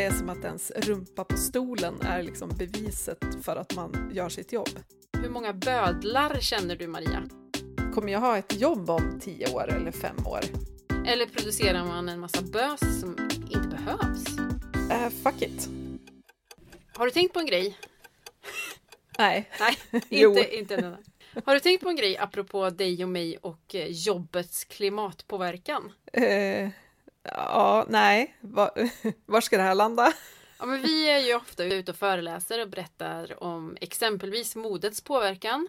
[0.00, 4.28] det är som att ens rumpa på stolen är liksom beviset för att man gör
[4.28, 4.68] sitt jobb.
[5.22, 7.22] Hur många bödlar känner du Maria?
[7.94, 10.40] Kommer jag ha ett jobb om tio år eller fem år?
[11.06, 13.16] Eller producerar man en massa bös som
[13.50, 14.38] inte behövs?
[14.90, 15.68] Uh, fuck it.
[16.94, 17.78] Har du tänkt på en grej?
[19.18, 19.50] Nej.
[19.60, 20.98] Nej, inte, inte en enda.
[21.44, 25.92] Har du tänkt på en grej apropå dig och mig och eh, jobbets klimatpåverkan?
[26.18, 26.68] Uh,
[27.22, 28.36] ja, nej.
[28.40, 28.70] Var,
[29.26, 30.12] var ska det här landa?
[30.58, 35.68] Ja, men vi är ju ofta ute och föreläser och berättar om exempelvis modets påverkan.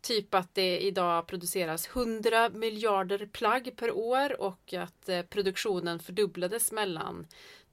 [0.00, 6.72] Typ att det idag produceras 100 miljarder plagg per år och att eh, produktionen fördubblades
[6.72, 7.26] mellan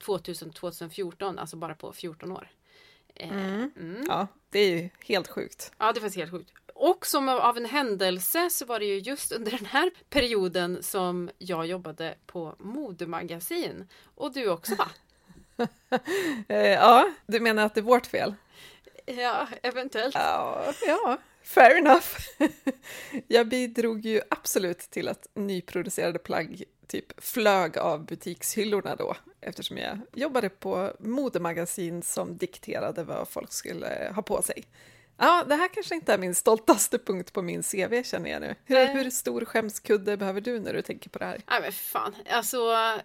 [0.04, 2.50] 2000 och 2014, alltså bara på 14 år.
[3.14, 3.70] Mm.
[3.76, 4.04] Mm.
[4.08, 5.72] Ja, det är ju helt sjukt.
[5.78, 6.52] Ja, det är faktiskt helt sjukt.
[6.82, 11.30] Och som av en händelse så var det ju just under den här perioden som
[11.38, 13.88] jag jobbade på modemagasin.
[14.14, 14.88] Och du också va?
[16.46, 18.34] ja, du menar att det är vårt fel?
[19.06, 20.14] Ja, eventuellt.
[20.14, 22.06] Ja, ja fair enough.
[23.28, 29.98] jag bidrog ju absolut till att nyproducerade plagg typ flög av butikshyllorna då, eftersom jag
[30.12, 34.64] jobbade på modemagasin som dikterade vad folk skulle ha på sig.
[35.22, 38.54] Ja, det här kanske inte är min stoltaste punkt på min CV känner jag nu.
[38.64, 41.42] Hur, hur stor skämskudde behöver du när du tänker på det här?
[41.50, 42.56] Nej men fan, alltså,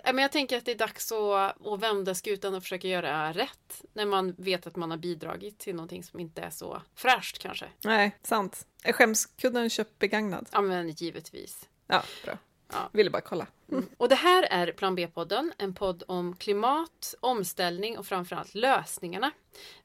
[0.04, 3.82] jag tänker att det är dags att, att vända skutan och försöka göra rätt.
[3.94, 7.66] När man vet att man har bidragit till någonting som inte är så fräscht kanske.
[7.84, 8.68] Nej, sant.
[8.84, 10.50] Är skämskudden köpt begagnad?
[10.52, 11.70] Ja men givetvis.
[11.88, 12.38] Ja, bra.
[12.72, 12.90] Ja.
[12.94, 13.48] Ville bara kolla.
[13.72, 13.86] Mm.
[13.98, 19.32] Och det här är Plan B-podden, en podd om klimat, omställning och framförallt lösningarna.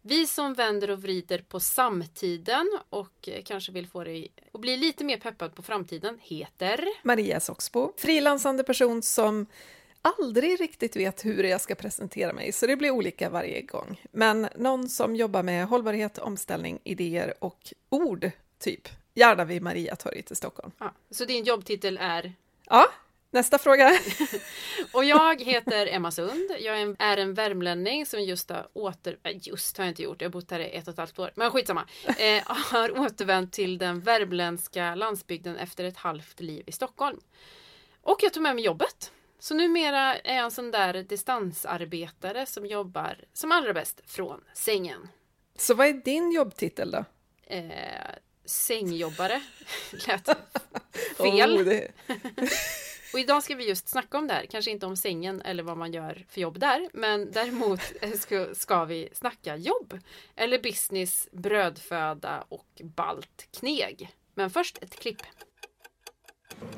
[0.03, 5.05] Vi som vänder och vrider på samtiden och kanske vill få dig att bli lite
[5.05, 9.47] mer peppad på framtiden heter Maria Soxbo, frilansande person som
[10.03, 14.01] aldrig riktigt vet hur jag ska presentera mig, så det blir olika varje gång.
[14.13, 18.89] Men någon som jobbar med hållbarhet, omställning, idéer och ord, typ.
[19.15, 20.73] Gärna vid Mariatorget i Stockholm.
[20.79, 22.33] Ja, så din jobbtitel är
[22.73, 22.89] Ja,
[23.31, 23.99] nästa fråga.
[24.93, 26.51] och jag heter Emma Sund.
[26.61, 29.19] Jag är en, är en värmlänning som just har åter...
[29.25, 31.33] Just har jag inte gjort, jag har bott här i ett och ett halvt år.
[31.35, 31.89] Men skitsamma.
[32.19, 37.21] Eh, har återvänt till den värmländska landsbygden efter ett halvt liv i Stockholm.
[38.01, 39.13] Och jag tog med mig jobbet.
[39.39, 45.09] Så numera är jag en sån där distansarbetare som jobbar som allra bäst från sängen.
[45.57, 47.05] Så vad är din jobbtitel då?
[47.47, 48.15] Eh,
[48.45, 49.43] sängjobbare.
[50.07, 50.27] Lät
[51.17, 51.59] fel.
[51.59, 51.89] Oh, det...
[53.13, 54.47] och idag ska vi just snacka om det här.
[54.47, 56.89] Kanske inte om sängen eller vad man gör för jobb där.
[56.93, 57.81] Men däremot
[58.15, 59.99] ska, ska vi snacka jobb.
[60.37, 64.11] Eller business, brödföda och balt kneg.
[64.35, 65.23] Men först ett klipp.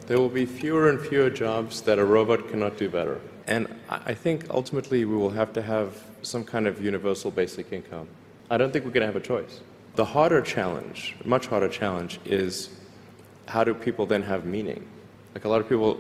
[0.07, 3.19] There will be fewer and fewer jobs that a robot cannot do better.
[3.47, 3.69] And
[4.07, 5.91] I think ultimately we will have to have
[6.23, 8.07] some kind of universal basic income.
[8.51, 9.61] I don't think we're going to have a choice.
[9.97, 12.71] The harder challenge, much harder challenge, is
[13.47, 14.85] how do people then have meaning?
[15.35, 15.99] Like a lot of people,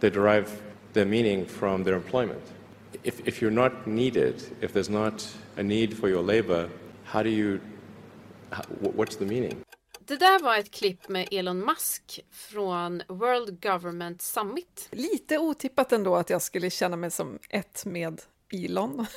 [0.00, 0.48] they derive
[0.94, 2.40] their meaning from their employment.
[3.02, 5.28] If, if you're not needed, if there's not
[5.58, 6.70] a need for your labor,
[7.04, 7.60] how do you,
[8.50, 9.56] how, what's the meaning?
[10.06, 14.88] Det där var ett klipp med Elon Musk från World Government Summit.
[14.90, 18.22] Lite otippat ändå att jag skulle känna mig som ett med
[18.54, 19.06] Elon.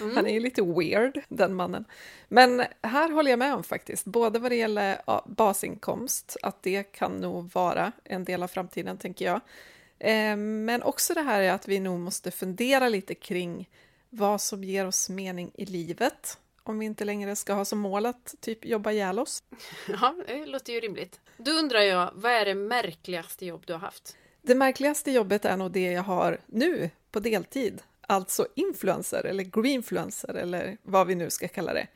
[0.00, 0.16] Mm.
[0.16, 1.84] Han är ju lite weird, den mannen.
[2.28, 7.16] Men här håller jag med om faktiskt, både vad det gäller basinkomst, att det kan
[7.16, 9.40] nog vara en del av framtiden, tänker jag.
[9.98, 13.68] Eh, men också det här att vi nog måste fundera lite kring
[14.10, 18.06] vad som ger oss mening i livet, om vi inte längre ska ha som mål
[18.06, 19.42] att typ jobba ihjäl oss.
[19.88, 21.20] Ja, det låter ju rimligt.
[21.36, 24.16] Då undrar jag, vad är det märkligaste jobb du har haft?
[24.42, 30.34] Det märkligaste jobbet är nog det jag har nu på deltid, alltså influencer eller greenfluencer
[30.34, 31.86] eller vad vi nu ska kalla det.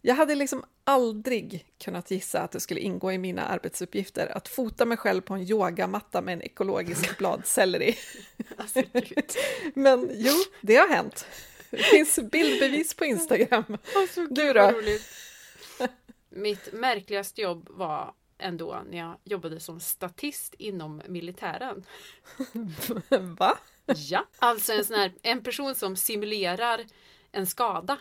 [0.00, 4.84] Jag hade liksom aldrig kunnat gissa att det skulle ingå i mina arbetsuppgifter att fota
[4.84, 7.98] mig själv på en yogamatta med en ekologisk bladselleri.
[8.56, 8.82] Alltså,
[9.74, 11.26] Men jo, det har hänt.
[11.70, 13.78] Det finns bildbevis på Instagram.
[13.96, 14.72] Alltså, du då?
[16.30, 21.84] Mitt märkligaste jobb var ändå när jag jobbade som statist inom militären.
[23.38, 23.58] Va?
[23.86, 26.80] Ja, alltså en sån här, en person som simulerar
[27.32, 27.98] en skada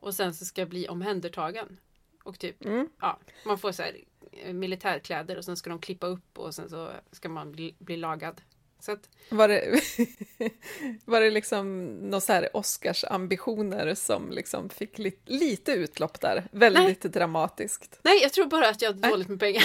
[0.00, 1.76] och sen så ska bli omhändertagen.
[2.22, 2.88] Och typ, mm.
[3.00, 3.96] ja, man får så här
[4.32, 7.96] eh, militärkläder och sen ska de klippa upp och sen så ska man bli, bli
[7.96, 8.40] lagad.
[8.80, 9.08] Så att...
[9.28, 9.80] Var det,
[11.04, 16.44] var det liksom några så här Oscars ambitioner som liksom fick li, lite utlopp där?
[16.52, 17.12] Väldigt Nej.
[17.12, 17.98] dramatiskt.
[18.02, 19.64] Nej, jag tror bara att jag har dåligt med pengar.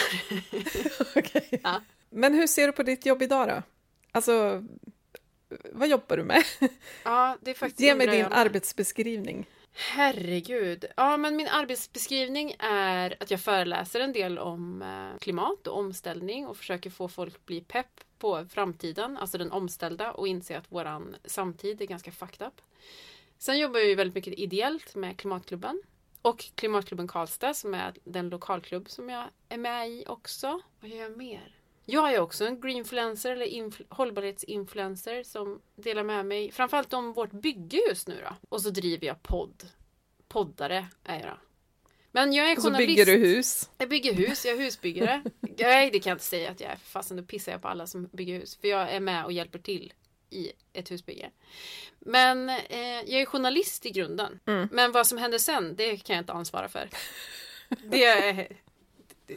[1.16, 1.60] okay.
[1.64, 1.82] ja.
[2.10, 3.64] Men hur ser du på ditt jobb idag då?
[4.12, 4.64] Alltså,
[5.72, 6.44] vad jobbar du med?
[7.04, 9.46] Ja, det är faktiskt Ge mig din jag arbetsbeskrivning.
[9.78, 10.86] Herregud.
[10.98, 16.48] Ja, men min arbetsbeskrivning är att jag föreläser en del om eh, klimat och omställning
[16.48, 21.16] och försöker få folk bli pepp på framtiden, alltså den omställda och inse att våran
[21.26, 22.62] samtid är ganska fucked up.
[23.38, 25.82] Sen jobbar ju väldigt mycket ideellt med Klimatklubben
[26.22, 30.62] och Klimatklubben Karlstad som är den lokalklubb som jag är med i också.
[30.80, 31.56] Vad gör jag mer?
[31.86, 37.32] Jag är också en greenfluencer eller influ- hållbarhetsinfluencer som delar med mig framförallt om vårt
[37.32, 38.36] bygge just nu då.
[38.50, 39.64] Och så driver jag podd.
[40.28, 41.38] Poddare är jag.
[42.16, 42.88] Men jag är Och så journalist.
[42.88, 43.70] bygger du hus.
[43.78, 45.24] Jag bygger hus, jag är husbyggare.
[45.58, 46.76] Nej, det kan jag inte säga att jag är.
[46.76, 48.58] För fasen, då pissar jag på alla som bygger hus.
[48.62, 49.94] För jag är med och hjälper till
[50.30, 51.30] i ett husbygge.
[52.00, 54.40] Men eh, jag är journalist i grunden.
[54.46, 54.70] Mm.
[54.72, 56.90] Men vad som händer sen, det kan jag inte ansvara för.
[57.84, 58.48] Det är,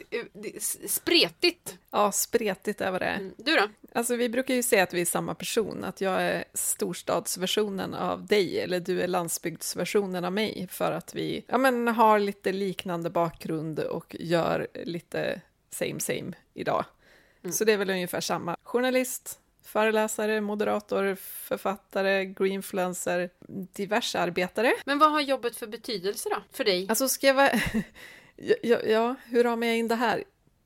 [0.09, 1.77] det det spretigt.
[1.91, 3.17] Ja, spretigt är vad det är.
[3.17, 3.33] Mm.
[3.37, 3.69] Du då?
[3.93, 8.25] Alltså vi brukar ju säga att vi är samma person, att jag är storstadsversionen av
[8.25, 13.09] dig eller du är landsbygdsversionen av mig för att vi ja, men, har lite liknande
[13.09, 15.41] bakgrund och gör lite
[15.71, 16.85] same same idag.
[17.43, 17.53] Mm.
[17.53, 18.57] Så det är väl ungefär samma.
[18.63, 23.29] Journalist, föreläsare, moderator, författare, greenfluencer,
[23.73, 24.73] diverse arbetare.
[24.85, 26.43] Men vad har jobbet för betydelse då?
[26.51, 26.85] För dig?
[26.89, 27.51] Alltså ska jag vara...
[28.61, 30.23] ja, ja, hur ramar jag in det här?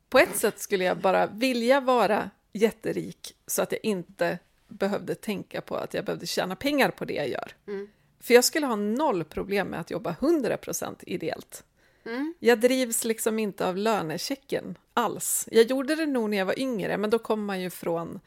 [0.10, 5.62] På ett sätt skulle jag bara vilja vara jätterik så att jag inte behövde tänka
[5.62, 7.52] på att jag behövde tjäna pengar på det jag gör.
[7.68, 7.88] Mm.
[8.20, 11.64] För jag skulle ha noll problem med att jobba 100% ideellt.
[12.06, 12.34] Mm.
[12.40, 15.48] Jag drivs liksom inte av lönechecken alls.
[15.52, 18.20] Jag gjorde det nog när jag var yngre, men då kom man ju från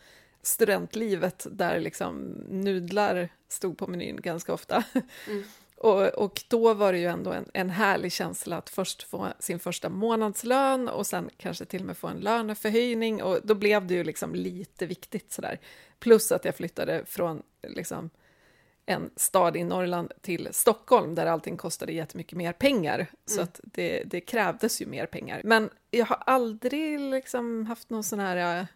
[0.43, 2.19] studentlivet där liksom
[2.49, 4.85] nudlar stod på menyn ganska ofta.
[5.27, 5.45] Mm.
[5.77, 9.59] Och, och då var det ju ändå en, en härlig känsla att först få sin
[9.59, 13.95] första månadslön och sen kanske till och med få en löneförhöjning och då blev det
[13.95, 15.61] ju liksom lite viktigt sådär.
[15.99, 18.11] Plus att jag flyttade från liksom
[18.87, 23.07] en stad i Norrland till Stockholm där allting kostade jättemycket mer pengar.
[23.27, 23.45] Så Mm.
[23.45, 25.41] att det, det krävdes ju mer pengar.
[25.45, 28.61] Men jag har aldrig liksom haft någon sån här...
[28.61, 28.67] eh,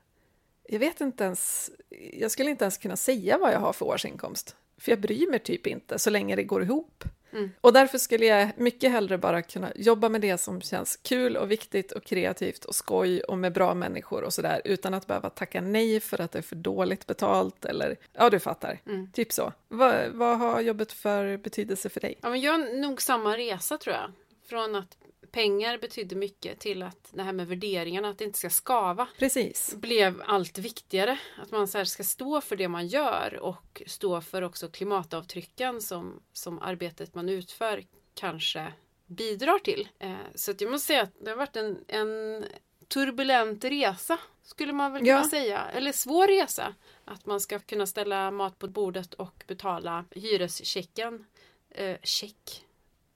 [0.69, 1.71] Jag vet inte ens...
[2.13, 4.57] Jag skulle inte ens kunna säga vad jag har för årsinkomst.
[4.81, 7.05] För jag bryr mig typ inte så länge det går ihop.
[7.33, 7.51] Mm.
[7.61, 11.51] Och därför skulle jag mycket hellre bara kunna jobba med det som känns kul och
[11.51, 15.61] viktigt och kreativt och skoj och med bra människor och sådär utan att behöva tacka
[15.61, 18.81] nej för att det är för dåligt betalt eller ja, du fattar.
[18.87, 19.13] Mm.
[19.13, 19.53] Typ så.
[19.69, 22.19] Vad, vad har jobbet för betydelse för dig?
[22.23, 24.13] Ja, men jag har nog samma resa tror jag.
[24.49, 24.97] Från att
[25.33, 29.75] pengar betydde mycket till att det här med värderingarna, att det inte ska skava, Precis.
[29.75, 31.19] blev allt viktigare.
[31.43, 36.23] Att man så ska stå för det man gör och stå för också klimatavtrycken som,
[36.33, 37.85] som arbetet man utför
[38.15, 38.73] kanske
[39.07, 39.89] bidrar till.
[39.99, 42.45] Eh, så att jag måste säga att det har varit en, en
[42.89, 45.29] turbulent resa, skulle man väl kunna Ja.
[45.31, 45.61] säga.
[45.75, 46.75] Eller svår resa.
[47.05, 51.27] Att man ska kunna ställa mat på bordet och betala hyreschecken.
[51.71, 52.65] Eh, check.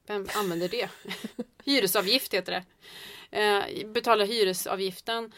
[0.06, 0.88] Vem använder det?
[1.64, 2.64] Hyresavgift heter det.
[3.38, 5.32] Eh, betala hyresavgiften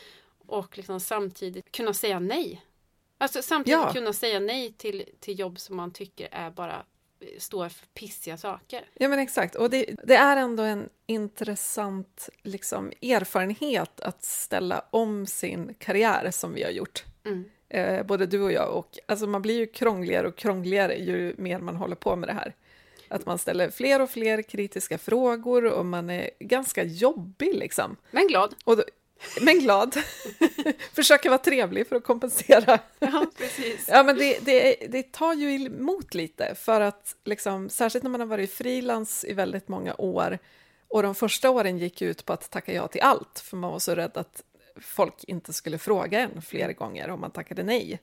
[0.46, 2.62] och liksom samtidigt kunna säga nej.
[3.18, 3.92] Alltså samtidigt Ja.
[3.92, 6.84] kunna säga nej till, till jobb som man tycker är bara
[7.20, 8.84] eh, står för pissiga saker.
[8.94, 9.54] Ja, men exakt.
[9.54, 16.54] Och det, det är ändå en intressant liksom, erfarenhet att ställa om sin karriär som
[16.54, 17.04] vi har gjort.
[17.24, 17.44] Mm.
[17.68, 18.74] Eh, både du och jag.
[18.74, 22.32] Och, alltså, man blir ju krångligare och krångligare ju mer man håller på med det
[22.32, 22.54] här.
[23.08, 27.96] Att man ställer fler och fler kritiska frågor och man är ganska jobbig liksom.
[28.10, 28.54] Men glad.
[28.64, 28.84] Då,
[29.40, 29.96] men glad.
[30.94, 32.78] Försöker vara trevlig för att kompensera.
[32.98, 33.88] Ja, precis.
[33.88, 38.20] Ja, men det, det, det tar ju emot lite, för att liksom, särskilt när man
[38.20, 40.38] har varit frilans i väldigt många år
[40.88, 43.78] och de första åren gick ut på att tacka ja till allt, för man var
[43.78, 44.42] så rädd att
[44.80, 48.00] folk inte skulle fråga en fler gånger om man tackade nej.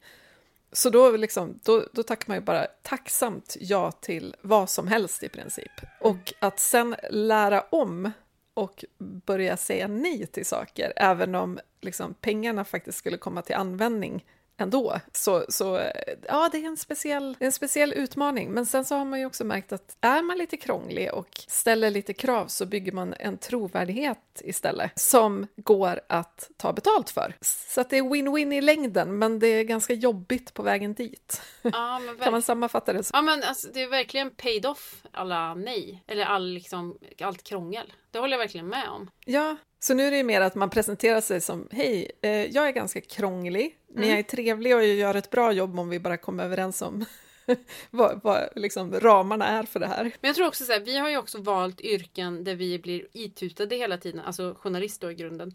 [0.73, 5.23] Så då, liksom, då, då tackar man ju bara tacksamt ja till vad som helst
[5.23, 5.71] i princip.
[5.99, 8.11] Och att sen lära om
[8.53, 14.25] och börja säga nej till saker, även om liksom, pengarna faktiskt skulle komma till användning
[14.63, 14.99] ändå.
[15.11, 15.81] Så, så
[16.27, 18.51] ja, det är en speciell, en speciell utmaning.
[18.51, 21.89] Men sen så har man ju också märkt att är man lite krånglig och ställer
[21.89, 27.35] lite krav så bygger man en trovärdighet istället som går att ta betalt för.
[27.41, 31.41] Så att det är win-win i längden, men det är ganska jobbigt på vägen dit.
[31.61, 33.15] Ja, Kan man sammanfatta det så?
[33.15, 36.03] Ja men alltså, det är verkligen paid off alla nej.
[36.07, 37.93] Eller all, liksom, allt krångel.
[38.13, 39.09] Det håller jag verkligen med om.
[39.25, 42.67] Ja, så nu är det ju mer att man presenterar sig som hej, eh, jag
[42.67, 45.99] är ganska krånglig, men jag är trevlig och jag gör ett bra jobb om vi
[45.99, 47.05] bara kommer överens om
[47.89, 50.03] vad, vad liksom, ramarna är för det här.
[50.03, 53.07] Men jag tror också så här, vi har ju också valt yrken där vi blir
[53.11, 55.53] itutade hela tiden, alltså journalist då i grunden.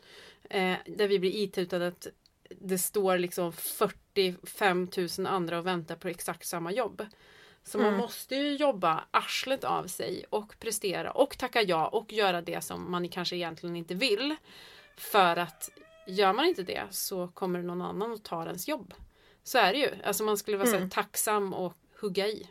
[0.50, 2.06] Eh, där vi blir itutade att
[2.60, 4.88] det står liksom 40 45
[5.18, 7.06] 000 andra och väntar på exakt samma jobb.
[7.68, 12.42] Så man måste ju jobba arslet av sig och prestera och tacka ja och göra
[12.42, 14.36] det som man kanske egentligen inte vill.
[14.96, 15.70] För att
[16.06, 18.94] gör man inte det så kommer någon annan att ta ens jobb.
[19.42, 19.90] Så är det ju.
[20.04, 22.50] Alltså man skulle vara så här tacksam och hugga i.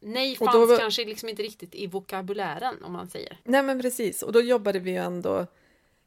[0.00, 3.38] Nej fanns då- kanske liksom inte riktigt i vokabulären om man säger.
[3.44, 5.46] Nej men precis, och då jobbade vi ju ändå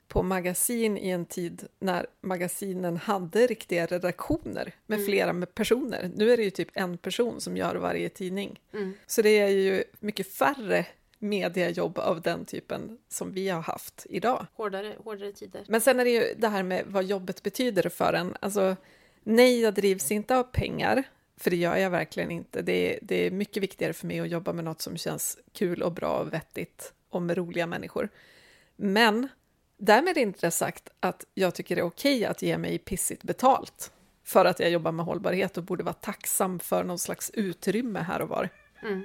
[0.10, 6.12] på magasin i en tid när magasinen hade riktiga redaktioner med flera med personer.
[6.16, 8.60] Nu är det ju typ en person som gör varje tidning.
[8.74, 8.94] Mm.
[9.08, 10.86] Så det är ju mycket färre
[11.20, 14.46] mediajobb av den typen som vi har haft idag.
[14.54, 15.66] Hårdare, hårdare tider.
[15.68, 18.36] Men sen är det ju det här med vad jobbet betyder för en.
[18.40, 18.76] Alltså,
[19.24, 21.04] nej, jag drivs inte av pengar,
[21.38, 22.62] för det gör jag verkligen inte.
[22.62, 25.84] Det är, det är mycket viktigare för mig att jobba med något som känns kul
[25.84, 28.10] och bra och vettigt och med roliga människor.
[28.76, 29.28] Men
[29.80, 33.92] därmed inte sagt att jag tycker det är okej att ge mig pissigt betalt
[34.24, 38.22] för att jag jobbar med hållbarhet och borde vara tacksam för någon slags utrymme här
[38.22, 38.50] och var.
[38.82, 39.02] Mm.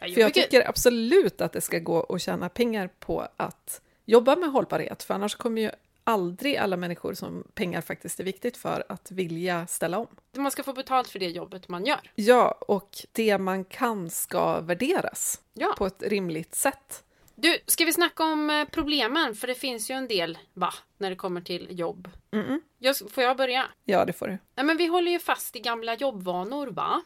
[0.00, 3.28] Ja, jag För jag tycker- tycker absolut att det ska gå att tjäna pengar på
[3.36, 5.70] att jobba med hållbarhet, för annars kommer ju
[6.04, 10.06] aldrig alla människor som pengar faktiskt är viktigt för att vilja ställa om.
[10.36, 12.00] Man ska få betalt för det jobbet man gör.
[12.14, 15.74] Ja, och det man kan ska värderas Ja.
[15.78, 17.04] på ett rimligt sätt.
[17.42, 19.34] Du, ska vi snacka om eh, problemen?
[19.34, 22.08] För det finns ju en del, va, när det kommer till jobb.
[22.30, 22.60] Mm-mm.
[22.78, 23.66] Jag, får jag börja?
[23.84, 24.38] Ja, det får du.
[24.54, 27.02] Nej, men vi håller ju fast i gamla jobbvanor, va?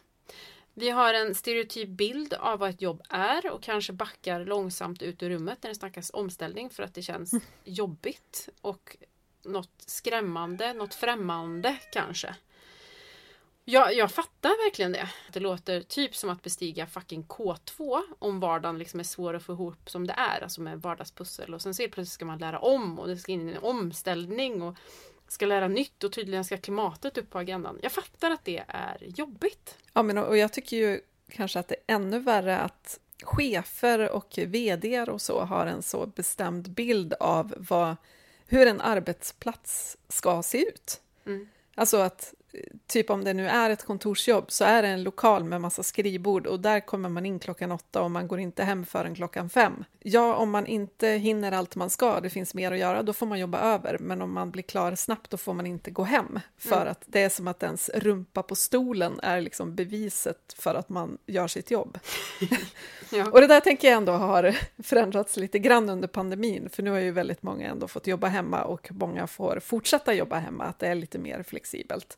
[0.73, 5.23] Vi har en stereotyp bild av vad ett jobb är och kanske backar långsamt ut
[5.23, 8.97] ur rummet när det snackas omställning för att det känns jobbigt och
[9.43, 12.35] något skrämmande, något främmande kanske.
[13.67, 15.09] Jag, jag fattar verkligen det.
[15.31, 19.53] Det låter typ som att bestiga fucking K2 om vardagen liksom är svår att få
[19.53, 21.53] ihop som det är, alltså med vardagspussel.
[21.53, 24.61] Och sen så plötsligt ska man lära om och det ska in i en omställning
[24.61, 24.75] och
[25.27, 27.79] ska lära nytt och tydligen ska klimatet upp på agendan.
[27.81, 29.77] Jag fattar att det är jobbigt.
[29.93, 34.37] Ja, men och jag tycker ju kanske att det är ännu värre att chefer och
[34.37, 37.95] vd och så har en så bestämd bild av vad,
[38.47, 41.01] hur en arbetsplats ska se ut.
[41.25, 41.49] Mm.
[41.75, 42.33] Alltså att
[42.87, 46.47] typ om det nu är ett kontorsjobb så är det en lokal med massa skrivbord
[46.47, 49.83] och där kommer man in klockan åtta och man går inte hem förrän klockan fem.
[49.99, 53.25] Ja, om man inte hinner allt man ska, det finns mer att göra, då får
[53.25, 53.97] man jobba över.
[53.99, 56.39] Men om man blir klar snabbt, då får man inte gå hem.
[56.57, 60.89] För att det är som att ens rumpa på stolen är liksom beviset för att
[60.89, 61.99] man gör sitt jobb.
[63.11, 63.31] Ja.
[63.31, 66.99] Och det där tänker jag ändå har förändrats lite grann under pandemin, för nu har
[66.99, 70.87] ju väldigt många ändå fått jobba hemma och många får fortsätta jobba hemma, att det
[70.87, 72.17] är lite mer flexibelt.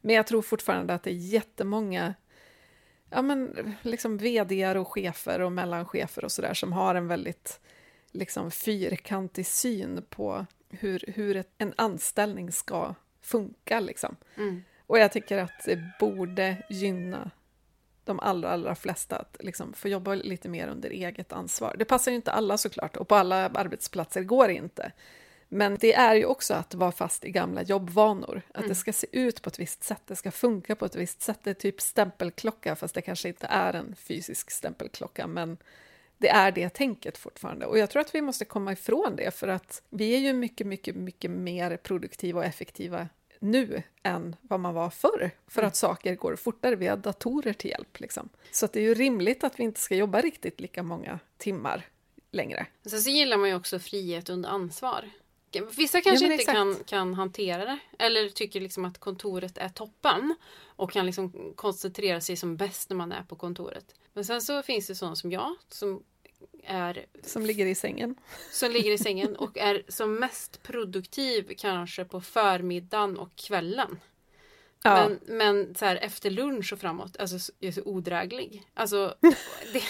[0.00, 2.14] Men jag tror fortfarande att det är jättemånga
[3.10, 7.60] ja, men, liksom vd och chefer och mellanchefer och sådär som har en väldigt
[8.10, 13.80] liksom, fyrkantig syn på hur, hur ett, en anställning ska funka.
[13.80, 14.16] Liksom.
[14.36, 14.62] Mm.
[14.86, 17.30] Och jag tycker att det borde gynna
[18.04, 21.76] de allra, allra flesta att liksom få jobba lite mer under eget ansvar.
[21.78, 24.92] Det passar ju inte alla såklart, och på alla arbetsplatser går det inte.
[25.48, 28.42] Men det är ju också att vara fast i gamla jobbvanor.
[28.54, 31.22] Att det ska se ut på ett visst sätt, det ska funka på ett visst
[31.22, 31.38] sätt.
[31.42, 35.56] Det är typ stämpelklocka, fast det kanske inte är en fysisk stämpelklocka, men
[36.18, 37.66] det är det tänket fortfarande.
[37.66, 40.66] Och jag tror att vi måste komma ifrån det, för att vi är ju mycket,
[40.66, 43.08] mycket, mycket mer produktiva och effektiva
[43.40, 46.76] nu än vad man var förr, för att saker går fortare.
[46.76, 48.00] Vi har datorer till hjälp.
[48.00, 48.28] Liksom.
[48.50, 51.86] Så det är ju rimligt att vi inte ska jobba riktigt lika många timmar
[52.30, 52.66] längre.
[52.86, 55.10] Sen så gillar man ju också frihet under ansvar.
[55.76, 56.56] Vissa kanske men inte exakt.
[56.56, 57.78] kan, kan hantera det.
[57.98, 60.34] Eller tycker liksom att kontoret är toppen.
[60.66, 63.94] Och kan liksom koncentrera sig som bäst när man är på kontoret.
[64.12, 65.56] Men sen så finns det sådana som jag.
[65.68, 66.02] Som
[66.62, 68.14] är Som ligger i sängen.
[68.52, 73.98] som ligger i sängen och är som mest produktiv kanske på förmiddagen och kvällen.
[74.82, 75.08] Ja.
[75.08, 78.62] Men, men så här, efter lunch och framåt, alltså så- jag är så odräglig.
[78.74, 79.14] Alltså,
[79.72, 79.82] det,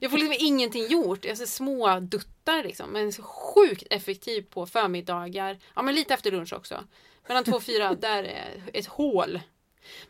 [0.00, 1.24] jag får liksom ingenting gjort.
[1.24, 2.90] Jag är så små duttar liksom.
[2.90, 5.58] Men så sjukt effektiv på förmiddagar.
[5.74, 6.84] Ja men lite efter lunch också.
[7.28, 9.40] Mellan två och fyra, där är ett hål.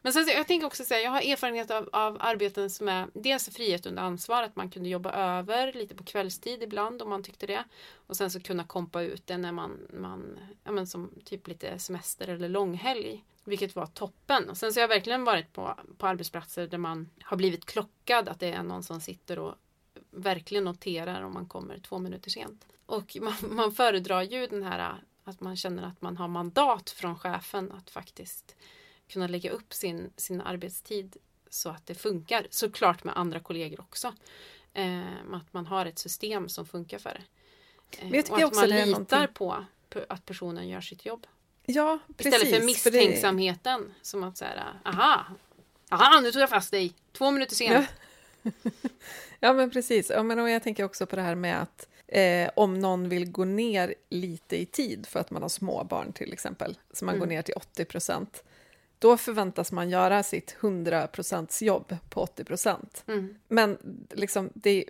[0.02, 3.48] Men sen, jag tänker också säga, jag har erfarenhet av, av arbeten som är dels
[3.48, 7.46] frihet under ansvar, att man kunde jobba över lite på kvällstid ibland om man tyckte
[7.46, 7.64] det.
[8.06, 11.78] Och sen så kunna kompa ut det när man, man ja men som typ lite
[11.78, 13.24] semester eller långhelg.
[13.44, 14.50] Vilket var toppen.
[14.50, 18.28] Och sen så har jag verkligen varit på, på arbetsplatser där man har blivit klockad,
[18.28, 19.54] att det är någon som sitter och
[20.10, 22.66] verkligen noterar om man kommer två minuter sent.
[22.86, 27.18] Och man, man föredrar ju den här att man känner att man har mandat från
[27.18, 28.56] chefen att faktiskt
[29.08, 31.16] kunna lägga upp sin, sin arbetstid
[31.50, 32.46] så att det funkar.
[32.50, 34.14] Såklart med andra kollegor också.
[34.74, 37.22] Eh, att man har ett system som funkar för det.
[37.98, 39.64] Eh, Men jag och att också man det litar någonting- på
[40.08, 41.26] att personen gör sitt jobb.
[41.66, 42.34] Ja, precis.
[42.34, 43.94] Istället för det- misstänksamheten.
[44.02, 45.24] Som att så här, aha,
[45.90, 46.92] aha, nu tog jag fast dig.
[47.12, 47.86] Två minuter sent.
[49.40, 50.10] Ja, men precis.
[50.10, 53.30] Ja, men och jag tänker också på det här med att eh, om någon vill
[53.30, 57.18] gå ner lite i tid för att man har små barn till exempel, så man
[57.18, 58.44] går ner till 80 procent,
[59.04, 63.04] då förväntas man göra sitt 100% jobb på 80 procent.
[63.06, 63.34] Mm.
[63.48, 63.78] Men
[64.10, 64.84] liksom, det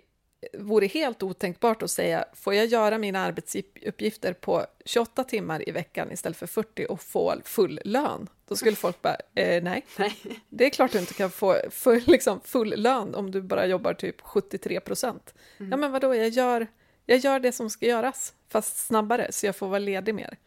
[0.53, 6.11] vore helt otänkbart att säga, får jag göra mina arbetsuppgifter på 28 timmar i veckan
[6.11, 8.27] istället för 40 och få full lön?
[8.47, 10.15] Då skulle folk bara, eh, nej, Nej.
[10.49, 13.93] det är klart du inte kan få full, liksom, full lön om du bara jobbar
[13.93, 15.33] typ 73 procent.
[15.57, 16.67] Ja, men vadå, jag gör,
[17.05, 20.37] jag gör det som ska göras, fast snabbare, så jag får vara ledig mer.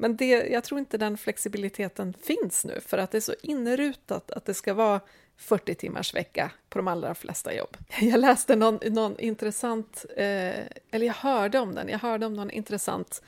[0.00, 4.30] Men det, jag tror inte den flexibiliteten finns nu, för att det är så inrutat
[4.30, 5.00] att det ska vara
[5.36, 7.76] 40 timmars vecka på de allra flesta jobb.
[8.00, 12.50] Jag läste någon, någon intressant, eh, eller jag hörde om den, jag hörde om någon
[12.50, 13.22] intressant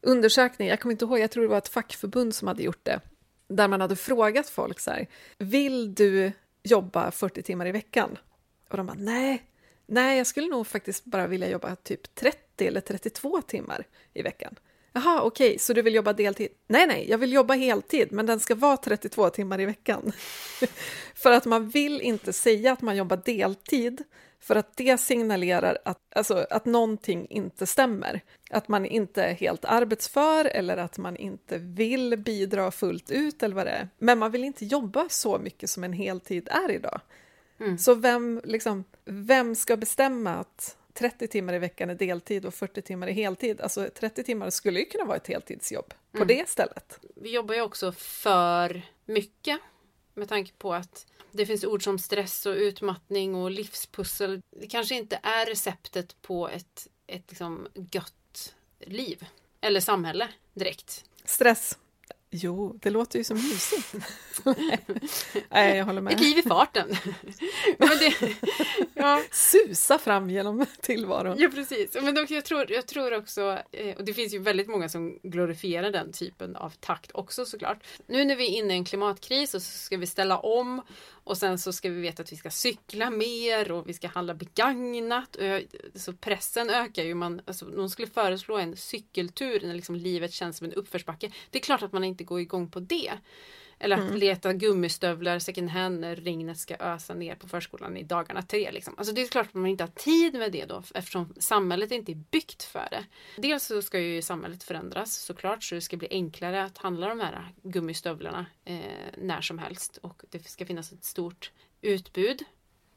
[0.00, 3.00] undersökning, jag kommer inte ihåg, jag tror det var ett fackförbund som hade gjort det,
[3.48, 5.06] där man hade frågat folk så här,
[5.38, 6.32] vill du
[6.62, 8.18] jobba 40 timmar i veckan?
[8.68, 9.42] Och de bara, nej,
[9.86, 14.54] nej, jag skulle nog faktiskt bara vilja jobba typ 30 eller 32 timmar i veckan.
[14.96, 16.48] Jaha, okej, så du vill jobba deltid?
[16.66, 20.12] Nej, nej, jag vill jobba heltid, men den ska vara 32 timmar i veckan.
[21.14, 24.02] för att man vill inte säga att man jobbar deltid,
[24.40, 28.20] för att det signalerar att, alltså, att någonting inte stämmer.
[28.50, 33.54] Att man inte är helt arbetsför eller att man inte vill bidra fullt ut eller
[33.54, 33.88] vad det är.
[33.98, 37.00] Men man vill inte jobba så mycket som en heltid är idag.
[37.78, 42.82] Så vem, liksom, vem ska bestämma att 30 timmar i veckan är deltid och 40
[42.82, 43.60] timmar är heltid?
[43.60, 47.00] Alltså 30 timmar skulle ju kunna vara ett heltidsjobb på det stället.
[47.14, 49.60] Vi jobbar ju också för mycket.
[50.14, 54.42] Med tanke på att det finns ord som stress och utmattning och livspussel.
[54.50, 59.26] Det kanske inte är receptet på ett, ett liksom gött liv.
[59.60, 61.04] Eller samhälle direkt.
[61.24, 61.78] Stress.
[62.38, 63.94] Jo, det låter ju som mysigt.
[65.48, 66.12] Nej, jag håller med.
[66.12, 66.88] Ett liv i farten.
[67.78, 68.36] Men det,
[68.94, 71.36] ja, Susa fram genom tillvaron.
[71.38, 71.94] ja, precis.
[71.94, 75.90] Men jag, tror, jag tror också, eh, och det finns ju väldigt många som glorifierar
[75.90, 77.78] den typen av takt också såklart.
[78.06, 80.82] Nu när vi är inne i en klimatkris och så ska vi ställa om
[81.26, 84.34] och sen så ska vi veta att vi ska cykla mer och vi ska handla
[84.34, 85.36] begagnat.
[85.94, 87.14] Så pressen ökar ju.
[87.14, 91.30] Man, alltså, någon skulle föreslå en cykeltur när liksom livet känns som en uppförsbacke.
[91.50, 93.12] Det är klart att man inte går igång på det.
[93.78, 98.42] Eller att leta gummistövlar second hand när regnet ska ösa ner på förskolan i dagarna
[98.42, 98.70] tre.
[98.70, 98.94] Liksom.
[98.98, 102.12] Alltså det är klart att man inte har tid med det då eftersom samhället inte
[102.12, 103.04] är byggt för det.
[103.36, 107.20] Dels så ska ju samhället förändras såklart så det ska bli enklare att handla de
[107.20, 108.78] här gummistövlarna eh,
[109.18, 112.44] när som helst och det ska finnas ett stort utbud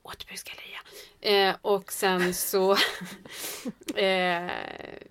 [0.04, 0.80] återbruksgalleria.
[1.22, 2.72] Eh, och sen så
[3.96, 4.52] eh,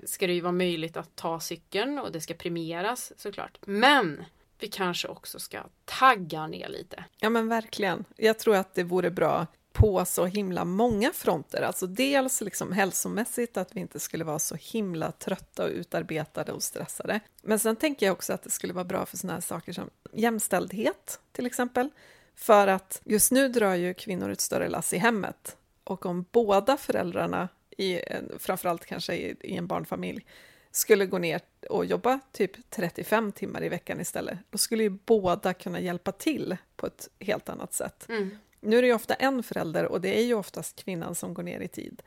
[0.05, 3.59] ska det ju vara möjligt att ta cykeln och det ska premieras såklart.
[3.67, 4.25] Men
[4.59, 7.05] vi kanske också ska tagga ner lite.
[7.19, 8.05] Ja, men verkligen.
[8.17, 11.63] Jag tror att det vore bra på så himla många fronter.
[11.63, 16.63] Alltså dels liksom hälsomässigt, att vi inte skulle vara så himla trötta och utarbetade och
[16.63, 17.21] stressade.
[17.43, 19.91] Men sen tänker jag också att det skulle vara bra för sådana här saker som
[20.13, 21.91] jämställdhet, till exempel.
[22.39, 25.57] För att just nu drar ju kvinnor ett större lass i hemmet.
[25.85, 30.27] Och om båda föräldrarna, i en, framförallt kanske i, i en barnfamilj,
[30.71, 35.55] skulle gå ner och jobba typ 35 timmar i veckan istället, då skulle ju båda
[35.55, 38.07] kunna hjälpa till på ett helt annat sätt.
[38.09, 38.39] Mm.
[38.61, 41.43] Nu är det ju ofta en förälder och det är ju oftast kvinnan som går
[41.43, 42.03] ner i tid.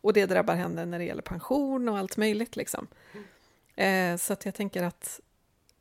[0.00, 2.56] Och det drabbar henne när det gäller pension och allt möjligt.
[2.56, 2.86] Liksom.
[3.76, 5.20] Eh, så att jag tänker att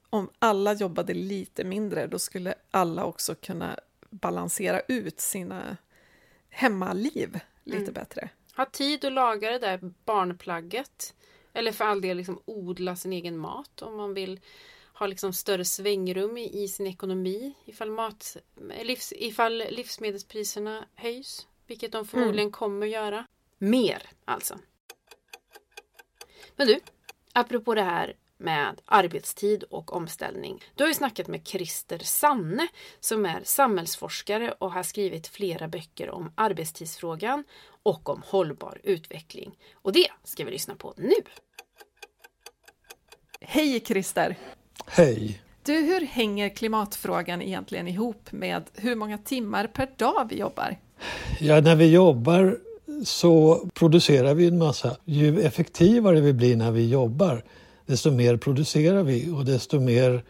[0.09, 3.79] om alla jobbade lite mindre, då skulle alla också kunna
[4.13, 5.77] balansera ut sina
[6.49, 7.93] hemmaliv lite Mm.
[7.93, 8.29] bättre.
[8.55, 11.13] Ha tid att laga det där barnplagget.
[11.53, 14.39] Eller för all del liksom odla sin egen mat om man vill
[14.93, 18.37] ha liksom större svängrum i, i sin ekonomi ifall, mat,
[18.83, 21.47] livs, ifall livsmedelspriserna höjs.
[21.67, 23.25] Vilket de förmodligen kommer göra.
[23.57, 24.59] Mer alltså.
[26.55, 26.79] Men du,
[27.33, 30.63] apropå det här med arbetstid och omställning.
[30.75, 32.67] Du har ju snackat med Christer Sanne
[32.99, 37.43] som är samhällsforskare och har skrivit flera böcker om arbetstidsfrågan
[37.83, 39.57] och om hållbar utveckling.
[39.73, 41.13] Och det ska vi lyssna på nu.
[43.41, 44.35] Hej Christer!
[44.85, 45.41] Hej!
[45.63, 50.77] Du, hur hänger klimatfrågan egentligen ihop med hur många timmar per dag vi jobbar?
[51.39, 52.57] Ja, när vi jobbar
[53.03, 54.97] så producerar vi en massa.
[55.05, 57.43] Ju effektivare vi blir när vi jobbar,
[57.85, 60.23] desto mer producerar vi och desto mer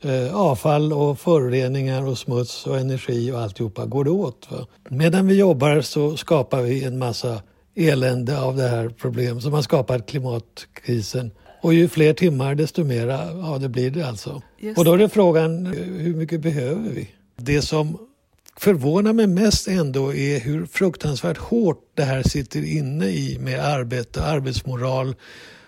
[0.00, 4.48] eh, avfall och föroreningar och smuts och energi och alltihopa går det åt.
[4.50, 4.66] Va?
[4.88, 7.42] Medan vi jobbar så skapar vi en massa
[7.74, 11.30] elände av det här problemet som har skapat klimatkrisen.
[11.60, 14.42] Och ju fler timmar desto mera, ja det blir det alltså.
[14.58, 15.66] Just Och då är det frågan,
[15.98, 17.10] hur mycket behöver vi?
[17.36, 17.98] Det som
[18.56, 24.24] förvånar mig mest ändå är hur fruktansvärt hårt det här sitter inne i med arbete,
[24.24, 25.14] arbetsmoral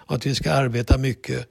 [0.08, 1.48] och att vi ska arbeta mycket.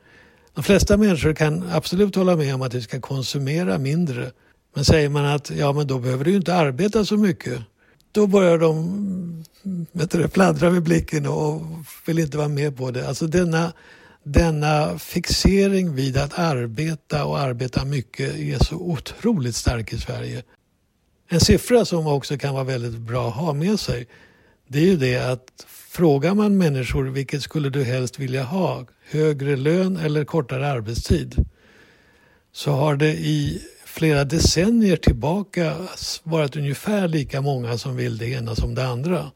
[0.54, 4.32] De flesta människor kan absolut hålla med om att vi ska konsumera mindre.
[4.76, 7.62] Men säger man att ja, men då behöver du inte arbeta så mycket.
[8.12, 9.43] Då börjar de
[9.91, 11.62] vet du, fladdra med blicken och
[12.06, 13.08] vill inte vara med på det.
[13.08, 13.74] Alltså denna,
[14.24, 20.43] denna fixering vid att arbeta och arbeta mycket är så otroligt stark i Sverige.
[21.30, 24.08] En siffra som också kan vara väldigt bra att ha med sig
[24.67, 25.65] det är ju det att
[25.98, 31.36] frågar man människor vilket skulle du helst vilja ha, högre lön eller kortare arbetstid?
[32.52, 35.76] Så har det i flera decennier tillbaka
[36.24, 39.32] varit ungefär lika många som vill det ena som det andra.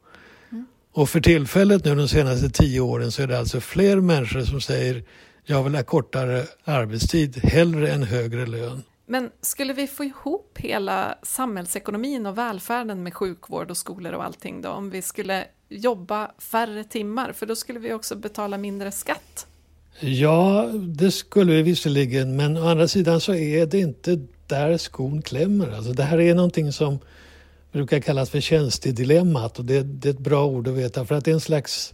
[0.92, 4.60] Och för tillfället nu de senaste tio åren så är det alltså fler människor som
[4.60, 5.04] säger
[5.44, 8.82] jag vill ha kortare arbetstid hellre än högre lön.
[9.06, 14.62] Men skulle vi få ihop hela samhällsekonomin och välfärden med sjukvård och skolor och allting
[14.62, 15.44] då, om vi skulle
[15.76, 19.46] jobba färre timmar, för då skulle vi också betala mindre skatt?
[20.00, 25.22] Ja, det skulle vi visserligen, men å andra sidan så är det inte där skon
[25.22, 25.70] klämmer.
[25.76, 26.98] Alltså det här är någonting som
[27.72, 31.24] brukar kallas för tjänstedilemmat och det, det är ett bra ord att veta för att
[31.24, 31.92] det är en slags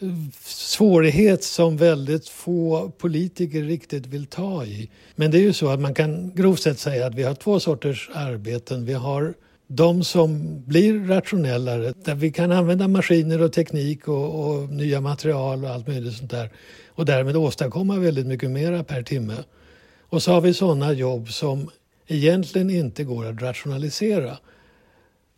[0.00, 0.08] eh,
[0.44, 4.90] svårighet som väldigt få politiker riktigt vill ta i.
[5.14, 7.60] Men det är ju så att man kan grovt sett säga att vi har två
[7.60, 8.84] sorters arbeten.
[8.84, 9.34] Vi har
[9.72, 15.64] de som blir rationellare, där vi kan använda maskiner och teknik och, och nya material
[15.64, 16.50] och allt möjligt sånt där
[16.88, 19.36] och därmed åstadkomma väldigt mycket mera per timme.
[20.00, 21.70] Och så har vi sådana jobb som
[22.06, 24.38] egentligen inte går att rationalisera.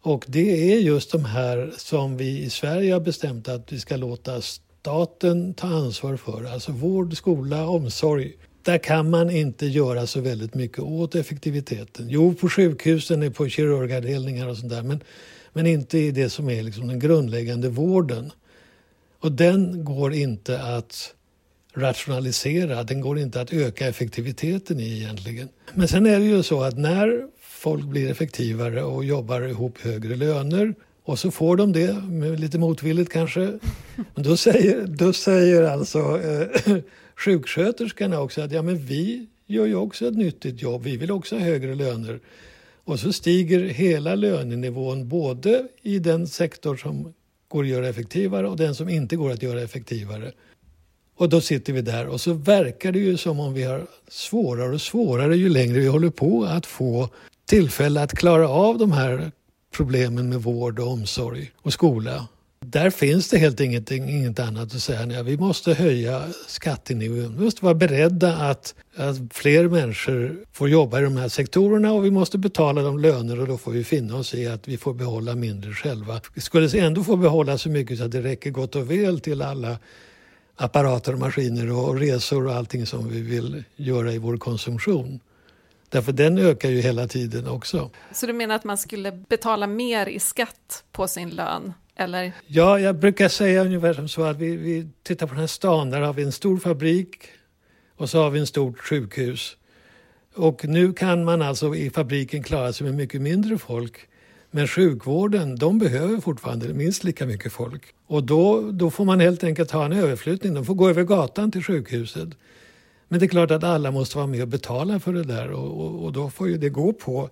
[0.03, 3.97] Och det är just de här som vi i Sverige har bestämt att vi ska
[3.97, 6.45] låta staten ta ansvar för.
[6.45, 8.33] Alltså vård, skola, omsorg.
[8.62, 12.07] Där kan man inte göra så väldigt mycket åt effektiviteten.
[12.09, 14.83] Jo, på sjukhusen, på kirurgavdelningar och sånt där.
[14.83, 15.01] Men,
[15.53, 18.33] men inte i det som är liksom den grundläggande vården.
[19.20, 21.14] Och den går inte att
[21.75, 25.48] rationalisera, den går inte att öka effektiviteten i egentligen.
[25.75, 30.16] Men sen är det ju så att när folk blir effektivare och jobbar ihop högre
[30.16, 30.75] löner.
[31.05, 31.96] Och så får de det,
[32.37, 33.59] lite motvilligt kanske.
[34.14, 36.77] Men då säger, då säger alltså eh,
[37.16, 41.37] sjuksköterskorna också att ja, men vi gör ju också ett nyttigt jobb, vi vill också
[41.37, 42.20] ha högre löner.
[42.85, 47.14] Och så stiger hela lönenivån både i den sektor som
[47.48, 50.33] går att göra effektivare och den som inte går att göra effektivare.
[51.16, 54.75] Och då sitter vi där och så verkar det ju som om vi har svårare
[54.75, 57.09] och svårare ju längre vi håller på att få
[57.44, 59.33] tillfälle att klara av de här
[59.77, 62.29] problemen med vård och omsorg och skola.
[62.64, 65.07] Där finns det helt ingenting, inget annat att säga.
[65.07, 67.37] Nej, vi måste höja skattenivån.
[67.38, 72.05] Vi måste vara beredda att, att fler människor får jobba i de här sektorerna och
[72.05, 74.94] vi måste betala dem löner och då får vi finna oss i att vi får
[74.94, 76.20] behålla mindre själva.
[76.35, 79.42] Vi skulle ändå få behålla så mycket så att det räcker gott och väl till
[79.42, 79.79] alla
[80.57, 85.20] apparater och maskiner och resor och allting som vi vill göra i vår konsumtion.
[85.88, 87.90] Därför den ökar ju hela tiden också.
[88.12, 91.72] Så du menar att man skulle betala mer i skatt på sin lön?
[91.96, 92.33] Eller?
[92.46, 95.90] Ja, jag brukar säga ungefär som så att vi, vi tittar på den här stan,
[95.90, 97.28] där har vi en stor fabrik
[97.96, 99.57] och så har vi en stort sjukhus.
[100.35, 104.09] Och nu kan man alltså i fabriken klara sig med mycket mindre folk.
[104.50, 107.83] Men sjukvården, de behöver fortfarande minst lika mycket folk.
[108.07, 110.55] Och då, då får man helt enkelt ha en överflyttning.
[110.55, 112.28] De får gå över gatan till sjukhuset.
[113.09, 115.81] Men det är klart att alla måste vara med och betala för det där och,
[115.81, 117.31] och, och då får ju det gå på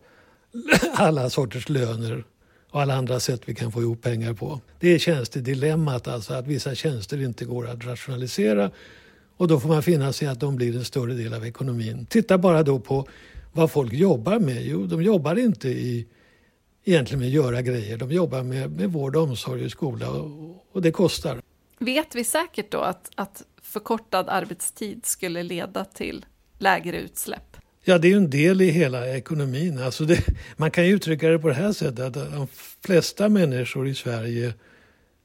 [0.95, 2.25] alla sorters löner
[2.71, 4.61] och alla andra sätt vi kan få ihop pengar på.
[4.81, 8.71] Det är tjänstedilemmat, alltså att vissa tjänster inte går att rationalisera
[9.37, 12.07] och då får man finna sig att de blir en större del av ekonomin.
[12.07, 13.09] Titta bara då på
[13.53, 14.63] vad folk jobbar med.
[14.63, 16.07] Jo, de jobbar inte i,
[16.85, 17.97] egentligen med att göra grejer.
[17.97, 21.41] De jobbar med, med vård, omsorg och skola och, och det kostar.
[21.79, 26.27] Vet vi säkert då att, att förkortad arbetstid skulle leda till
[26.59, 27.50] lägre utsläpp?
[27.85, 29.79] Ja, det är ju en del i hela ekonomin.
[29.79, 30.25] Alltså det,
[30.57, 32.47] man kan ju uttrycka det på det här sättet att de
[32.81, 34.55] flesta människor i Sverige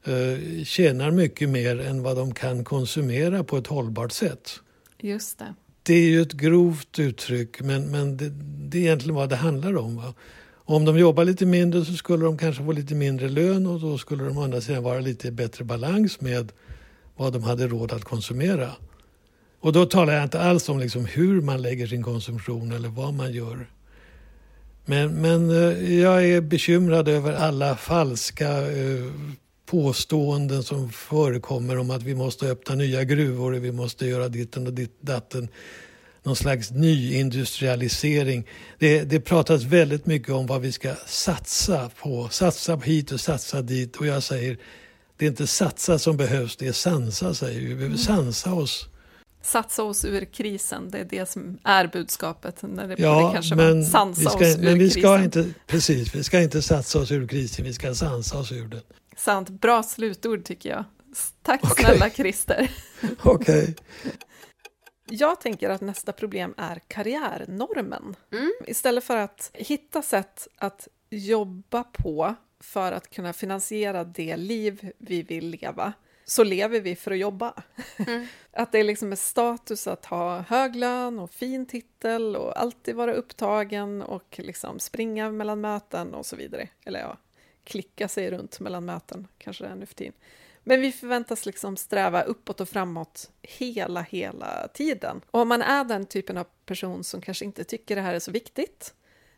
[0.06, 4.60] eh, tjänar mycket mer än vad de kan konsumera på ett hållbart sätt.
[5.02, 5.54] Just det.
[5.84, 8.30] Det är ju ett grovt uttryck, men, men det,
[8.70, 9.96] det är egentligen vad det handlar om.
[9.96, 10.14] Va?
[10.68, 13.98] Om de jobbar lite mindre så skulle de kanske få lite mindre lön och då
[13.98, 16.52] skulle de å andra sidan vara lite bättre balans med
[17.16, 18.72] vad de hade råd att konsumera.
[19.66, 23.14] Och då talar jag inte alls om liksom hur man lägger sin konsumtion eller vad
[23.14, 23.68] man gör.
[24.86, 29.12] Men, men eh, jag är bekymrad över alla falska eh,
[29.66, 34.68] påståenden som förekommer om att vi måste öppna nya gruvor och vi måste göra ditten
[34.68, 35.48] och ditt, datten.
[36.24, 38.48] Någon slags nyindustrialisering.
[38.80, 42.30] Det, det pratas väldigt mycket om vad vi ska satsa på.
[42.32, 43.96] Satsa hit och satsa dit.
[43.96, 44.58] Och jag säger,
[45.18, 47.66] det är inte satsa som behövs, det är sansa säger vi.
[47.66, 48.90] Vi behöver sansa oss.
[49.46, 52.62] Satsa oss ur krisen, det är det som är budskapet.
[52.62, 55.24] När det, Ja, kanske men, var sansa vi ska, oss ur men vi ska krisen.
[55.24, 58.82] inte, precis, vi ska inte satsa oss ur krisen, vi ska sansa oss ur den.
[59.18, 60.84] Sant, bra slutord tycker jag.
[61.42, 61.86] Tack Okej.
[61.86, 62.72] snälla Christer.
[63.24, 63.76] Okej.
[65.10, 68.16] Jag tänker att nästa problem är karriärnormen.
[68.34, 68.52] Mm.
[68.68, 75.22] Istället för att hitta sätt att jobba på för att kunna finansiera det liv vi
[75.22, 75.94] vill leva,
[76.26, 77.54] så lever vi för att jobba.
[78.08, 78.28] Mm.
[78.52, 83.14] Att det liksom är status att ha hög lön och fin titel och alltid vara
[83.14, 86.70] upptagen och liksom springa mellan möten och så vidare.
[86.86, 87.18] Eller ja,
[87.64, 90.14] klicka sig runt mellan möten, kanske det är nu för tiden.
[90.64, 95.22] Men vi förväntas liksom sträva uppåt och framåt hela, hela tiden.
[95.32, 98.20] Och om man är den typen av person som kanske inte tycker det här är
[98.20, 98.94] så viktigt,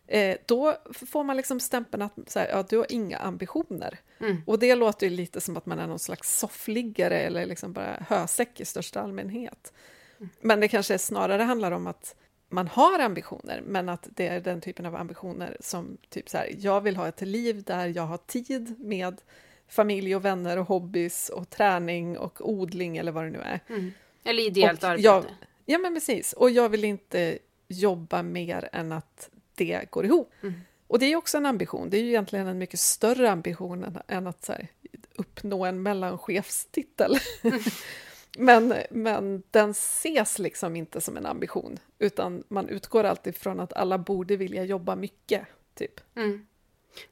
[0.08, 4.00] eh, då får man liksom stämpeln att så här, ja, du har inga ambitioner.
[4.20, 4.42] Mm.
[4.46, 8.06] Och det låter ju lite som att man är någon slags soffliggare eller liksom bara
[8.10, 9.74] hösäck i största allmänhet.
[10.42, 12.16] Men det kanske snarare handlar om att
[12.50, 16.56] man har ambitioner, men att det är den typen av ambitioner som typ så här,
[16.58, 19.22] jag vill ha ett liv där jag har tid med
[19.70, 23.60] familj och vänner och hobbys och träning och odling eller vad det nu är.
[23.70, 23.92] Mm.
[24.24, 25.04] Eller ideellt Och arbete.
[25.06, 25.26] jag-
[25.70, 26.34] Ja, men precis.
[26.34, 30.34] Och jag vill inte jobba mer än att det går ihop.
[30.42, 30.54] Mm.
[30.88, 31.90] Och det är också en ambition.
[31.90, 34.68] Det är ju egentligen en mycket större ambition än, än att här,
[35.16, 37.18] uppnå en mellanchefstitel.
[38.38, 43.74] men, men den ses liksom inte som en ambition, utan man utgår alltid från att
[43.74, 46.02] alla borde vilja jobba mycket, typ.
[46.16, 46.48] Mm.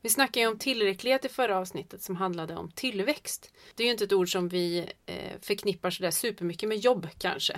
[0.02, 3.52] Vi snackade ju om tillräcklighet i förra avsnittet som handlade om tillväxt.
[3.76, 7.54] Det är ju inte ett ord som vi eh, förknippar sådär supermycket med jobb kanske.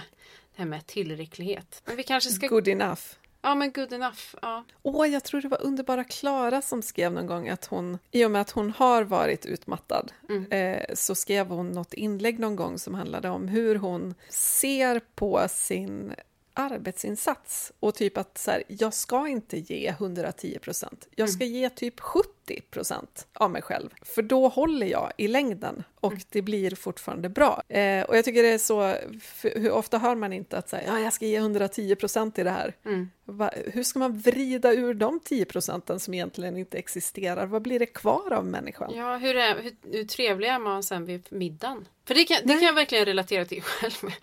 [0.55, 1.81] Det här med tillräcklighet.
[1.85, 2.47] Men vi kanske ska...
[2.47, 3.01] Good enough.
[3.41, 4.19] Ja men good enough.
[4.41, 4.63] Ja.
[4.83, 8.31] Åh, jag tror det var underbara Klara som skrev någon gång att hon, i och
[8.31, 10.45] med att hon har varit utmattad, Mm.
[10.51, 15.45] eh, så skrev hon något inlägg någon gång som handlade om hur hon ser på
[15.49, 16.13] sin
[16.57, 21.07] arbetsinsats och typ att så här, jag ska inte ge 110 procent.
[21.15, 25.83] Jag ska ge typ 70 procent av mig själv, för då håller jag i längden
[25.99, 27.63] och det blir fortfarande bra.
[27.67, 28.95] Eh, och jag tycker det är så,
[29.43, 32.51] hur ofta hör man inte att säga, ja, jag ska ge 110 procent i det
[32.51, 32.75] här.
[32.85, 33.09] Mm.
[33.25, 37.45] Va, hur ska man vrida ur de 10 procenten som egentligen inte existerar?
[37.45, 38.91] Vad blir det kvar av människan?
[38.95, 41.85] Ja, hur, är, hur, hur trevlig är man sen vid middagen?
[42.07, 44.13] För det kan, det kan jag verkligen relatera till själv.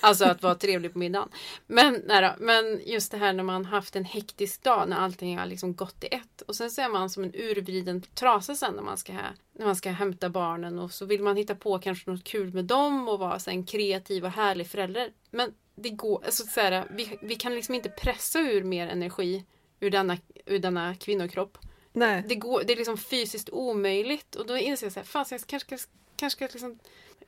[0.00, 1.28] Alltså att vara trevlig på middagen.
[1.66, 5.46] Men, då, men just det här när man haft en hektisk dag när allting har
[5.46, 6.42] liksom gått i ett.
[6.42, 9.12] Och sen så är man som en urvriden trasa sen när man ska,
[9.52, 12.64] när man ska hämta barnen och så vill man hitta på kanske något kul med
[12.64, 15.12] dem och vara så en kreativ och härlig förälder.
[15.30, 19.44] Men det går, alltså så här, vi, vi kan liksom inte pressa ur mer energi
[19.80, 21.58] ur denna, ur denna kvinnokropp
[21.92, 25.24] Nej, det, går, det är liksom fysiskt omöjligt och då inser jag så här, fan,
[25.24, 25.76] så jag kanske
[26.16, 26.78] kanske ska liksom,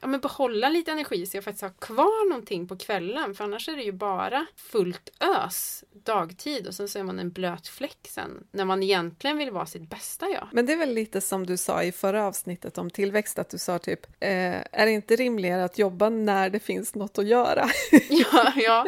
[0.00, 3.68] ja, men behålla lite energi så jag faktiskt har kvar någonting på kvällen för annars
[3.68, 7.98] är det ju bara fullt ös dagtid och sen så är man en blöt fläck
[8.08, 10.48] sen när man egentligen vill vara sitt bästa jag.
[10.52, 13.58] men det är väl lite som du sa i förra avsnittet om tillväxt, att du
[13.58, 14.30] sa typ, eh,
[14.72, 17.68] är det inte rimligare att jobba när det finns något att göra?
[18.10, 18.86] Ja, ja.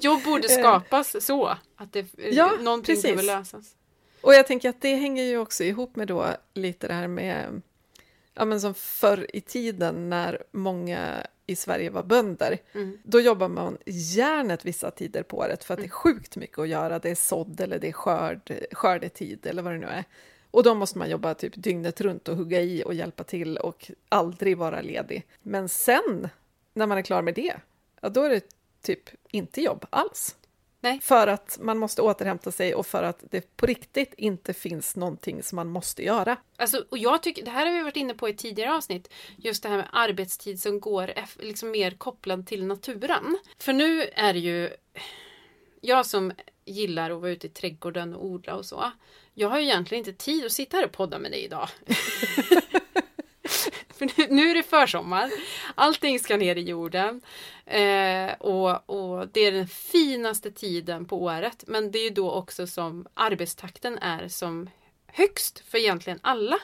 [0.00, 3.02] Jobb borde skapas så att det, Ja, någonting precis.
[3.02, 3.74] behöver lösas.
[4.20, 7.62] Och jag tänker att det hänger ju också ihop med då lite det här med,
[8.38, 12.58] ja men som förr i tiden när många i Sverige var bönder.
[12.72, 12.98] Mm.
[13.02, 16.68] Då jobbar man järnet vissa tider på året för att det är sjukt mycket att
[16.68, 16.98] göra.
[16.98, 20.04] Det är sådd eller det är skörd, skördetid eller vad det nu är.
[20.50, 23.90] Och då måste man jobba typ dygnet runt och hugga i och hjälpa till och
[24.08, 25.26] aldrig vara ledig.
[25.42, 26.28] Men sen,
[26.74, 27.56] när man är klar med det,
[28.00, 28.44] ja, då är det
[28.82, 30.36] typ inte jobb alls.
[30.80, 31.00] Nej.
[31.02, 35.42] För att man måste återhämta sig och för att det på riktigt inte finns någonting
[35.42, 36.36] som man måste göra.
[36.56, 39.62] Alltså, och jag tycker, det här har vi varit inne på i tidigare avsnitt, just
[39.62, 43.38] det här med arbetstid som går liksom mer kopplad till naturen.
[43.58, 44.70] För nu är det ju,
[45.80, 46.32] jag som
[46.64, 48.92] gillar att vara ute i trädgården och odla och så,
[49.34, 51.68] jag har ju egentligen inte tid att sitta här och podda med dig idag.
[53.98, 55.30] För nu, nu är det försommar,
[55.74, 57.20] allting ska ner i jorden
[57.66, 61.64] eh, och, och det är den finaste tiden på året.
[61.66, 64.70] Men det är ju då också som arbetstakten är som
[65.06, 66.58] högst för egentligen alla.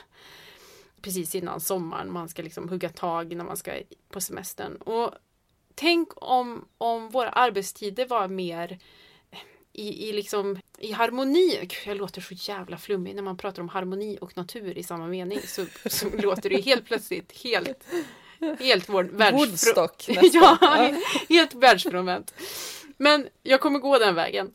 [1.01, 3.71] Precis innan sommaren, man ska liksom hugga tag när man ska
[4.09, 4.75] på semestern.
[4.75, 5.11] Och
[5.75, 8.79] tänk om, om våra arbetstider var mer
[9.75, 11.57] i, i, liksom, i harmoni.
[11.61, 15.07] Gud, jag låter så jävla flummig när man pratar om harmoni och natur i samma
[15.07, 15.39] mening.
[15.47, 17.87] Så, så låter det helt plötsligt helt
[18.59, 20.57] Helt vår Woodstock ja,
[21.29, 22.33] helt världsfrånvänt.
[22.97, 24.51] Men jag kommer gå den vägen.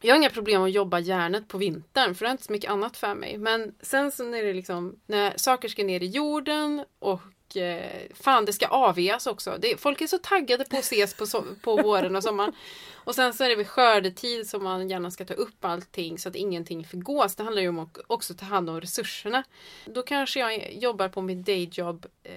[0.00, 2.70] Jag har inga problem att jobba järnet på vintern för det är inte så mycket
[2.70, 3.38] annat för mig.
[3.38, 7.20] Men sen så när det liksom, när saker ska ner i jorden och
[7.56, 9.58] eh, fan det ska avveas också.
[9.60, 12.52] Det, folk är så taggade på att ses på, so på våren och sommaren.
[13.04, 16.28] Och sen så är det vid skördetid som man gärna ska ta upp allting så
[16.28, 17.34] att ingenting förgås.
[17.34, 19.44] Det handlar ju om att också ta hand om resurserna.
[19.86, 22.32] Då kanske jag jobbar på mitt dayjob eh,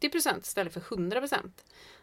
[0.00, 1.50] 70% istället för 100%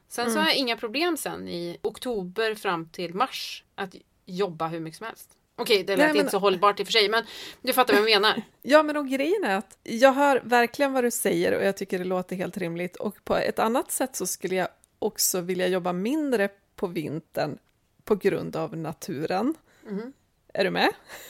[0.08, 0.34] Sen mm.
[0.34, 4.98] så har jag inga problem sen i oktober fram till mars att jobba hur mycket
[4.98, 5.37] som helst.
[5.60, 6.17] Okej, det lät Nej, men...
[6.17, 7.24] inte så hållbart i och för sig, men
[7.62, 8.41] du fattar vad jag menar.
[8.62, 12.00] ja, men och grejen är att jag hör verkligen vad du säger och jag tycker
[12.00, 12.96] det låter helt rimligt.
[12.96, 14.67] Och på ett annat sätt så skulle jag
[15.00, 17.58] också vilja jobba mindre på vintern
[18.04, 19.54] på grund av naturen.
[19.89, 20.13] Mm.
[20.54, 20.89] Är du med?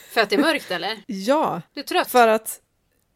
[0.09, 1.03] För att det är mörkt eller?
[1.05, 1.61] ja.
[1.73, 2.11] Du är trött?
[2.11, 2.61] För att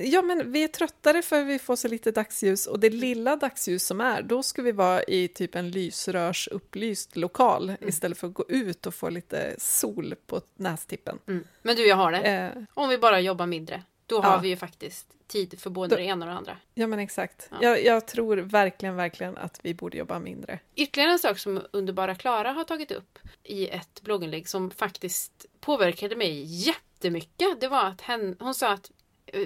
[0.03, 3.85] Ja, men vi är tröttare för vi får så lite dagsljus och det lilla dagsljus
[3.85, 7.89] som är, då ska vi vara i typ en lysrörsupplyst lokal mm.
[7.89, 11.19] istället för att gå ut och få lite sol på nästippen.
[11.27, 11.43] Mm.
[11.61, 12.19] Men du, jag har det.
[12.19, 12.63] Eh.
[12.73, 14.21] Om vi bara jobbar mindre, då ja.
[14.21, 16.57] har vi ju faktiskt tid för både då, det ena och det andra.
[16.73, 17.47] Ja, men exakt.
[17.51, 17.57] Ja.
[17.61, 20.59] Jag, jag, tror verkligen, verkligen att vi borde jobba mindre.
[20.75, 26.15] Ytterligare en sak som Underbara Klara har tagit upp i ett blogginlägg som faktiskt påverkade
[26.15, 28.91] mig jättemycket, det var att hen, hon sa att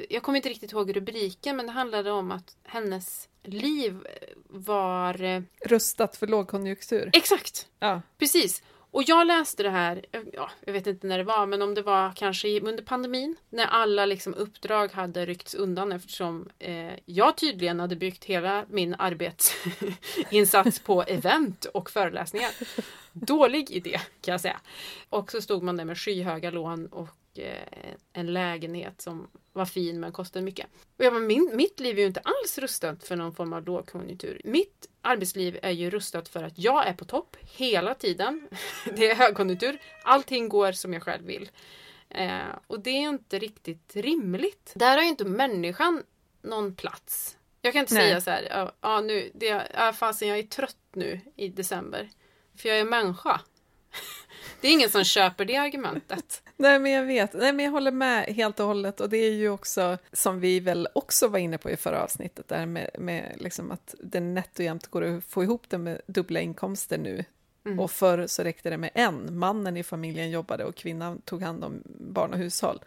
[0.09, 4.07] jag kommer inte riktigt ihåg rubriken men det handlade om att hennes liv
[4.49, 5.23] var...
[5.23, 7.09] Eh, Rustat för lågkonjunktur.
[7.13, 7.67] Exakt!
[7.79, 8.01] Ja.
[8.17, 8.63] Precis.
[8.95, 11.75] Och jag läste det här, eh, ja, jag vet inte när det var, men om
[11.75, 13.35] det var kanske under pandemin.
[13.49, 18.95] När alla liksom uppdrag hade ryckts undan eftersom eh, jag tydligen hade byggt hela min
[18.95, 22.51] arbetsinsats på event och föreläsningar.
[23.13, 24.59] Dålig idé kan jag säga.
[25.09, 29.99] Och så stod man där med skyhöga lån och eh, en lägenhet som var fin
[29.99, 30.67] men kostade mycket.
[30.97, 33.65] Och jag bara, min, mitt liv är ju inte alls rustat för någon form av
[33.65, 34.41] lågkonjunktur.
[34.43, 38.47] Mitt arbetsliv är ju rustat för att jag är på topp hela tiden.
[38.95, 39.79] Det är högkonjunktur.
[40.03, 41.49] Allting går som jag själv vill.
[42.09, 44.73] Eh, och det är inte riktigt rimligt.
[44.75, 46.03] Där har ju inte människan
[46.41, 47.37] någon plats.
[47.61, 48.03] Jag kan inte Nej.
[48.03, 52.09] säga så här, ja, ja nu, det, ja, fasen jag är trött nu i december.
[52.57, 53.41] För jag är människa.
[54.65, 56.43] Det är ingen som köper det argumentet.
[56.57, 57.33] Nej, men jag vet.
[57.33, 59.01] Nej, men jag håller med helt och hållet.
[59.01, 62.47] Och det är ju också, som vi väl också var inne på i förra avsnittet,
[62.47, 66.01] där med, med liksom att det nätt och jämnt går att få ihop det med
[66.07, 67.25] dubbla inkomster nu.
[67.65, 67.79] Mm.
[67.79, 69.39] Och förr så räckte det med en.
[69.39, 72.79] Mannen i familjen jobbade och kvinnan tog hand om barn och hushåll.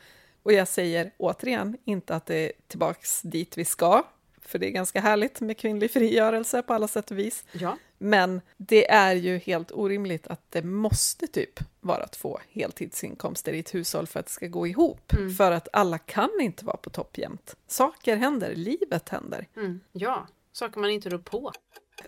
[0.43, 4.03] Och jag säger återigen inte att det är tillbaks dit vi ska,
[4.49, 7.45] för det är ganska härligt med kvinnlig frigörelse på alla sätt och vis.
[7.53, 7.77] Ja.
[7.99, 13.75] Men det är ju helt orimligt att det måste typ vara två heltidsinkomster i ett
[13.75, 15.13] hushåll för att det ska gå ihop.
[15.13, 15.35] Mm.
[15.35, 17.57] För att alla kan inte vara på topp jämt.
[17.67, 19.47] Saker händer, livet händer.
[19.57, 19.81] Mm.
[19.93, 21.53] Ja, saker man inte rår på.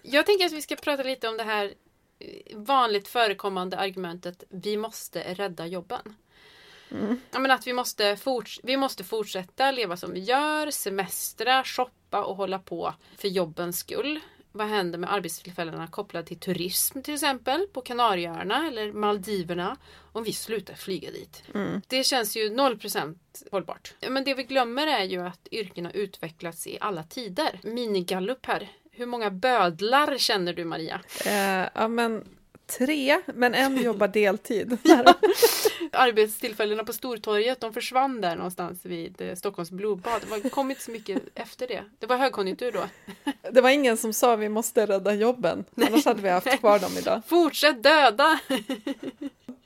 [0.03, 1.75] Jag tänker att vi ska prata lite om det här
[2.19, 6.15] eh, vanligt förekommande argumentet vi måste rädda jobben.
[6.93, 7.21] Mm.
[7.31, 12.25] Ja, men att vi måste, forts vi måste fortsätta leva som vi gör, semestra, shoppa
[12.25, 14.21] och hålla på för jobbens skull.
[14.53, 19.77] Vad händer med arbetstillfällena kopplade till turism till exempel på Kanarieöarna eller Maldiverna
[20.13, 21.43] om vi slutar flyga dit?
[21.55, 21.81] Mm.
[21.87, 23.17] Det känns ju 0%
[23.51, 23.95] hållbart.
[24.09, 27.61] Men det vi glömmer är ju att yrkena utvecklats i alla tider.
[27.63, 28.71] Minigallup här.
[28.93, 31.01] Hur många bödlar känner du Maria?
[31.27, 32.25] Uh, ja men
[32.79, 34.79] tre, men en jobbar deltid.
[35.93, 40.23] Arbetstillfällena på Stortorget, de försvann där någonstans vid eh, Stockholms blodbad.
[40.23, 41.85] Det har kommit så mycket efter det.
[41.99, 42.85] Det var högkonjunktur då.
[43.51, 46.93] Det var ingen som sa vi måste rädda jobben, annars hade vi haft kvar dem
[46.99, 47.23] idag.
[47.27, 48.41] Fortsätt döda!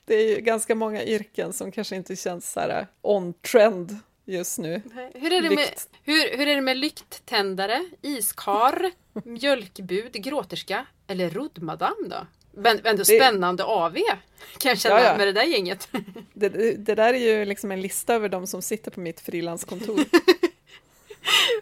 [0.05, 4.59] Det är ju ganska många yrken som kanske inte känns så här on trend just
[4.59, 4.83] nu.
[5.15, 5.69] Hur är det med,
[6.03, 8.91] hur, hur är det med lykttändare, iskar,
[9.25, 12.27] mjölkbud, gråterska eller roddmadam då?
[12.57, 13.67] Men ändå spännande det...
[13.67, 13.99] AV
[14.59, 15.17] kan jag känna ja, ja.
[15.17, 15.89] med det där gänget.
[16.37, 20.01] Det, det, där är ju liksom en lista över de som sitter på mitt frilanskontor.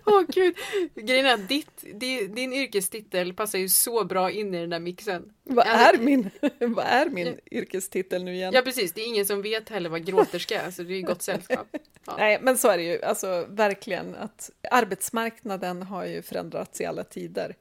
[0.05, 0.55] Åh oh, gud!
[0.95, 4.81] Grejen är att ditt, din, din yrkestitel passar ju så bra in i den där
[4.81, 5.33] mixen.
[5.45, 8.53] Vad är min, vad är min yrkestitel nu igen?
[8.55, 11.03] Ja precis, det är ingen som vet heller vad gråterska är, så det är ju
[11.03, 11.67] gott sällskap.
[12.07, 12.15] Ja.
[12.19, 17.05] Nej, men så är det ju, alltså verkligen att arbetsmarknaden har ju förändrats i alla
[17.05, 17.57] tider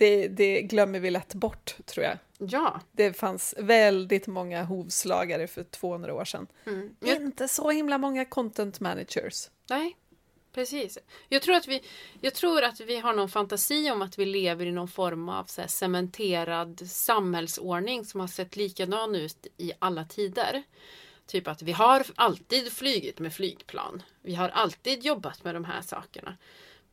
[0.00, 2.18] det, det, glömmer vi lätt bort, tror jag.
[2.38, 2.80] Ja.
[2.92, 6.46] Det fanns väldigt många hovslagare för 200 år sedan.
[6.66, 6.94] Mm.
[7.02, 9.50] Inte så himla många content managers.
[9.70, 9.96] Nej,
[10.52, 10.98] precis.
[11.28, 11.82] Jag tror, att vi,
[12.20, 15.44] jag tror att vi har någon fantasi om att vi lever i någon form av
[15.44, 20.62] så cementerad samhällsordning som har sett likadan ut i alla tider.
[21.26, 24.02] Typ att vi har alltid flygit med flygplan.
[24.22, 26.36] Vi har alltid jobbat med de här sakerna.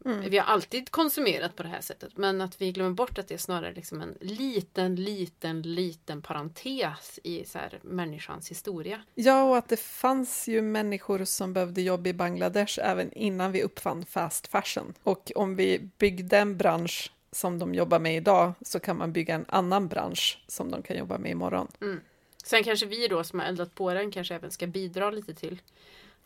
[0.06, 0.30] Mm.
[0.30, 3.34] Vi har alltid konsumerat på det här sättet men att vi glömmer bort att det
[3.34, 9.02] är snarare liksom en liten, liten, liten parentes i så här, människans historia.
[9.16, 13.64] Ja, och att det fanns ju människor som behövde jobb i Bangladesh även innan vi
[13.64, 14.93] uppfann fast fashion.
[15.04, 19.36] Och om vi byggde en bransch som de jobbar med idag så kan man bygga
[19.36, 21.68] en annan bransch som de kan jobba med imorgon.
[22.43, 25.62] Sen kanske vi då som har eldat på den kanske även ska bidra lite till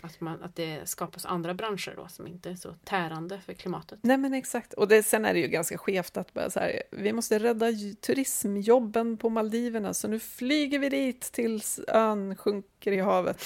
[0.02, 4.00] att, man, att det skapas andra branscher då som inte är så tärande för klimatet.
[4.02, 6.84] Nej men exakt, och det, sen är det ju ganska skevt att bara så här,
[6.92, 7.66] vi måste rädda
[8.02, 13.42] turismjobben på Maldiverna så nu flyger vi dit tills ön sjunker i havet.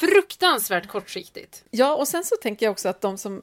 [0.00, 1.64] Fruktansvärt kortsiktigt.
[1.70, 3.42] Ja, och sen så tänker jag också att de som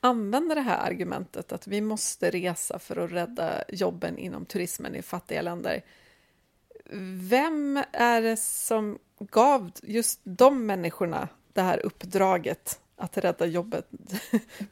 [0.00, 5.02] använder det här argumentet att vi måste resa för att rädda jobben inom turismen i
[5.02, 5.82] fattiga länder.
[7.30, 13.86] Vem är det som gav just de människorna det här uppdraget att rädda jobbet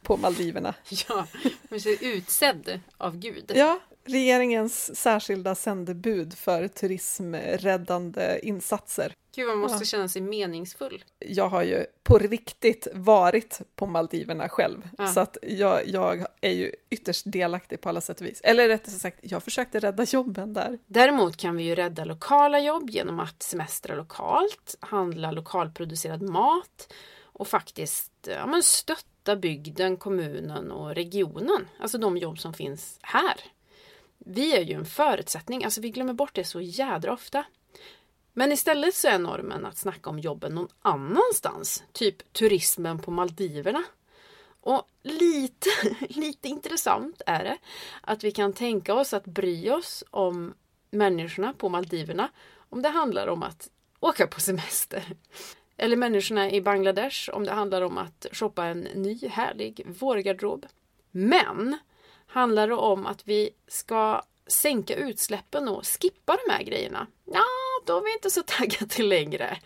[0.03, 0.75] på Maldiverna?
[1.09, 1.27] Ja,
[1.69, 3.53] man är utsedd av Gud.
[3.55, 9.13] Ja, regeringens särskilda sändebud för turismräddande insatser.
[9.35, 9.85] Gud, man måste Ja.
[9.85, 11.05] känna sig meningsfull.
[11.19, 15.07] Jag har ju på riktigt varit på Maldiverna själv, Ja.
[15.07, 18.41] så att jag, jag är ju ytterst delaktig på alla sätt och vis.
[18.45, 20.79] Eller rättare sagt, jag försökte rädda jobben där.
[20.87, 27.49] Däremot kan vi ju rädda lokala jobb genom att semestra lokalt, handla lokalproducerad mat och
[27.49, 31.69] faktiskt ja, men stötta bygden, kommunen och regionen.
[31.81, 33.41] Alltså de jobb som finns här.
[34.19, 37.45] Vi är ju en förutsättning, alltså vi glömmer bort det så jädra ofta.
[38.37, 43.85] Men istället så är normen att snacka om jobben någon annanstans, typ turismen på Maldiverna.
[44.61, 45.71] Och lite,
[46.09, 47.59] lite intressant är det
[48.01, 50.55] att vi kan tänka oss att bry oss om
[50.91, 52.29] människorna på Maldiverna
[52.69, 53.71] om det handlar om att
[54.01, 55.05] åka på semester.
[55.77, 60.67] Eller människorna i Bangladesh om det handlar om att shoppa en ny härlig vårgarderob.
[61.11, 61.79] Men
[62.27, 67.07] handlar det om att vi ska sänka utsläppen och skippa de här grejerna?
[67.25, 67.45] Ja,
[67.87, 69.59] då är vi inte så taggade längre.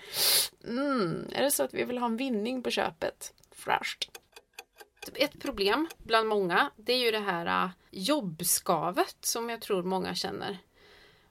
[0.64, 3.32] Mm, är det så att vi vill ha en vinning på köpet?
[3.52, 4.10] Fräscht.
[5.14, 10.14] Ett problem bland många, det är ju det här äh, jobbskavet som jag tror många
[10.14, 10.58] känner.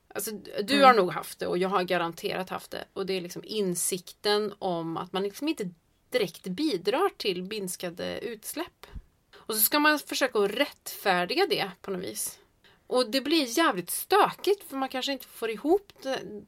[0.07, 0.31] Alltså,
[0.63, 2.85] du har nog haft det och jag har garanterat haft det.
[2.93, 5.69] Och det är liksom insikten om att man liksom inte
[6.09, 8.87] direkt bidrar till minskade utsläpp.
[9.35, 12.39] Och så ska man försöka att rättfärdiga det på något vis.
[12.87, 15.91] Och det blir jävligt stökigt för man kanske inte får ihop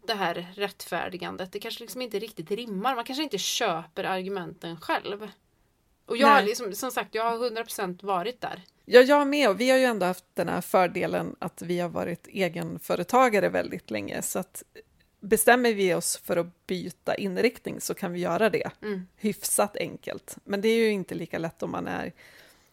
[0.06, 1.52] det, här rättfärdigandet.
[1.52, 2.96] Det kanske liksom inte riktigt rimmar.
[2.96, 5.28] Man kanske inte köper argumenten själv.
[6.06, 8.62] Och jag liksom, som sagt, jag har 100% varit där.
[8.86, 11.90] Ja, jag med, och vi har ju ändå haft den här fördelen att vi har
[11.90, 14.64] varit egenföretagare väldigt länge, så att
[15.20, 19.08] bestämmer vi oss för att byta inriktning så kan vi göra det Mm.
[19.16, 20.38] hyfsat enkelt.
[20.44, 22.14] Men det är ju inte lika lätt om man är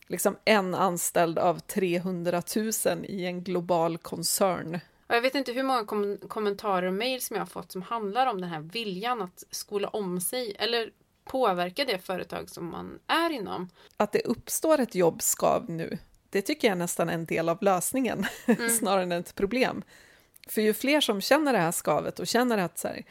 [0.07, 2.73] liksom en anställd av 300 000
[3.05, 4.81] i en global koncern.
[5.09, 8.27] Jag vet inte hur många kom kommentarer och mejl som jag har fått som handlar
[8.27, 10.91] om den här viljan att skola om sig eller
[11.25, 13.69] påverka det företag som man är inom.
[13.97, 15.99] Att det uppstår ett jobbskav nu,
[16.31, 18.27] det tycker jag nästan är en del av lösningen,
[18.79, 19.83] snarare än ett problem.
[20.49, 23.05] För ju fler som känner det här skavet och känner att så här,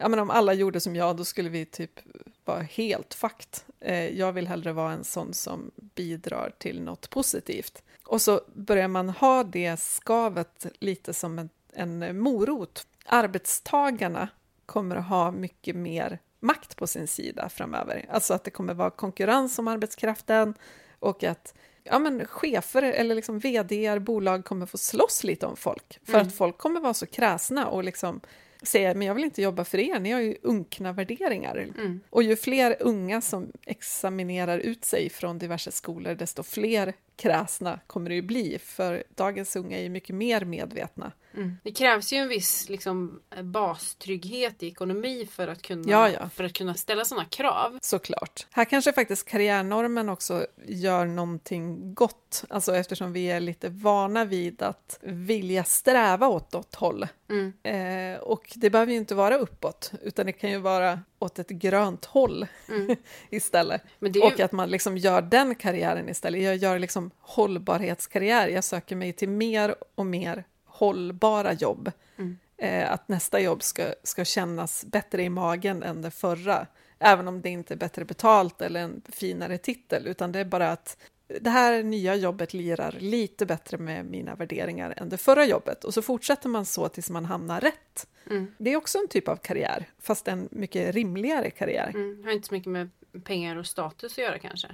[0.00, 2.00] ja, men om alla gjorde som jag, då skulle vi typ
[2.44, 3.64] vara helt fakt.
[3.80, 7.82] Eh, jag vill hellre vara en sån som bidrar till något positivt.
[8.06, 12.86] Och så börjar man ha det skavet lite som en, en morot.
[13.06, 14.28] Arbetstagarna
[14.66, 18.06] kommer att ha mycket mer makt på sin sida framöver.
[18.10, 20.54] Alltså att det kommer vara konkurrens om arbetskraften
[20.98, 25.98] och att ja, men chefer eller liksom vd bolag kommer få slåss lite om folk.
[26.04, 26.26] För Mm.
[26.26, 28.20] att folk kommer vara så kräsna och liksom
[28.62, 31.56] säga men jag vill inte jobba för er, ni har ju unkna värderingar.
[31.56, 32.00] Mm.
[32.10, 38.08] Och ju fler unga som examinerar ut sig från diverse skolor, desto fler kräsna kommer
[38.08, 41.12] det ju bli, för dagens unga är ju mycket mer medvetna.
[41.34, 41.56] Mm.
[41.62, 46.28] Det krävs ju en viss liksom, bastrygghet i ekonomi för att kunna, Ja, ja.
[46.28, 47.78] För att kunna ställa sådana krav.
[47.82, 48.46] Såklart.
[48.50, 54.62] Här kanske faktiskt karriärnormen också gör någonting gott, alltså eftersom vi är lite vana vid
[54.62, 57.06] att vilja sträva åt något håll.
[57.30, 57.52] Mm.
[57.62, 61.48] Eh, och det behöver ju inte vara uppåt, utan det kan ju vara åt ett
[61.48, 62.96] grönt håll Mm.
[63.30, 63.82] istället.
[64.00, 66.42] Ju, Och att man liksom gör den karriären istället.
[66.42, 68.48] Jag gör liksom hållbarhetskarriär.
[68.48, 71.92] Jag söker mig till mer och mer hållbara jobb.
[72.16, 72.38] Mm.
[72.56, 76.66] Eh, att nästa jobb ska, ska kännas bättre i magen än det förra.
[76.98, 80.70] Även om det inte är bättre betalt eller en finare titel, utan det är bara
[80.70, 80.96] att
[81.40, 85.84] det här nya jobbet lirar lite bättre med mina värderingar än det förra jobbet.
[85.84, 88.06] Och så fortsätter man så tills man hamnar rätt.
[88.30, 88.54] Mm.
[88.58, 91.90] Det är också en typ av karriär, fast en mycket rimligare karriär.
[91.94, 92.24] Mm.
[92.24, 92.90] Har inte så mycket med
[93.24, 94.68] pengar och status att göra kanske.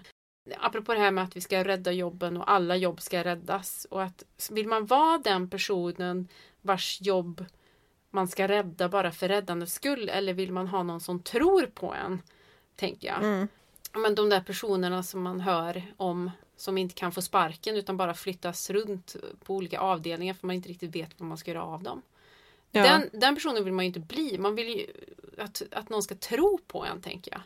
[0.61, 3.87] Apropå det här med att vi ska rädda jobben och alla jobb ska räddas.
[3.91, 6.29] Och att vill man vara den personen
[6.63, 7.45] vars jobb
[8.11, 11.95] man ska rädda bara för räddandets skull eller vill man ha någon som tror på
[11.95, 12.23] en?
[12.77, 13.19] Tänker jag.
[13.19, 13.49] Mm.
[13.93, 18.15] Men de där personerna som man hör om som inte kan få sparken utan bara
[18.15, 21.83] flyttas runt på olika avdelningar för man inte riktigt vet vad man ska göra av
[21.83, 22.03] dem.
[22.71, 22.83] Ja.
[22.83, 24.39] Den, den personen vill man ju inte bli.
[24.39, 24.87] Man vill ju
[25.39, 27.41] att, att någon ska tro på en, tänker jag.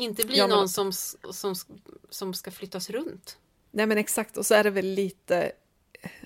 [0.00, 1.54] Inte bli Ja, men- någon som, som,
[2.10, 3.38] som ska flyttas runt.
[3.70, 5.52] Nej men exakt, och så är det väl lite,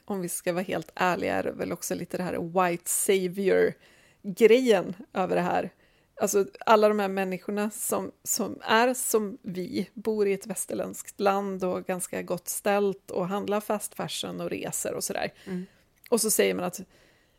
[0.04, 2.90] om vi ska vara helt ärliga, är det väl också lite det här white
[4.22, 5.70] savior-grejen över det här.
[6.20, 11.64] Alltså alla de här människorna som, som är som vi, bor i ett västerländskt land
[11.64, 15.32] och ganska gott ställt och handlar fast fashion och reser och sådär.
[15.46, 15.66] Mm.
[16.10, 16.80] Och så säger man att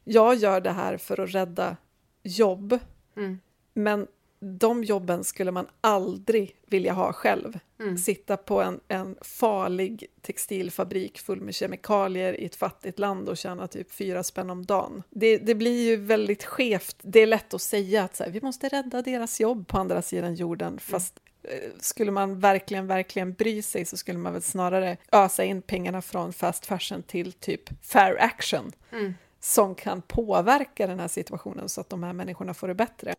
[0.03, 1.77] jag gör det här för att rädda
[2.23, 2.79] jobb,
[3.17, 3.39] Mm.
[3.73, 4.07] men
[4.45, 7.59] de jobben skulle man aldrig vilja ha själv.
[7.79, 7.97] Mm.
[7.97, 13.67] Sitta på en, en farlig textilfabrik full med kemikalier i ett fattigt land och tjäna
[13.67, 15.03] typ fyra spänn om dagen.
[15.09, 16.95] Det, det blir ju väldigt skevt.
[17.01, 20.01] Det är lätt att säga att så här, vi måste rädda deras jobb på andra
[20.01, 24.97] sidan jorden, fast eh, skulle man verkligen, verkligen bry sig så skulle man väl snarare
[25.11, 29.13] ösa in pengarna från fast fashion till typ fair action Mm.
[29.39, 33.13] som kan påverka den här situationen så att de här människorna får det bättre.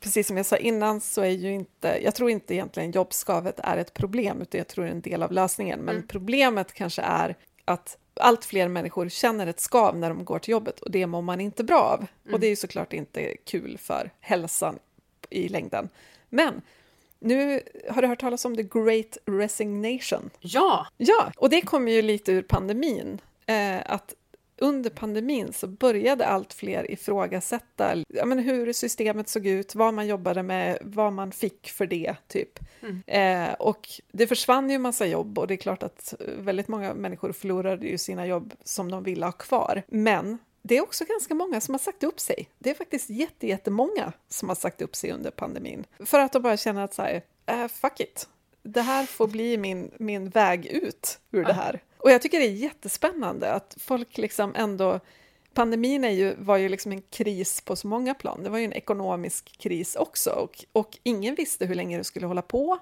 [0.00, 3.76] Precis som jag sa innan så är ju inte, jag tror inte egentligen jobbskavet är
[3.76, 5.80] ett problem, utan jag tror det är en del av lösningen.
[5.80, 6.08] Men Mm.
[6.08, 10.80] problemet kanske är att allt fler människor känner ett skav när de går till jobbet
[10.80, 12.06] och det mår man inte bra av.
[12.32, 14.78] Och det är ju såklart inte kul för hälsan
[15.30, 15.88] i längden.
[16.28, 16.62] Men
[17.18, 17.60] nu
[17.90, 20.30] har du hört talas om the great resignation.
[20.40, 20.86] Ja!
[20.96, 23.20] Ja, och det kommer ju lite ur pandemin.
[23.46, 24.14] Eh, att
[24.58, 30.06] under pandemin så började allt fler ifrågasätta ja, men hur systemet såg ut, vad man
[30.06, 32.58] jobbade med, vad man fick för det, typ.
[33.06, 36.94] Eh, och det försvann ju en massa jobb och det är klart att väldigt många
[36.94, 39.82] människor förlorade ju sina jobb som de ville ha kvar.
[39.88, 42.48] Men det är också ganska många som har sagt upp sig.
[42.58, 45.84] Det är faktiskt jätte, jättemånga som har sagt upp sig under pandemin.
[45.98, 48.28] För att de bara känner att så här, eh, fuck it,
[48.62, 51.82] det här får bli min, min väg ut ur det här.
[52.06, 55.00] Och jag tycker det är jättespännande att folk liksom ändå...
[55.54, 58.42] Pandemin är ju, var ju liksom en kris på så många plan.
[58.42, 62.26] Det var ju en ekonomisk kris också och, och ingen visste hur länge det skulle
[62.26, 62.78] hålla på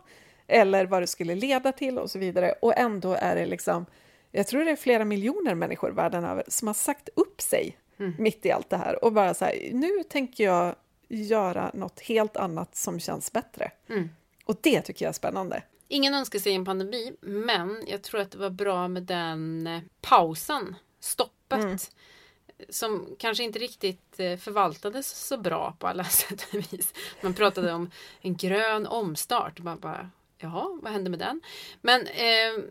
[0.47, 2.53] eller vad det skulle leda till och så vidare.
[2.63, 3.87] Och ändå är det liksom,
[4.31, 7.79] jag tror det är flera miljoner människor världen över som har sagt upp sig
[8.19, 10.75] mitt i allt det här och bara så här, nu tänker jag
[11.09, 13.71] göra något helt annat som känns bättre.
[13.89, 14.09] Mm.
[14.45, 15.63] Och det tycker jag är spännande.
[15.89, 19.83] Ingen önskar sig en pandemi, men jag tror att det var bra med den eh,
[20.01, 21.65] pausen, stoppet.
[21.65, 21.79] Mm.
[22.69, 26.95] Som kanske inte riktigt eh, förvaltades så bra på alla sätt och vis.
[27.21, 29.59] Man pratade om en grön omstart.
[29.59, 31.41] Man bara, Jaha, vad hände med den?
[31.81, 32.65] Men eh,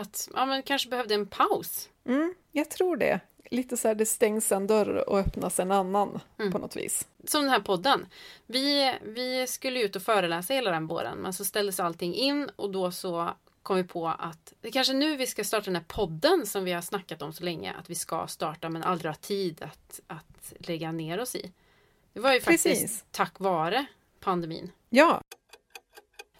[0.00, 1.88] att ja, man kanske behövde en paus.
[2.04, 3.20] Mm, jag tror det.
[3.50, 6.52] Lite så här, det stängs en dörr och öppnas en annan Mm.
[6.52, 7.08] på något vis.
[7.24, 8.06] Som den här podden.
[8.46, 12.70] Vi, vi skulle ut och föreläsa hela den våren men så ställdes allting in och
[12.70, 13.30] då så
[13.62, 16.64] kom vi på att det är kanske nu vi ska starta den här podden som
[16.64, 20.00] vi har snackat om så länge att vi ska starta men aldrig har tid att,
[20.06, 21.52] att lägga ner oss i.
[22.12, 23.04] Det var ju faktiskt Precis.
[23.10, 23.86] tack vare
[24.20, 24.70] pandemin.
[24.90, 25.20] Ja.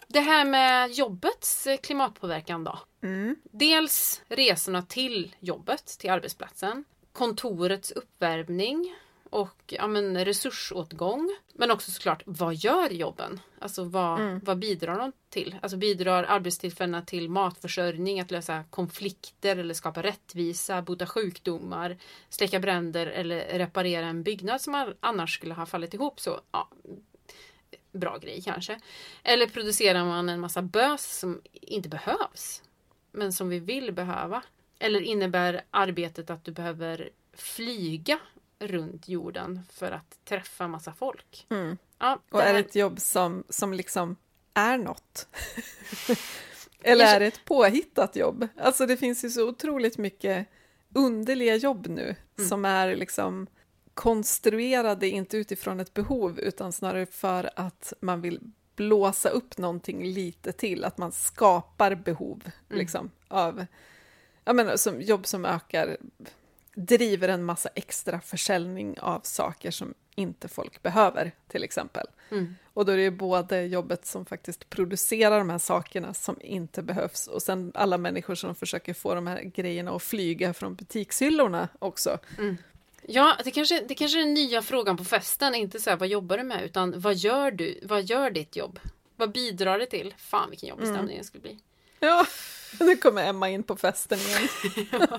[0.07, 2.79] Det här med jobbets eh, klimatpåverkan då?
[3.03, 3.35] Mm.
[3.43, 6.83] Dels resorna till jobbet, till arbetsplatsen.
[7.15, 8.95] Kontorets uppvärmning
[9.29, 11.35] och ja, men, resursåtgång.
[11.53, 13.39] Men också såklart, vad gör jobben?
[13.59, 14.39] Alltså vad, Mm.
[14.43, 15.55] vad bidrar de till?
[15.61, 21.97] Alltså bidrar arbetstillfällena till matförsörjning, att lösa konflikter eller skapa rättvisa, bota sjukdomar,
[22.29, 26.19] släcka bränder eller reparera en byggnad som annars skulle ha fallit ihop?
[26.19, 26.69] Så ja,
[27.91, 28.79] bra grej kanske.
[29.23, 32.61] Eller producerar man en massa bös som inte behövs?
[33.15, 34.41] men som vi vill behöva?
[34.79, 38.19] Eller innebär arbetet att du behöver flyga
[38.59, 41.45] runt jorden för att träffa massa folk?
[41.49, 41.77] Mm.
[41.99, 44.15] Ja, Och är det ett jobb som, som liksom
[44.53, 45.27] är något?
[46.81, 48.47] Eller är det ett påhittat jobb?
[48.57, 50.47] Alltså det finns ju så otroligt mycket
[50.93, 52.49] underliga jobb nu Mm.
[52.49, 53.47] som är liksom
[53.93, 58.39] konstruerade, inte utifrån ett behov, utan snarare för att man vill
[58.75, 62.79] blåsa upp någonting lite till, att man skapar behov Mm.
[62.79, 63.65] liksom, av
[64.53, 65.97] menar, som jobb som ökar,
[66.75, 72.07] driver en massa extra försäljning av saker som inte folk behöver, till exempel.
[72.31, 72.55] Mm.
[72.73, 76.81] Och då är det ju både jobbet som faktiskt producerar de här sakerna som inte
[76.81, 81.67] behövs och sen alla människor som försöker få de här grejerna att flyga från butikshyllorna
[81.79, 82.17] också.
[82.37, 82.57] Mm.
[83.07, 86.07] Ja, det kanske, det kanske är den nya frågan på festen, inte så här vad
[86.07, 88.79] jobbar du med, utan vad gör du, vad gör ditt jobb?
[89.15, 90.13] Vad bidrar det till?
[90.17, 91.17] Fan vilken jobbig stämning mm.
[91.17, 91.59] det skulle bli.
[91.99, 92.25] Ja,
[92.79, 94.49] nu kommer Emma in på festen igen.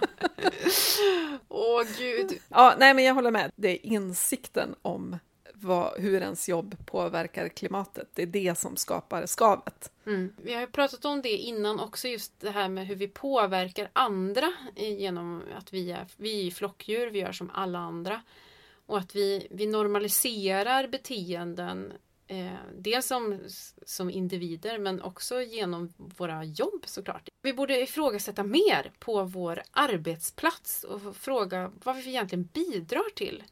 [1.48, 2.38] Åh gud.
[2.48, 3.52] Ja, nej men jag håller med.
[3.56, 5.18] Det är insikten om
[5.54, 8.08] vad, hur ens jobb påverkar klimatet.
[8.14, 9.92] Det är det som skapar skavet.
[10.06, 10.32] Mm.
[10.36, 13.90] Vi har ju pratat om det innan också, just det här med hur vi påverkar
[13.92, 18.22] andra genom att vi är, vi är flockdjur, vi gör som alla andra.
[18.86, 21.92] Och att vi, vi normaliserar beteenden
[22.28, 23.40] Eh, dels som,
[23.86, 27.28] som individer men också genom våra jobb såklart.
[27.42, 33.42] Vi borde ifrågasätta mer på vår arbetsplats och fråga vad vi egentligen bidrar till.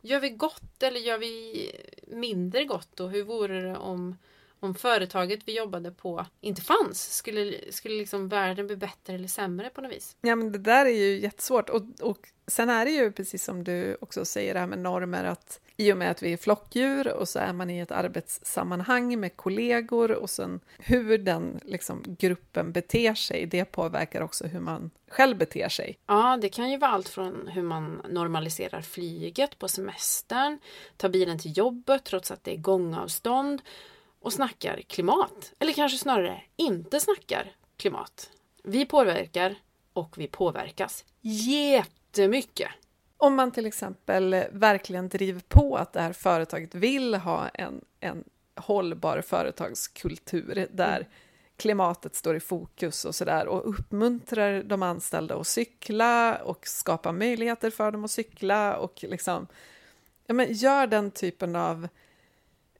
[0.00, 1.70] Gör vi gott eller gör vi
[2.06, 4.16] mindre gott och hur vore det om,
[4.60, 7.14] om företaget vi jobbade på inte fanns?
[7.16, 10.16] Skulle, skulle liksom världen bli bättre eller sämre på något vis?
[10.20, 13.64] Ja men det där är ju jättesvårt och, och sen är det ju precis som
[13.64, 17.08] du också säger det här med normer att i och med att vi är flockdjur
[17.08, 22.72] och så är man i ett arbetssammanhang med kollegor och sen hur den liksom, gruppen
[22.72, 25.98] beter sig, det påverkar också hur man själv beter sig.
[26.06, 30.58] Ja, det kan ju vara allt från hur man normaliserar flyget på semestern,
[30.96, 33.62] tar bilen till jobbet trots att det är gångavstånd
[34.24, 35.52] och snackar klimat.
[35.58, 38.30] Eller kanske snarare inte snackar klimat.
[38.62, 39.54] Vi påverkar
[39.92, 42.68] och vi påverkas jättemycket.
[43.16, 48.24] Om man till exempel verkligen driver på att det här företaget vill ha en, en
[48.56, 51.08] hållbar företagskultur där mm.
[51.56, 57.70] klimatet står i fokus och sådär och uppmuntrar de anställda att cykla och skapar möjligheter
[57.70, 59.46] för dem att cykla och liksom
[60.26, 61.88] ja, men gör den typen av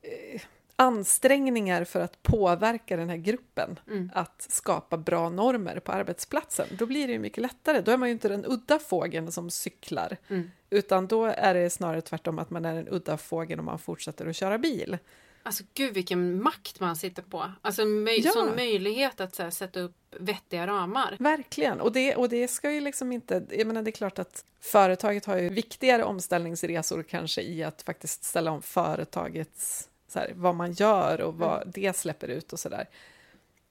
[0.03, 0.41] eh,
[0.77, 4.11] ansträngningar för att påverka den här gruppen mm.
[4.15, 7.81] att skapa bra normer på arbetsplatsen, då blir det ju mycket lättare.
[7.81, 10.51] Då är man ju inte den udda fågeln som cyklar, mm.
[10.71, 14.27] utan då är det snarare tvärtom att man är den udda fågeln om man fortsätter
[14.27, 14.99] att köra bil.
[15.47, 17.51] Alltså gud vilken makt man sitter på.
[17.63, 18.33] Alltså möj ja.
[18.33, 21.17] sån möjlighet att här, sätta upp vettiga ramar.
[21.19, 23.47] Verkligen, och det, och det ska ju liksom inte...
[23.51, 28.25] Jag menar det är klart att företaget har ju viktigare omställningsresor kanske i att faktiskt
[28.25, 31.71] ställa om företagets så här, vad man gör och vad mm.
[31.75, 32.89] det släpper ut och sådär.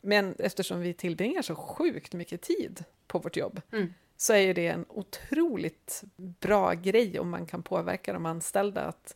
[0.02, 3.94] Men eftersom vi tillbringar så sjukt mycket tid på vårt jobb mm.
[4.18, 9.16] så är ju det en otroligt bra grej om man kan påverka de anställda att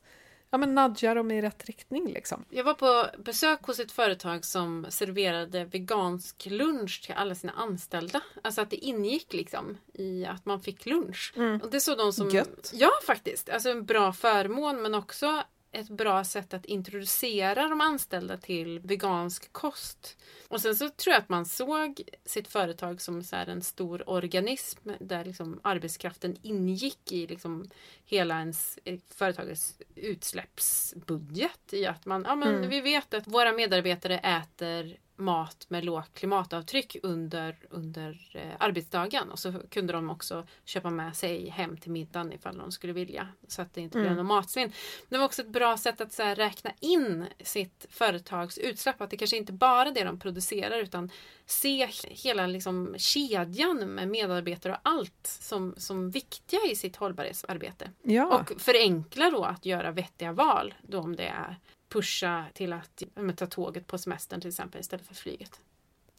[0.50, 2.08] ja, men nudga dem i rätt riktning.
[2.08, 2.46] Liksom.
[2.50, 8.22] Jag var på besök hos ett företag som serverade vegansk lunch till alla sina anställda.
[8.42, 11.34] Alltså att det ingick liksom i att man fick lunch.
[11.36, 11.62] Mm.
[11.62, 12.30] Och det såg de som...
[12.30, 12.72] Gött.
[12.74, 13.50] Ja, faktiskt.
[13.50, 19.54] Alltså en bra förmån men också ett bra sätt att introducera de anställda till vegansk
[19.54, 20.18] kost.
[20.48, 24.90] Och sen så tror jag att man såg sitt företag som så en stor organism
[25.00, 27.70] där liksom arbetskraften ingick i liksom
[28.06, 31.74] hela ens eh, företagets utsläppsbudget.
[31.74, 32.70] I att man, ja men mm.
[32.70, 39.32] vi vet att våra medarbetare äter mat med lågt klimatavtryck under, under eh, arbetsdagen.
[39.32, 43.28] Och så kunde de också köpa med sig hem till middagen ifall de skulle vilja.
[43.48, 44.18] Så att det inte blev mm.
[44.18, 44.72] något matsvinn.
[45.10, 49.02] Det var också ett bra sätt att så här, räkna in sitt företags utsläpp.
[49.02, 51.12] Att det kanske inte bara är det de producerar utan
[51.46, 57.92] se hela liksom, kedjan med medarbetare och allt som, som viktiga i sitt hållbarhetsarbete.
[58.04, 58.40] Ja.
[58.40, 61.58] Och förenkla då att göra vettiga val då om det är
[61.90, 63.04] pusha till att
[63.38, 65.62] ta tåget på semestern till exempel istället för flyget.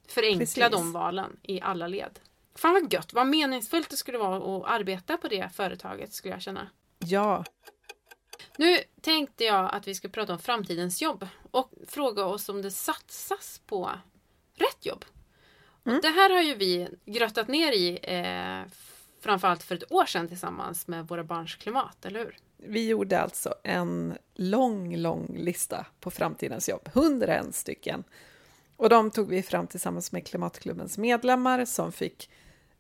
[0.08, 0.70] Förenkla Precis.
[0.70, 2.18] de valen i alla led.
[2.54, 6.42] Fan vad gött, vad meningsfullt det skulle vara att arbeta på det företaget skulle jag
[6.42, 6.68] känna.
[6.98, 7.44] Ja.
[8.56, 12.70] Nu tänkte jag att vi ska prata om framtidens jobb och fråga oss om det
[12.70, 13.90] satsas på
[14.54, 15.04] rätt jobb.
[15.86, 16.00] Mm.
[16.02, 18.72] det här har ju vi grottat ner i eh,
[19.20, 22.36] framförallt för ett år sedan tillsammans med Våra barns klimat, eller hur?
[22.59, 28.04] Vi gjorde alltså en lång, lång lista på framtidens jobb, 101 stycken.
[28.76, 32.30] Och de tog vi fram tillsammans med Klimatklubbens medlemmar som fick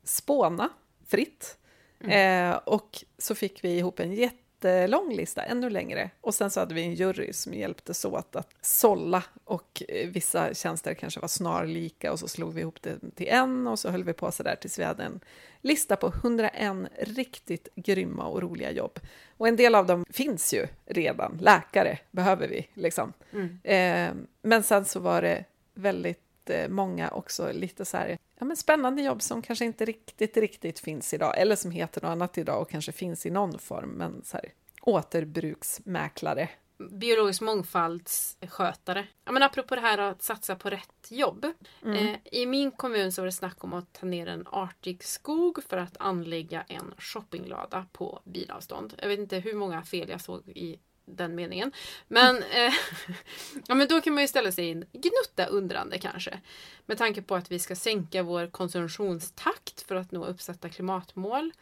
[0.04, 0.68] spåna
[1.06, 1.58] fritt.
[2.00, 2.50] Mm.
[2.52, 6.10] Eh, och så fick vi ihop en jätte jättelång lista, ännu längre.
[6.20, 10.54] Och sen så hade vi en jury som hjälptes åt att sålla och eh, vissa
[10.54, 14.04] tjänster kanske var snarlika och så slog vi ihop det till en och så höll
[14.04, 15.20] vi på så där tills vi hade en
[15.60, 19.00] lista på 101 riktigt grymma och roliga jobb.
[19.36, 23.12] Och en del av dem finns ju redan, läkare behöver vi liksom.
[23.32, 23.58] Mm.
[23.62, 25.44] Eh, men sen så var det
[25.74, 30.36] väldigt eh, många också lite så här ja, men spännande jobb som kanske inte riktigt,
[30.36, 33.90] riktigt finns idag, eller som heter något annat idag och kanske finns i någon form,
[33.90, 39.06] men så här, återbruksmäklare biologisk mångfaldsskötare.
[39.24, 41.46] Ja, men apropå det här att satsa på rätt jobb.
[41.84, 45.62] Eh, I min kommun så var det snack om att ta ner en artig skog
[45.64, 48.94] för att anlägga en shoppinglada på bilavstånd.
[48.98, 50.78] Jag vet inte hur många fel jag såg i
[51.16, 51.72] den meningen.
[52.08, 52.74] Men, eh,
[53.66, 56.40] ja, men då kan man ju ställa sig in gnutta undrande kanske.
[56.86, 61.52] Med tanke på att vi ska sänka vår konsumtionstakt för att nå uppsatta klimatmål.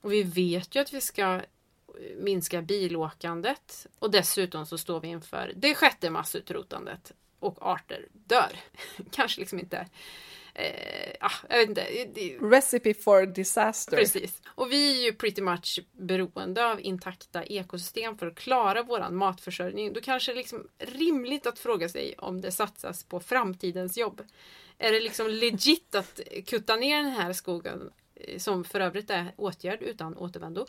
[0.00, 1.42] Och vi vet ju att vi ska eh,
[2.16, 3.86] minska bilåkandet.
[3.98, 7.12] Och dessutom så står vi inför det sjätte massutrotandet.
[7.38, 8.60] Och arter dör.
[9.10, 9.86] Kanske liksom inte
[10.58, 11.84] Eh, ah, jag vet inte.
[12.40, 13.96] Recipe for disaster.
[13.96, 14.42] Precis.
[14.46, 19.92] Och vi är ju pretty much beroende av intakta ekosystem för att klara våran matförsörjning.
[19.92, 24.22] Då kanske det är liksom rimligt att fråga sig om det satsas på framtidens jobb.
[24.78, 29.34] Är det liksom legit att kutta ner den här skogen, eh, som för övrigt är
[29.36, 30.66] åtgärd utan återvändo,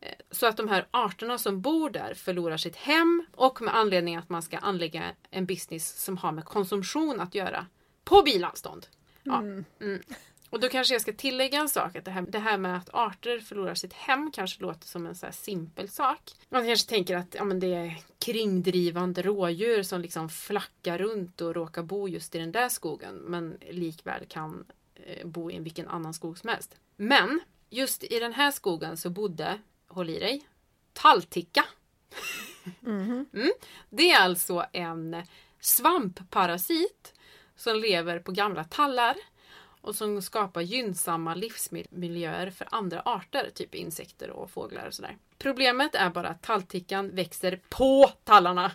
[0.00, 4.16] eh, så att de här arterna som bor där förlorar sitt hem och med anledning
[4.16, 7.66] att man ska anlägga en business som har med konsumtion att göra
[8.04, 8.86] på bilavstånd.
[9.24, 9.38] Ja.
[9.38, 9.64] Mm.
[9.80, 10.02] Mm.
[10.50, 11.96] Och då kanske jag ska tillägga en sak.
[11.96, 15.14] Att det, här, det här med att arter förlorar sitt hem kanske låter som en
[15.14, 16.32] så simpel sak.
[16.48, 21.54] Man kanske tänker att ja, men det är kringdrivande rådjur som liksom flackar runt och
[21.54, 23.14] råkar bo just i den där skogen.
[23.14, 24.64] Men likväl kan
[24.94, 26.76] eh, bo i vilken annan skog som helst.
[26.96, 29.58] Men just i den här skogen så bodde,
[29.88, 30.46] håll i dig,
[30.92, 31.64] tallticka.
[32.80, 33.26] Mhm.
[33.32, 33.52] Mm.
[33.90, 35.22] Det är alltså en
[35.60, 37.14] svampparasit
[37.56, 39.16] som lever på gamla tallar
[39.80, 45.16] och som skapar gynnsamma livsmiljöer för andra arter, typ insekter och fåglar och sådär.
[45.38, 48.72] Problemet är bara att talltickan växer på tallarna.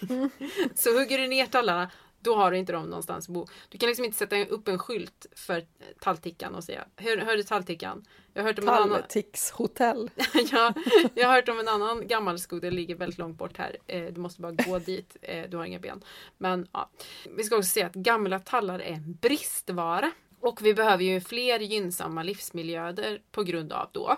[0.74, 1.90] Så hugger du ner tallarna,
[2.22, 3.46] då har du inte dem någonstans att bo.
[3.68, 5.64] Du kan liksom inte sätta upp en skylt för
[6.00, 8.04] talltickan och säga Hör, hör du talltickan?
[8.34, 9.00] Jag har hört om en annan...
[9.00, 10.10] Talltickshotell.
[10.52, 10.74] ja,
[11.14, 13.76] jag har hört om en annan gammal skog, den ligger väldigt långt bort här.
[13.86, 16.04] Eh, du måste bara gå dit, eh, du har inga ben.
[16.38, 16.90] Men ja,
[17.36, 20.10] vi ska också säga att gamla tallar är en bristvara.
[20.40, 24.16] Och vi behöver ju fler gynnsamma livsmiljöer på grund av då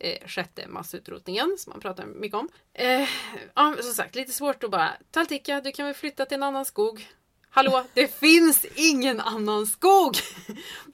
[0.00, 2.48] eh, sjätte massutrotningen som man pratar mycket om.
[2.72, 3.08] Eh,
[3.54, 6.64] ja, som sagt, lite svårt att bara Tallticka, du kan väl flytta till en annan
[6.64, 7.08] skog.
[7.56, 10.16] Hallå, det finns ingen annan skog!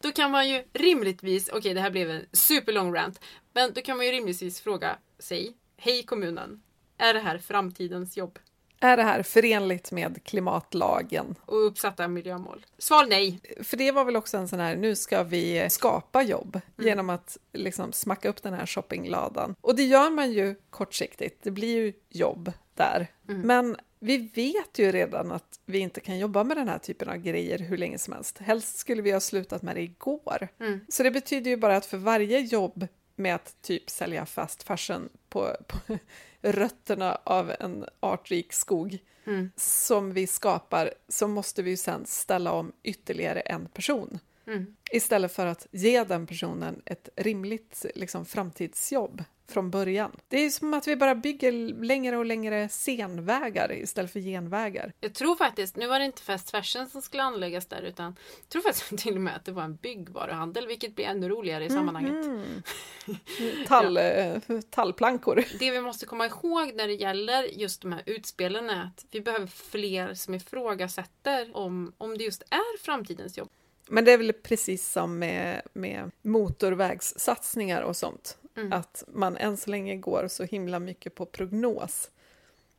[0.03, 3.21] Då kan man ju rimligtvis, okej okay, det här blev en superlång rant,
[3.53, 6.63] men då kan man ju rimligtvis fråga sig, hej kommunen,
[6.99, 8.39] är det här framtidens jobb?
[8.81, 11.35] Är det här förenligt med klimatlagen?
[11.45, 12.67] Och uppsatta miljömål?
[12.79, 13.41] Svar nej.
[13.63, 16.89] För det var väl också en sån här, nu ska vi skapa jobb Mm.
[16.89, 19.55] genom att liksom smacka upp den här shoppingladan.
[19.61, 23.07] Och det gör man ju kortsiktigt, det blir ju jobb där.
[23.29, 23.41] Mm.
[23.41, 27.17] Men vi vet ju redan att vi inte kan jobba med den här typen av
[27.17, 28.39] grejer hur länge som helst.
[28.39, 30.49] Helst skulle vi ha slutat med det igår.
[30.61, 30.81] Mm.
[30.89, 32.87] Så det betyder ju bara att för varje jobb
[33.17, 35.99] med att typ sälja fast fashion på, på
[36.43, 39.51] rötterna av en artrik skog Mm.
[39.57, 44.19] som vi skapar så måste vi ju sen ställa om ytterligare en person.
[44.47, 44.77] Mm.
[44.93, 50.17] Istället för att ge den personen ett rimligt liksom, framtidsjobb från början.
[50.29, 51.53] Det är som att vi bara bygger
[51.85, 54.93] längre och längre senvägar istället för genvägar.
[55.01, 58.49] Jag tror faktiskt, nu var det inte fast fashion som skulle anläggas där utan jag
[58.49, 61.71] tror faktiskt till och med att det var en byggvaruhandel vilket blir ännu roligare i
[61.71, 62.27] sammanhanget.
[62.27, 62.63] Mm.
[63.67, 64.37] Tall, eh,
[64.71, 65.45] tallplankor.
[65.59, 69.21] Det vi måste komma ihåg när det gäller just de här utspelen är att vi
[69.21, 73.49] behöver fler som ifrågasätter om, om det just är framtidens jobb.
[73.89, 78.39] Men det är väl precis som med, med motorvägssatsningar och sånt.
[78.57, 78.73] Mm.
[78.73, 82.11] Att man än så länge går så himla mycket på prognos.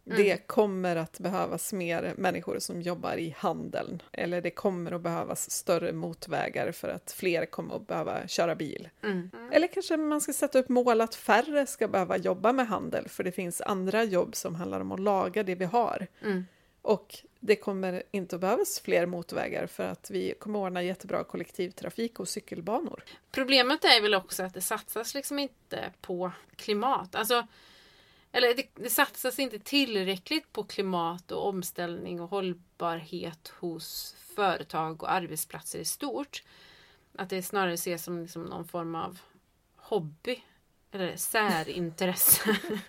[0.06, 0.18] Mm.
[0.18, 4.02] Det kommer att behövas mer människor som jobbar i handeln.
[4.12, 8.90] Eller det kommer att behövas större motvägar för att fler kommer att behöva köra bil.
[9.04, 9.30] Mm.
[9.52, 13.24] Eller kanske man ska sätta upp mål att färre ska behöva jobba med handel för
[13.24, 16.08] det finns andra jobb som handlar om att laga det vi har.
[16.24, 16.46] Mm.
[16.82, 21.24] Och det kommer inte att behövas fler motvägar för att vi kommer att ordna jättebra
[21.24, 23.04] kollektivtrafik och cykelbanor.
[23.32, 27.16] Problemet är väl också att det satsas liksom inte på klimat.
[27.16, 27.48] Alltså,
[28.32, 35.12] eller det, det satsas inte tillräckligt på klimat och omställning och hållbarhet hos företag och
[35.12, 36.44] arbetsplatser i stort.
[37.18, 39.20] Att det snarare ses som liksom någon form av
[39.76, 40.44] hobby
[40.92, 42.58] eller särintresse.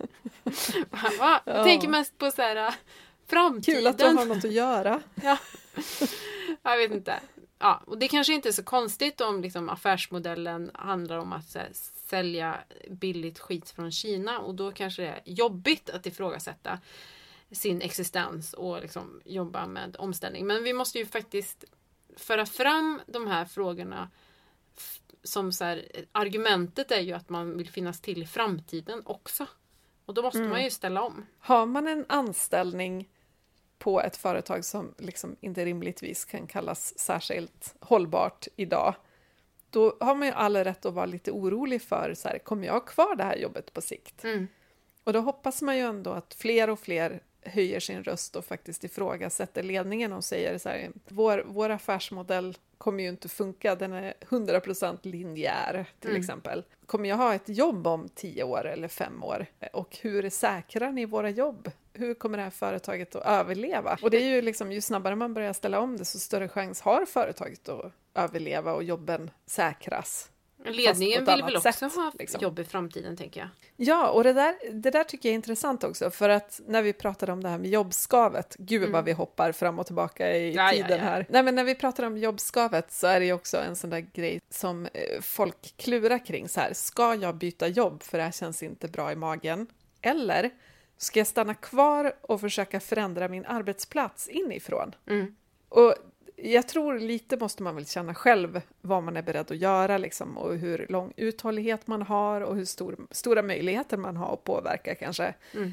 [1.18, 1.64] Jag Ja.
[1.64, 2.74] tänker mest på så här,
[3.26, 3.78] framtiden.
[3.78, 5.02] Kul att du har något att göra.
[5.22, 5.38] Ja.
[6.62, 7.20] Jag vet inte.
[7.58, 11.68] Ja, och det kanske inte är så konstigt om liksom, affärsmodellen handlar om att här,
[12.08, 12.58] sälja
[12.90, 16.78] billigt skit från Kina och då kanske det är jobbigt att ifrågasätta
[17.50, 20.46] sin existens och liksom jobba med omställning.
[20.46, 21.64] Men vi måste ju faktiskt
[22.16, 24.10] föra fram de här frågorna
[25.22, 29.46] som så här, argumentet är ju att man vill finnas till i framtiden också.
[30.06, 30.50] Och då måste Mm.
[30.50, 31.26] man ju ställa om.
[31.38, 33.08] Har man en anställning
[33.78, 38.94] på ett företag som liksom inte rimligtvis kan kallas särskilt hållbart idag,
[39.70, 42.86] då har man ju all rätt att vara lite orolig för, så här, kommer jag
[42.86, 44.24] kvar det här jobbet på sikt?
[44.24, 44.48] Mm.
[45.04, 48.84] Och då hoppas man ju ändå att fler och fler höjer sin röst och faktiskt
[48.84, 54.14] ifrågasätter ledningen och säger så här, vår, vår affärsmodell kommer ju inte funka, den är
[54.20, 56.20] 100% linjär till Mm.
[56.20, 56.64] exempel.
[56.92, 59.46] Kommer jag ha ett jobb om tio år eller fem år?
[59.72, 61.70] Och hur säkrar ni våra jobb?
[61.92, 63.98] Hur kommer det här företaget att överleva?
[64.02, 66.80] Och det är ju liksom, ju snabbare man börjar ställa om det, så större chans
[66.80, 70.30] har företaget att överleva och jobben säkras.
[70.64, 72.40] Ledningen vill väl också sätt, ha liksom.
[72.40, 73.48] jobb i framtiden tänker jag.
[73.76, 76.92] Ja, och det där, det där tycker jag är intressant också, för att när vi
[76.92, 80.54] pratade om det här med jobbskavet, gud vad vi hoppar fram och tillbaka i Mm.
[80.54, 81.04] Ja, ja, tiden ja.
[81.04, 81.26] här.
[81.28, 84.06] Nej, men när vi pratar om jobbskavet så är det ju också en sån där
[84.12, 88.32] grej som eh, folk klurar kring, så här, ska jag byta jobb för det här
[88.32, 89.66] känns inte bra i magen?
[90.02, 90.50] Eller
[90.96, 94.94] ska jag stanna kvar och försöka förändra min arbetsplats inifrån?
[95.06, 95.36] Mm.
[95.68, 95.94] Och
[96.44, 100.38] jag tror lite måste man väl känna själv vad man är beredd att göra liksom,
[100.38, 104.94] och hur lång uthållighet man har och hur stor, stora möjligheter man har att påverka
[104.94, 105.34] kanske.
[105.54, 105.72] Mm.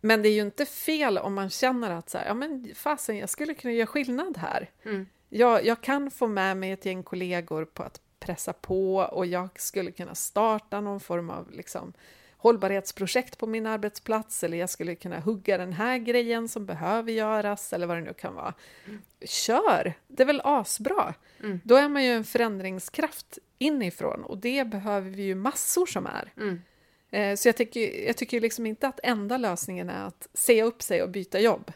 [0.00, 3.16] Men det är ju inte fel om man känner att så här, ja men fasen,
[3.16, 4.70] jag skulle kunna göra skillnad här.
[4.84, 5.06] Mm.
[5.28, 9.60] Jag, jag kan få med mig ett gäng kollegor på att pressa på och jag
[9.60, 11.92] skulle kunna starta någon form av liksom,
[12.40, 17.72] hållbarhetsprojekt på min arbetsplats eller jag skulle kunna hugga den här grejen som behöver göras
[17.72, 18.54] eller vad det nu kan vara.
[19.24, 19.92] Kör!
[20.08, 21.14] Det är väl asbra.
[21.42, 21.60] Mm.
[21.64, 26.32] Då är man ju en förändringskraft inifrån och det behöver vi ju massor som är.
[26.36, 26.62] Mm.
[27.10, 30.82] Eh, Så jag tycker, jag tycker liksom inte att enda lösningen är att säga upp
[30.82, 31.72] sig och byta jobb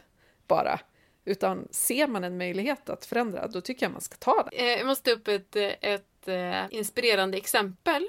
[0.47, 0.79] bara.
[1.25, 4.59] Utan ser man en möjlighet att förändra, då tycker jag man ska ta den.
[4.65, 8.07] Eh, Jag måste upp ett, eh, ett inspirerande exempel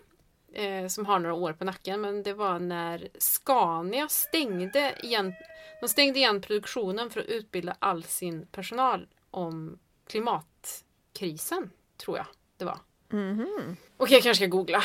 [0.53, 2.01] eh, som har några år på nacken.
[2.01, 5.35] Men det var när Scania stängde igen,
[5.81, 12.27] de stängde igen produktionen för att utbilda all sin personal om klimatkrisen, tror jag
[12.57, 12.79] det var.
[13.97, 14.83] Okej, jag kanske ska googla.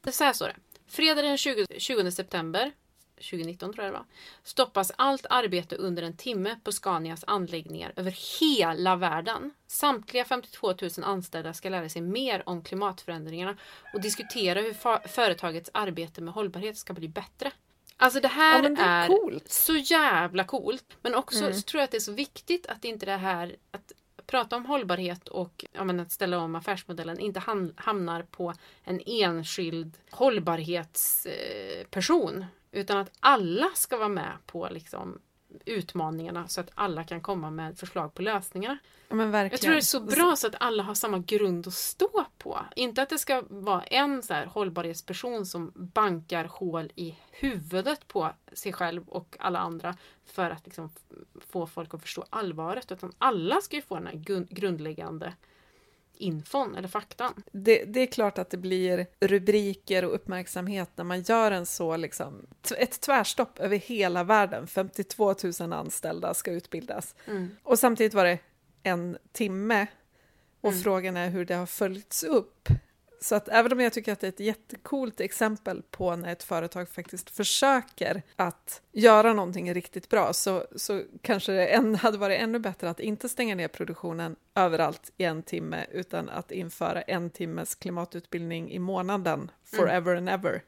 [0.00, 0.56] Det så här står det.
[0.86, 2.72] Fredag den 20, 20 september
[3.20, 4.06] 2019 tror jag det var,
[4.42, 9.50] stoppas allt arbete under en timme på Scanias anläggningar över hela världen.
[9.66, 13.56] Samtliga 52 000 anställda ska lära sig mer om klimatförändringarna
[13.94, 17.52] och diskutera hur företagets arbete med hållbarhet ska bli bättre.
[18.00, 19.48] Alltså det här Ja, det är är, coolt.
[19.50, 20.84] så jävla coolt.
[21.02, 21.62] Men också Mm.
[21.62, 23.92] tror jag att det är så viktigt att inte det här att
[24.26, 28.54] prata om hållbarhet och ja, men att ställa om affärsmodellen inte ham- hamnar på
[28.84, 32.46] en enskild hållbarhetsperson.
[32.72, 35.20] Utan att alla ska vara med på liksom,
[35.64, 38.78] utmaningarna så att alla kan komma med förslag på lösningarna.
[39.08, 42.60] Jag tror det är så bra så att alla har samma grund att stå på.
[42.76, 48.32] Inte att det ska vara en så här hållbarhetsperson som bankar hål i huvudet på
[48.52, 50.90] sig själv och alla andra för att liksom
[51.40, 52.92] få folk att förstå allvaret.
[52.92, 55.32] Utan alla ska ju få den här grundläggande
[56.18, 57.42] infon eller faktan.
[57.52, 61.96] Det, det är klart att det blir rubriker och uppmärksamhet när man gör en så,
[61.96, 62.46] liksom,
[62.78, 64.66] ett tvärstopp över hela världen.
[64.66, 67.14] 52 000 anställda ska utbildas.
[67.26, 67.50] Mm.
[67.62, 68.38] Och samtidigt var det
[68.82, 69.86] en timme.
[70.60, 70.82] Och Mm.
[70.82, 72.68] frågan är hur det har följts upp.
[73.20, 76.42] Så att även om jag tycker att det är ett jättekult exempel på när ett
[76.42, 82.40] företag faktiskt försöker att göra någonting riktigt bra så, så kanske det än, hade varit
[82.40, 87.30] ännu bättre att inte stänga ner produktionen överallt i en timme utan att införa en
[87.30, 90.62] timmes klimatutbildning i månaden forever and ever.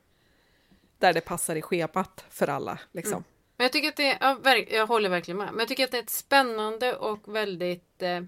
[0.98, 2.78] Där det passar i schemat för alla.
[2.92, 3.12] Liksom.
[3.12, 3.24] Mm.
[3.56, 5.48] Men jag tycker att det är, jag håller verkligen med.
[5.50, 8.20] Men jag tycker att det är ett spännande och väldigt eh,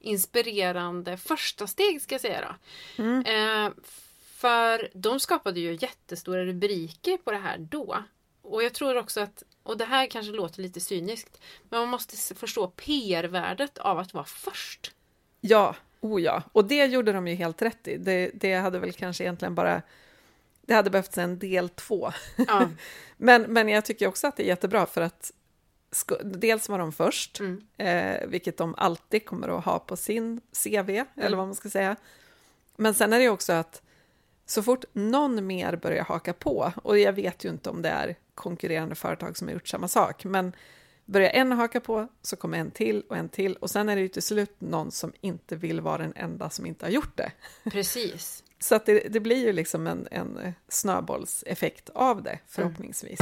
[0.00, 3.02] inspirerande första steg ska jag säga då.
[3.02, 3.70] Eh,
[4.36, 8.04] för de skapade ju jättestora rubriker på det här då.
[8.42, 12.34] Och jag tror också att, och det här kanske låter lite cyniskt, men man måste
[12.34, 14.92] förstå PR-värdet av att vara först.
[15.40, 16.42] Ja, oh ja.
[16.52, 17.96] Och det gjorde de ju helt rätt i.
[17.96, 19.82] Det, det hade väl kanske egentligen bara...
[20.62, 22.12] Det hade behövts en del två.
[22.36, 22.68] Ja.
[23.16, 25.32] Men, men jag tycker också att det är jättebra för att
[26.24, 27.62] dels var de först, Mm.
[27.76, 31.96] eh, vilket de alltid kommer att ha på sin CV, eller vad man ska säga.
[32.76, 33.82] Men sen är det också att
[34.46, 38.16] så fort någon mer börjar haka på, och jag vet ju inte om det är
[38.34, 40.52] konkurrerande företag som har gjort samma sak, men
[41.04, 44.02] börjar en haka på så kommer en till och en till och sen är det
[44.02, 47.32] ju till slut någon som inte vill vara den enda som inte har gjort det.
[47.70, 48.42] Precis.
[48.58, 53.18] Så att det, det blir ju liksom en, en snöbollseffekt av det förhoppningsvis.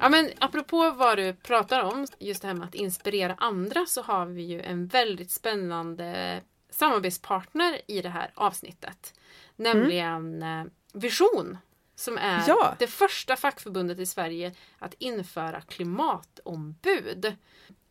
[0.00, 4.02] Ja men apropå vad du pratar om, just det här med att inspirera andra så
[4.02, 6.40] har vi ju en väldigt spännande
[6.70, 9.14] samarbetspartner i det här avsnittet.
[9.56, 11.58] Nämligen eh, Vision
[11.94, 12.74] som är Ja.
[12.78, 17.36] det första fackförbundet i Sverige att införa klimatombud.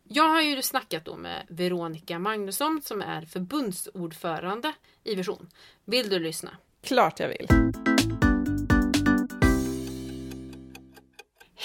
[0.04, 4.72] Jag har ju snackat då med Veronica Magnusson som är förbundsordförande
[5.04, 5.48] i Vision.
[5.84, 6.50] Vill du lyssna?
[6.82, 7.48] Klart jag vill.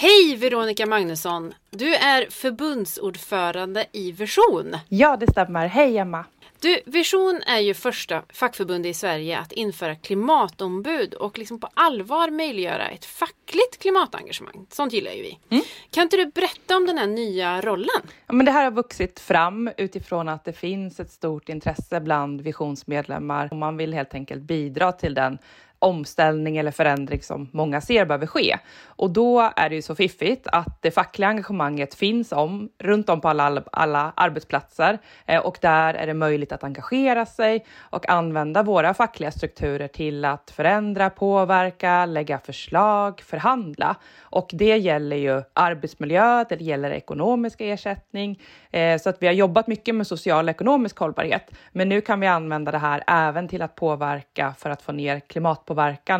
[0.01, 1.53] Hej Veronica Magnusson!
[1.69, 4.77] Du är förbundsordförande i Vision.
[4.89, 5.67] Ja, det stämmer.
[5.67, 6.25] Hej Emma!
[6.59, 12.29] Du, Vision är ju första fackförbundet i Sverige att införa klimatombud och liksom på allvar
[12.29, 14.65] möjliggöra ett fackligt klimatengagemang.
[14.69, 15.63] Sånt gillar ju vi.
[15.91, 18.01] Kan inte du berätta om den här nya rollen?
[18.27, 22.41] Ja, men det här har vuxit fram utifrån att det finns ett stort intresse bland
[22.41, 25.37] visionsmedlemmar och man vill helt enkelt bidra till den
[25.81, 28.57] omställning eller förändring som många ser behöver ske.
[28.85, 33.21] Och då är det ju så fiffigt att det fackliga engagemanget finns om runt om
[33.21, 38.63] på alla, alla arbetsplatser eh, och där är det möjligt att engagera sig och använda
[38.63, 43.95] våra fackliga strukturer till att förändra, påverka, lägga förslag, förhandla.
[44.21, 48.39] Och det gäller ju arbetsmiljö, det gäller ekonomisk ersättning.
[48.71, 51.51] Eh, så att vi har jobbat mycket med social och ekonomisk hållbarhet.
[51.71, 55.19] Men nu kan vi använda det här även till att påverka för att få ner
[55.19, 55.70] klimatpåverkan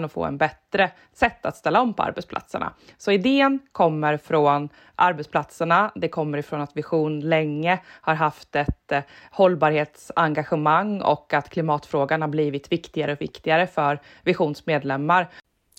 [0.04, 2.74] och få en bättre sätt att ställa om på arbetsplatserna.
[2.98, 5.92] Så idén kommer från arbetsplatserna.
[5.96, 12.30] Det kommer ifrån att Vision länge har haft ett eh, hållbarhetsengagemang och att klimatfrågan har
[12.30, 15.30] blivit viktigare och viktigare för Visions medlemmar.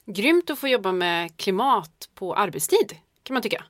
[0.07, 3.65] Grymt att få jobba med klimat på arbetstid, kan man tycka.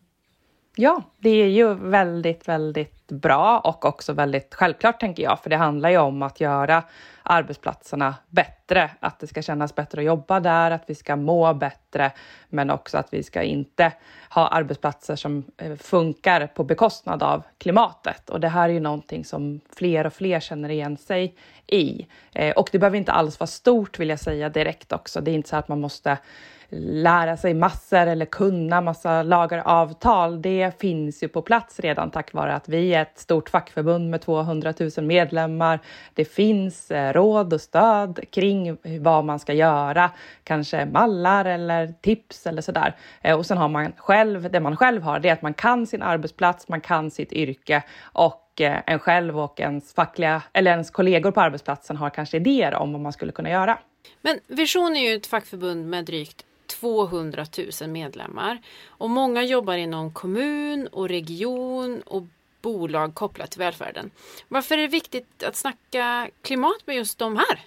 [0.77, 5.57] Ja, det är ju väldigt, väldigt bra och också väldigt självklart tänker jag, för det
[5.57, 6.83] handlar ju om att göra
[7.23, 12.13] arbetsplatserna bättre, att det ska kännas bättre att jobba där, att vi ska må bättre,
[12.49, 13.93] men också att vi ska inte
[14.31, 18.31] ha arbetsplatser som eh, funkar på bekostnad av klimatet.
[18.31, 21.35] Och det här är ju någonting som fler och fler känner igen sig
[21.67, 22.07] i.
[22.33, 25.21] Eh, och det behöver inte alls vara stort vill jag säga direkt också.
[25.21, 26.19] Det är inte så att man måste
[26.75, 30.43] lära sig massor eller kunna massa lagar och avtal.
[30.43, 34.21] Det finns ju på plats redan tack vare att vi är ett stort fackförbund med
[34.21, 35.81] 200 000 medlemmar.
[36.15, 40.11] Det finns eh, råd och stöd kring vad man ska göra,
[40.45, 42.97] kanske mallar eller tips eller sådär.
[43.23, 45.87] Eh, och sen har man själv, det man själv har, det är att man kan
[45.87, 50.91] sin arbetsplats, man kan sitt yrke och eh, en själv och ens fackliga eller ens
[50.91, 53.79] kollegor på arbetsplatsen har kanske idéer om vad man skulle kunna göra.
[54.23, 56.45] Men Vision är ju ett fackförbund med drygt
[56.83, 57.47] 200
[57.81, 62.23] 000 medlemmar och många jobbar inom kommun och region och
[62.63, 64.11] bolag kopplat till välfärden.
[64.49, 67.61] Varför är det viktigt att snacka klimat med just de här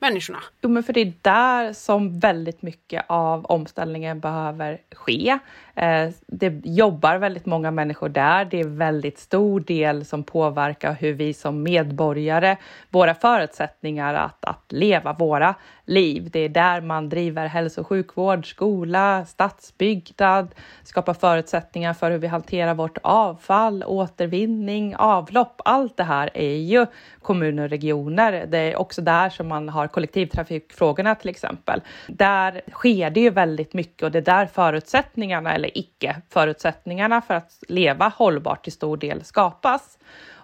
[0.00, 0.38] människorna?
[0.60, 5.38] Jo, men för det är där som väldigt mycket av omställningen behöver ske.
[5.74, 8.44] Eh, det jobbar väldigt många människor där.
[8.44, 12.56] Det är väldigt stor del som påverkar hur vi som medborgare,
[12.90, 16.30] våra förutsättningar att, att leva våra liv.
[16.32, 22.26] Det är där man driver hälso och sjukvård, skola, stadsbyggnad, skapar förutsättningar för hur vi
[22.26, 25.60] hanterar vårt avfall, återvinning, avlopp.
[25.64, 26.86] Allt det här är ju
[27.22, 28.46] kommuner och regioner.
[28.48, 31.82] Det är också där som man har kollektivtrafikfrågorna till exempel.
[32.08, 37.34] Där sker det ju väldigt mycket och det är där förutsättningarna eller icke förutsättningarna för
[37.34, 39.98] att leva hållbart till stor del skapas.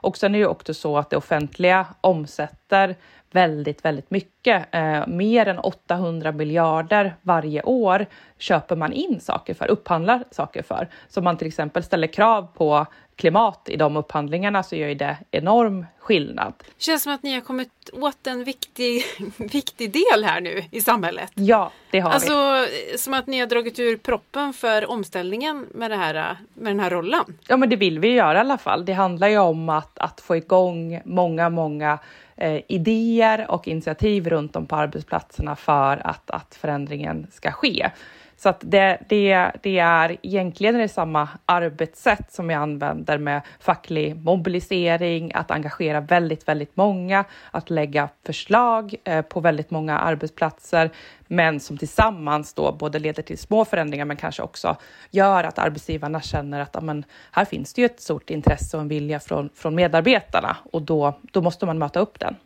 [0.06, 2.96] Och sen är det också så att det offentliga omsätter
[3.30, 4.66] väldigt, väldigt mycket.
[4.70, 8.06] Eh, mer än 800 miljarder varje år
[8.38, 10.88] köper man in saker för, upphandlar saker för.
[11.08, 12.86] Så man till exempel ställer krav på
[13.16, 16.54] klimat i de upphandlingarna så gör ju det enorm skillnad.
[16.78, 19.02] Känns som att ni har kommit åt en viktig,
[19.36, 21.32] viktig del här nu i samhället.
[21.34, 22.14] Ja, det har vi.
[22.14, 26.80] Alltså som att ni har dragit ur proppen för omställningen med, det här, med den
[26.80, 27.38] här rollen.
[27.48, 28.84] Ja, men det vill vi göra i alla fall.
[28.84, 31.98] Det handlar ju om att, att få igång många, många
[32.36, 37.90] eh, idéer och initiativ runt om på arbetsplatserna för att, att förändringen ska ske.
[38.36, 44.16] Så att det, det, det är egentligen det samma arbetssätt som jag använder med facklig
[44.16, 50.90] mobilisering, att engagera väldigt, väldigt många, att lägga förslag eh, på väldigt många arbetsplatser,
[51.28, 54.76] men som tillsammans då både leder till små förändringar, men kanske också
[55.10, 58.88] gör att arbetsgivarna känner att amen, här finns det ju ett stort intresse och en
[58.88, 62.36] vilja från, från medarbetarna och då, då måste man möta upp den.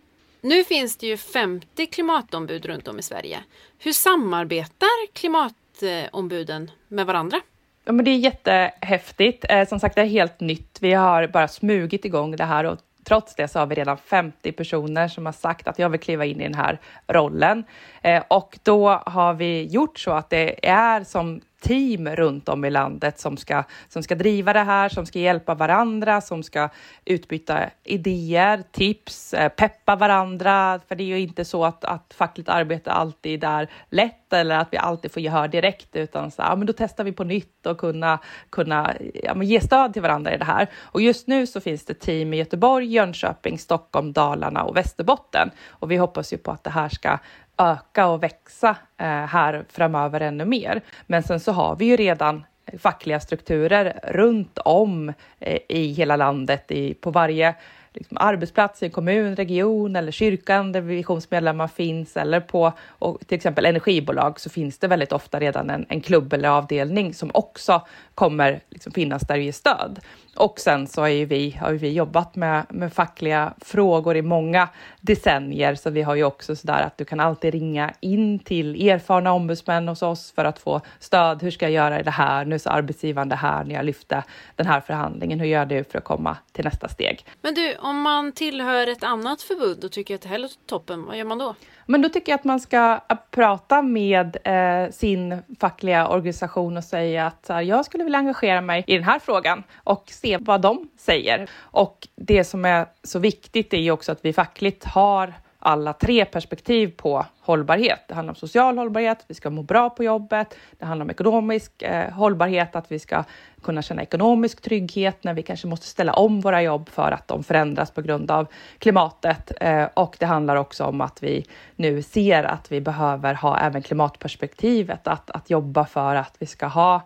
[0.41, 3.39] Nu finns det ju 50 klimatombud runt om i Sverige.
[3.79, 7.41] Hur samarbetar klimatombuden med varandra?
[7.85, 9.45] Ja, men det är jättehäftigt.
[9.49, 10.79] Eh, som sagt, det är helt nytt.
[10.81, 12.79] Vi har bara smugit igång det här och
[13.11, 16.25] trots det så har vi redan 50 personer som har sagt att jag vill kliva
[16.25, 17.65] in i den här rollen.
[18.03, 22.71] Eh, och då har vi gjort så att det är som team runt om i
[22.71, 26.69] landet som ska, som ska driva det här, som ska hjälpa varandra, som ska
[27.05, 30.81] utbyta idéer, tips, eh, peppa varandra.
[30.89, 34.69] För det är ju inte så att, att fackligt arbete alltid är lätt eller att
[34.71, 37.79] vi alltid får gehör direkt, utan så, ja, men då testar vi på nytt och
[37.79, 38.19] kunna,
[38.51, 40.67] kunna ja, men ge stöd till varandra i det här.
[40.83, 45.51] Och just nu så finns det team i Göteborg, Jönköping, Stockholm, Dalarna och Västerbotten.
[45.69, 47.19] Och vi hoppas ju på att det här ska
[47.61, 50.81] öka och växa eh, här framöver ännu mer.
[51.07, 52.45] Men sen så har vi ju redan
[52.79, 57.55] fackliga strukturer runt om eh, i hela landet, i, på varje
[57.93, 63.37] liksom, arbetsplats i en kommun, region eller kyrkan där visionsmedlemmar finns eller på och till
[63.37, 67.87] exempel energibolag så finns det väldigt ofta redan en, en klubb eller avdelning som också
[68.15, 70.01] kommer liksom finnas där och ge stöd.
[70.37, 74.69] Och sen så är vi, har vi jobbat med, med fackliga frågor i många
[75.01, 78.89] decennier, så vi har ju också så där att du kan alltid ringa in till
[78.89, 81.43] erfarna ombudsmän hos oss för att få stöd.
[81.43, 82.45] Hur ska jag göra i det här?
[82.45, 84.25] Nu sa arbetsgivaren det här när jag lyfte
[84.57, 85.41] den här förhandlingen.
[85.41, 87.25] Hur gör du för att komma till nästa steg?
[87.43, 91.05] Men du, om man tillhör ett annat förbund och tycker att det här låter toppen,
[91.05, 91.55] vad gör man då?
[91.91, 97.27] Men då tycker jag att man ska prata med eh, sin fackliga organisation och säga
[97.27, 100.89] att här, jag skulle vilja engagera mig i den här frågan och se vad de
[100.99, 101.51] säger.
[101.61, 106.25] Och det som är så viktigt är ju också att vi fackligt har alla tre
[106.25, 108.01] perspektiv på hållbarhet.
[108.09, 110.57] Det handlar om social hållbarhet, vi ska må bra på jobbet.
[110.79, 113.25] Det handlar om ekonomisk eh, hållbarhet, att vi ska
[113.63, 117.45] kunna känna ekonomisk trygghet när vi kanske måste ställa om våra jobb för att de
[117.45, 118.47] förändras på grund av
[118.79, 119.53] klimatet.
[119.61, 121.45] Eh, och det handlar också om att vi
[121.77, 126.67] nu ser att vi behöver ha även klimatperspektivet, att, att jobba för att vi ska
[126.67, 127.03] ha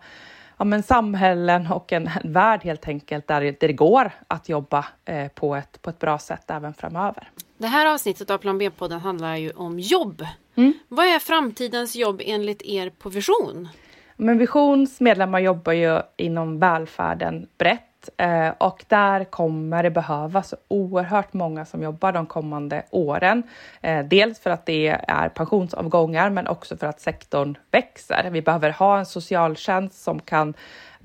[0.57, 4.85] ja, men samhällen och en, en värld helt enkelt där, där det går att jobba
[5.05, 7.29] eh, på, ett, på ett bra sätt även framöver.
[7.57, 10.25] Det här avsnittet av Plan B-podden handlar ju om jobb.
[10.55, 10.73] Mm.
[10.87, 13.69] Vad är framtidens jobb enligt er på Vision?
[14.15, 21.33] Men Visions medlemmar jobbar ju inom välfärden brett Eh, och där kommer det behövas oerhört
[21.33, 23.43] många som jobbar de kommande åren.
[23.81, 28.29] Eh, dels för att det är pensionsavgångar, men också för att sektorn växer.
[28.31, 30.53] Vi behöver ha en socialtjänst som kan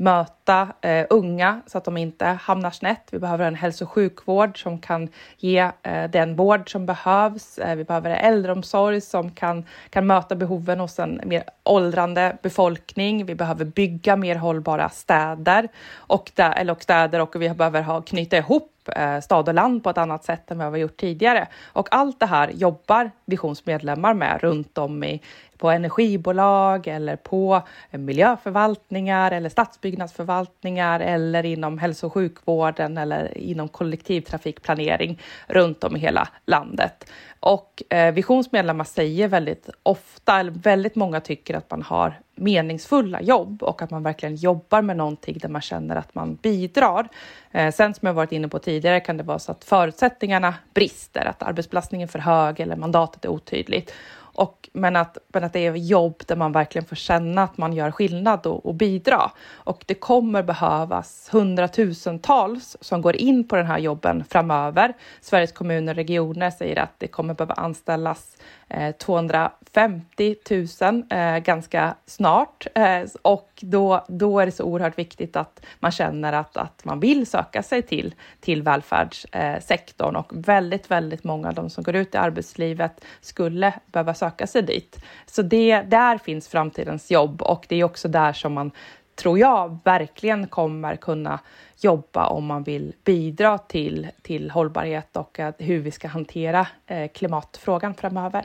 [0.00, 3.08] möta eh, unga så att de inte hamnar snett.
[3.10, 7.58] Vi behöver en hälso och sjukvård som kan ge eh, den vård som behövs.
[7.58, 13.26] Eh, vi behöver äldreomsorg som kan, kan möta behoven hos en mer åldrande befolkning.
[13.26, 18.02] Vi behöver bygga mer hållbara städer och, där, eller och städer och vi behöver ha,
[18.02, 20.96] knyta ihop Eh, stad och land på ett annat sätt än vad vi har gjort
[20.96, 21.48] tidigare.
[21.72, 25.22] Och allt det här jobbar Visions medlemmar med runt om i,
[25.58, 35.20] på energibolag eller på miljöförvaltningar eller stadsbyggnadsförvaltningar eller inom hälso och sjukvården eller inom kollektivtrafikplanering
[35.46, 37.10] runt om i hela landet.
[37.40, 43.22] Och eh, Visions medlemmar säger väldigt ofta, eller väldigt många tycker att man har meningsfulla
[43.22, 47.08] jobb och att man verkligen jobbar med någonting där man känner att man bidrar.
[47.50, 51.24] Eh, sen som jag varit inne på tidigare kan det vara så att förutsättningarna brister,
[51.24, 53.92] att arbetsbelastningen är för hög eller mandatet är otydligt.
[54.32, 57.72] Och, men, att, men att det är jobb där man verkligen får känna att man
[57.72, 59.30] gör skillnad och, och bidra.
[59.52, 64.92] Och det kommer behövas hundratusentals som går in på den här jobben framöver.
[65.20, 68.36] Sveriges kommuner och regioner säger att det kommer behöva anställas
[68.70, 70.36] Eh, 250
[70.80, 75.90] 000 eh, ganska snart eh, och då, då är det så oerhört viktigt att man
[75.90, 81.54] känner att, att man vill söka sig till, till välfärdssektorn och väldigt, väldigt många av
[81.54, 85.04] de som går ut i arbetslivet skulle behöva söka sig dit.
[85.26, 88.70] Så det, där finns framtidens jobb och det är också där som man
[89.14, 91.40] tror jag verkligen kommer kunna
[91.80, 96.66] jobba om man vill bidra till, till hållbarhet och hur vi ska hantera
[97.12, 98.44] klimatfrågan framöver.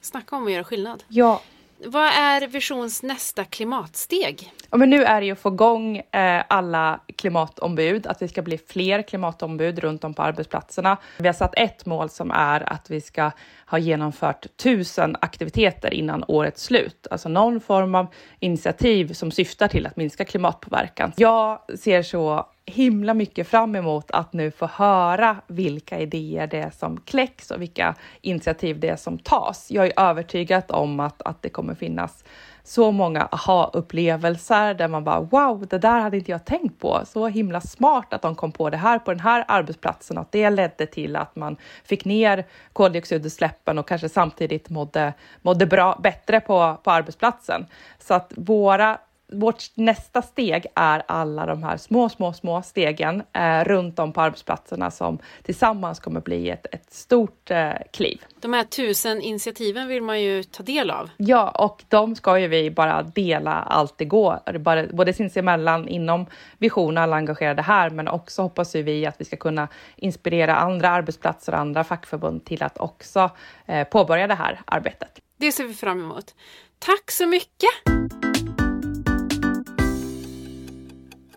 [0.00, 1.04] Snacka om att göra skillnad.
[1.08, 1.42] Ja.
[1.84, 4.52] Vad är Visions nästa klimatsteg?
[4.70, 8.42] Ja, men nu är det ju att få igång eh, alla klimatombud, att vi ska
[8.42, 10.96] bli fler klimatombud runt om på arbetsplatserna.
[11.18, 13.30] Vi har satt ett mål som är att vi ska
[13.66, 18.06] ha genomfört tusen aktiviteter innan årets slut, alltså någon form av
[18.40, 21.12] initiativ som syftar till att minska klimatpåverkan.
[21.16, 26.70] Jag ser så himla mycket fram emot att nu få höra vilka idéer det är
[26.70, 29.70] som kläcks och vilka initiativ det är som tas.
[29.70, 32.24] Jag är övertygad om att, att det kommer finnas
[32.68, 37.00] så många aha-upplevelser där man bara wow, det där hade inte jag tänkt på.
[37.06, 40.32] Så himla smart att de kom på det här på den här arbetsplatsen och att
[40.32, 45.12] det ledde till att man fick ner koldioxidutsläppen och kanske samtidigt mådde,
[45.42, 47.66] mådde bra, bättre på, på arbetsplatsen.
[47.98, 48.98] Så att våra
[49.32, 54.20] vårt nästa steg är alla de här små, små, små stegen eh, runt om på
[54.20, 58.22] arbetsplatserna som tillsammans kommer bli ett, ett stort eh, kliv.
[58.40, 61.10] De här tusen initiativen vill man ju ta del av.
[61.16, 66.26] Ja, och de ska ju vi bara dela allt det går, bara, både sinsemellan inom
[66.58, 71.52] Vision, alla engagerade här, men också hoppas vi att vi ska kunna inspirera andra arbetsplatser
[71.52, 73.30] och andra fackförbund till att också
[73.66, 75.20] eh, påbörja det här arbetet.
[75.36, 76.34] Det ser vi fram emot.
[76.78, 78.27] Tack så mycket!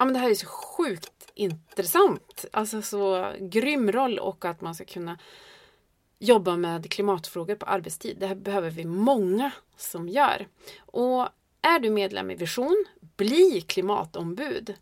[0.02, 2.45] Ja, men det här är så sjukt intressant.
[2.53, 5.18] Alltså så grym roll och att man ska kunna
[6.19, 8.18] jobba med klimatfrågor på arbetstid.
[8.19, 10.48] Det här behöver vi många som gör.
[10.80, 11.28] Och
[11.61, 12.86] är du medlem i Vision,
[13.18, 14.73] bli klimatombud.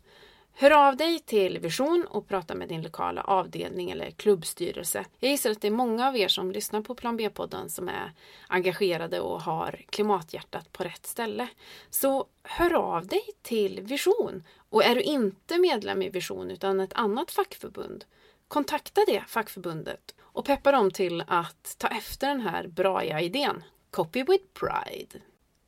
[0.60, 5.04] Hör av dig till Vision och prata med din lokala avdelning eller klubbstyrelse.
[5.18, 8.12] Jag gissar att det är många av er som lyssnar på Plan B-podden som är
[8.48, 11.48] engagerade och har klimathjärtat på rätt ställe.
[11.90, 14.42] Så hör av dig till Vision.
[14.70, 18.04] Och är du inte medlem i Vision utan ett annat fackförbund,
[18.48, 23.64] kontakta det fackförbundet och peppa dem till att ta efter den här bra idén.
[23.90, 25.20] Copy with pride.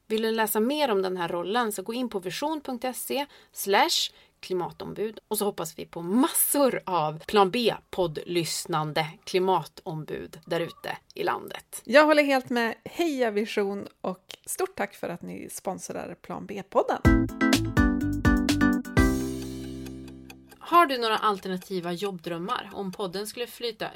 [0.06, 3.26] Vill du läsa mer om den här rollen så gå in på vision.se
[4.42, 11.82] klimatombud och så hoppas vi på massor av Plan B-poddlyssnande klimatombud där ute i landet.
[11.84, 12.74] Jag håller helt med.
[12.84, 17.28] Heja Vision och stort tack för att ni sponsrar Plan B-podden.
[20.72, 22.70] Har du några alternativa jobbdrömmar?
[22.72, 23.90] Om podden skulle flyta...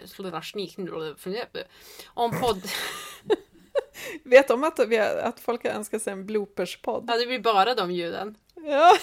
[2.07, 2.63] Om podd...
[4.23, 4.81] Vet om att,
[5.23, 7.05] att folk har önskat sig en blooperspodd?
[7.09, 8.37] Ja, det blir bara de ljuden.
[8.65, 8.99] Ja.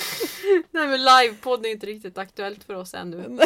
[0.70, 3.38] Nej men livepodd är inte riktigt aktuellt för oss ännu.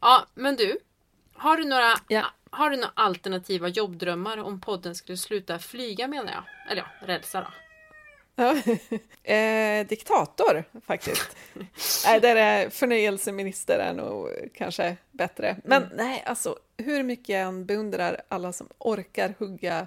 [0.00, 0.78] ja men du.
[1.34, 2.26] Har du några ja.
[2.50, 6.44] Har du några alternativa jobbdrömmar om podden skulle sluta flyga menar jag?
[6.70, 7.48] Eller ja, rälsa då.
[9.22, 11.36] Eh, diktator faktiskt.
[12.04, 15.56] nej, där är förnöjelseminister är nog kanske bättre.
[15.64, 15.96] Men mm.
[15.96, 19.86] nej, alltså hur mycket jag än beundrar alla som orkar hugga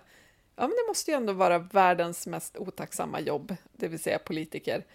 [0.59, 4.85] ja, men det måste ju ändå vara världens mest otacksamma jobb, det vill säga politiker,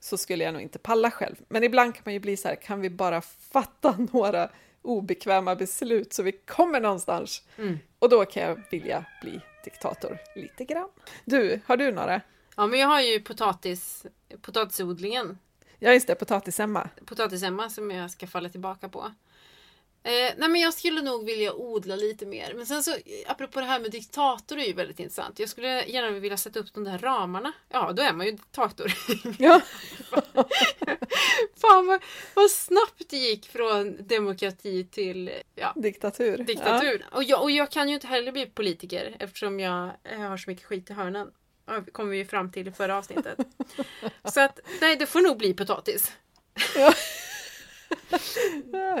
[0.00, 1.36] så skulle jag nog inte palla själv.
[1.48, 3.20] Men ibland kan man ju bli så här, kan vi bara
[3.52, 4.50] fatta några
[4.82, 7.42] obekväma beslut så vi kommer någonstans?
[7.58, 7.78] Mm.
[7.98, 10.88] Och då kan jag vilja bli diktator lite grann.
[11.24, 12.20] Du, har du några?
[12.56, 14.06] Ja, men jag har ju potatis,
[14.40, 15.38] potatisodlingen.
[15.78, 16.88] Ja, just det, potatis-Emma.
[17.04, 19.12] Potatis-Emma som jag ska falla tillbaka på.
[20.02, 22.54] Eh, nej men jag skulle nog vilja odla lite mer.
[22.54, 22.96] Men sen så,
[23.26, 25.38] apropå det här med diktator är ju väldigt intressant.
[25.38, 27.52] Jag skulle gärna vilja sätta upp de där ramarna.
[27.68, 28.92] Ja, då är man ju diktator.
[29.38, 29.60] Ja.
[31.56, 32.02] Fan vad,
[32.34, 36.38] vad snabbt det gick från demokrati till ja, diktatur.
[36.38, 37.06] diktatur.
[37.10, 37.16] Ja.
[37.16, 40.66] Och, jag, och jag kan ju inte heller bli politiker eftersom jag har så mycket
[40.66, 41.30] skit i hörnen.
[41.84, 43.38] Det kom vi ju fram till i förra avsnittet.
[44.24, 46.12] så att, nej, det får nog bli potatis.
[46.76, 46.94] Ja.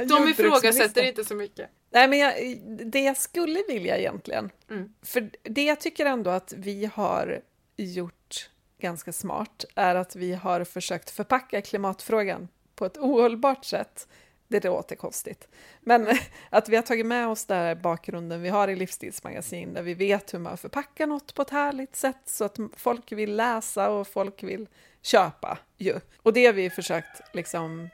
[0.08, 1.70] De ifrågasätter inte så mycket.
[1.90, 4.94] Nej, men jag, det jag skulle vilja egentligen, mm.
[5.02, 7.40] för det jag tycker ändå att vi har
[7.76, 8.50] gjort
[8.80, 14.08] ganska smart, är att vi har försökt förpacka klimatfrågan på ett ohållbart sätt.
[14.48, 15.48] Det låter konstigt,
[15.80, 16.06] men
[16.50, 20.34] att vi har tagit med oss den bakgrunden vi har i Livsstilsmagasin, där vi vet
[20.34, 24.42] hur man förpackar något på ett härligt sätt så att folk vill läsa och folk
[24.42, 24.68] vill
[25.02, 26.00] köpa ju.
[26.16, 27.88] Och det har vi försökt liksom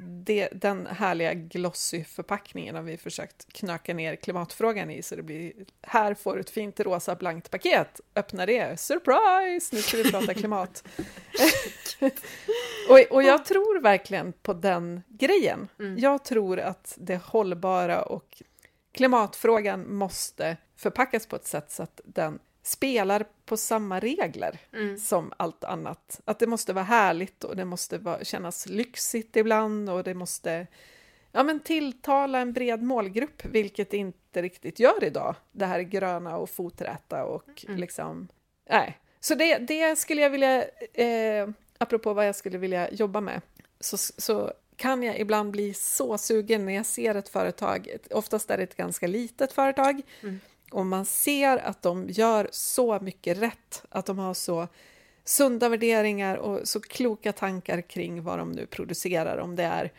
[0.00, 5.52] det, den härliga glossy-förpackningen har vi försökt knöka ner klimatfrågan i så det blir
[5.82, 10.34] här får du ett fint rosa blankt paket, öppna det, surprise, nu ska vi prata
[10.34, 10.84] klimat.
[12.88, 15.68] och, och jag tror verkligen på den grejen.
[15.78, 15.98] Mm.
[15.98, 18.42] Jag tror att det hållbara och
[18.92, 22.38] klimatfrågan måste förpackas på ett sätt så att den
[22.68, 24.98] spelar på samma regler mm.
[24.98, 26.20] som allt annat.
[26.24, 30.66] Att det måste vara härligt och det måste vara, kännas lyxigt ibland och det måste
[31.32, 35.34] ja, men tilltala en bred målgrupp, vilket det inte riktigt gör idag.
[35.52, 37.80] Det här gröna och foträta och mm.
[37.80, 38.28] liksom...
[38.70, 38.98] Nej.
[39.20, 40.64] Så det, det skulle jag vilja,
[40.94, 43.40] eh, apropå vad jag skulle vilja jobba med,
[43.80, 48.56] så, så kan jag ibland bli så sugen när jag ser ett företag, oftast är
[48.56, 50.40] det ett ganska litet företag, mm
[50.70, 54.68] och man ser att de gör så mycket rätt, att de har så
[55.24, 59.92] sunda värderingar och så kloka tankar kring vad de nu producerar, om det är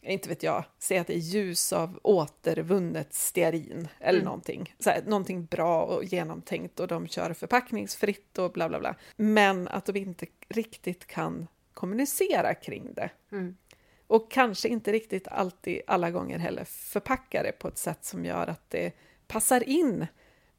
[0.00, 4.24] inte vet jag, säg att det är ljus av återvunnet stearin eller mm.
[4.24, 4.74] någonting.
[4.78, 8.94] Så här, någonting bra och genomtänkt och de kör förpackningsfritt och bla bla bla.
[9.16, 13.10] Men att de inte riktigt kan kommunicera kring det.
[13.32, 13.56] Mm.
[14.06, 18.46] Och kanske inte riktigt alltid, alla gånger heller, förpacka det på ett sätt som gör
[18.46, 18.92] att det
[19.28, 20.06] passar in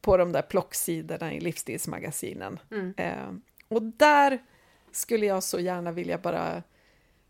[0.02, 2.60] på de där plocksidorna i livsstilsmagasinen.
[2.72, 2.94] Mm.
[2.98, 3.34] Eh,
[3.68, 4.40] Och där
[4.91, 6.64] skulle jag så gärna vilja bara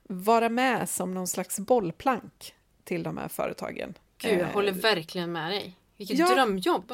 [0.03, 3.93] vara med som någon slags bollplank till de här företagen.
[4.17, 5.75] Gud, jag Eh, håller verkligen med dig.
[5.97, 6.33] Vilket Ja.
[6.33, 6.93] drömjobb!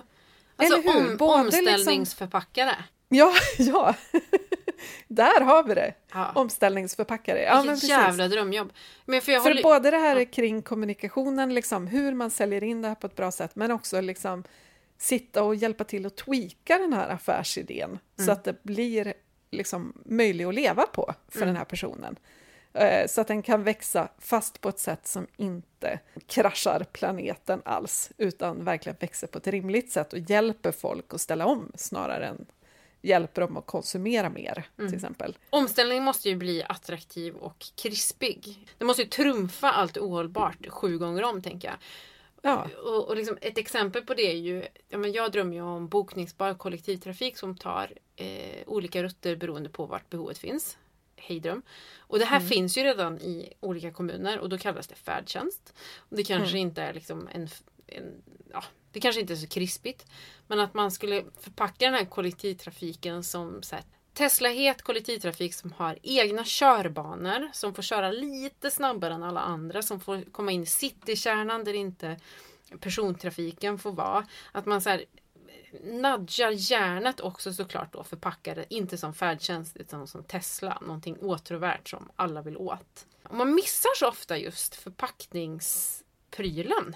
[0.55, 2.75] Alltså om, liksom- omställningsförpackare.
[3.09, 3.95] Ja, ja.
[5.07, 5.93] där har vi det!
[6.13, 6.31] Ja.
[6.35, 7.41] Omställningsförpackare.
[7.43, 7.89] Ja, men precis.
[7.89, 8.73] jävla drömjobb.
[9.05, 9.63] Men för jag För håller...
[9.63, 13.15] både det här är kring kommunikationen, liksom, hur man säljer in det här på ett
[13.15, 14.43] bra sätt, men också liksom
[14.97, 19.13] sitta och hjälpa till att tweaka den här affärsidén så att det blir
[19.51, 22.15] liksom möjlig att leva på för den här personen.
[22.73, 28.11] Eh, Så att den kan växa fast på ett sätt som inte kraschar planeten alls,
[28.17, 32.45] utan verkligen växer på ett rimligt sätt och hjälper folk att ställa om snarare än
[33.05, 35.37] hjälper dem att konsumera mer, till exempel.
[35.49, 38.67] Omställningen måste ju bli attraktiv och krispig.
[38.77, 41.77] Det måste ju trumfa allt ohållbart sju gånger om, tänker jag.
[42.41, 42.67] Ja.
[42.83, 45.87] Och, och liksom ett exempel på det är ju, ja, men jag drömmer ju om
[45.87, 50.77] bokningsbar kollektivtrafik som tar eh, olika rutter beroende på vart behovet finns.
[51.15, 51.61] Hejdröm.
[51.97, 55.73] Och det här finns ju redan i olika kommuner och då kallas det färdtjänst.
[55.97, 57.47] Och det kanske inte är liksom en,
[57.87, 58.63] en ja,
[58.95, 60.05] det kanske inte är så krispigt.
[60.47, 65.99] Men att man skulle förpacka den här kollektivtrafiken som så här, Tesla-het kollektivtrafik som har
[66.03, 70.65] egna körbanor som får köra lite snabbare än alla andra som får komma in i
[70.65, 72.19] citykärnan där inte
[72.79, 74.27] persontrafiken får vara.
[74.51, 75.05] Att man så här
[75.83, 81.89] nudgar hjärnet också såklart då förpackar det inte som färdtjänst utan som Tesla, någonting åtråvärt
[81.89, 83.05] som alla vill åt.
[83.23, 86.95] Och man missar så ofta just förpackningsprylen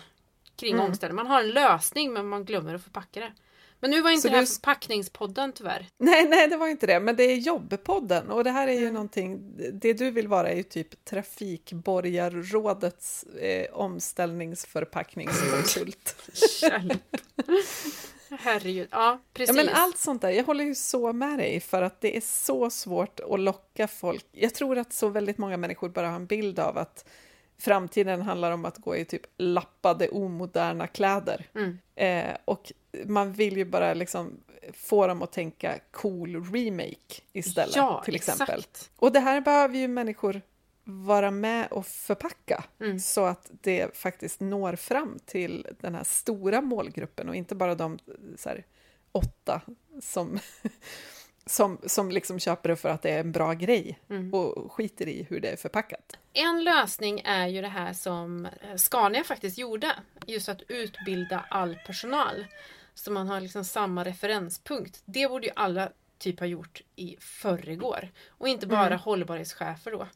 [0.60, 0.86] kring Mm.
[0.86, 1.16] omställning.
[1.16, 3.34] Man har en lösning men man glömmer att förpacka det.
[3.82, 5.86] Men nu var inte Så det här du- förpackningspodden tyvärr.
[5.98, 8.84] Nej, nej, det var inte det, men det är Jobbpodden och det här är Mm.
[8.84, 16.16] ju någonting, det du vill vara är ju typ Trafikborgarrådets eh, omställningsförpackningskonsult.
[18.40, 18.88] Herregud.
[18.92, 19.56] Ja, ja, precis.
[19.56, 22.70] men allt sånt där, jag håller ju så med dig för att det är så
[22.70, 24.26] svårt att locka folk.
[24.32, 27.06] Jag tror att så väldigt många människor bara har en bild av att
[27.60, 31.46] framtiden handlar om att gå i typ lappade omoderna kläder.
[31.56, 31.78] Mm.
[31.96, 32.72] Eh, och
[33.06, 34.40] man vill ju bara liksom
[34.74, 38.60] få dem att tänka cool remake istället, Ja, till exempel.
[38.60, 38.92] exakt.
[38.96, 40.42] Och det här behöver ju människor
[40.84, 43.00] vara med och förpacka Mm.
[43.00, 48.00] så att det faktiskt når fram till den här stora målgruppen och inte bara de
[48.38, 48.66] så här,
[49.12, 49.62] åtta
[50.02, 50.40] som,
[51.50, 54.34] som, som liksom köper det för att det är en bra grej Mm.
[54.34, 56.18] och skiter i hur det är förpackat.
[56.34, 59.96] En lösning är ju det här som eh, Scania faktiskt gjorde.
[60.28, 62.46] Just att utbilda all personal.
[62.94, 65.02] Så man har liksom samma referenspunkt.
[65.06, 68.10] Det borde ju alla typ ha gjort i förrgår.
[68.28, 69.00] Och inte bara Mm.
[69.00, 70.08] hållbarhetschefer då.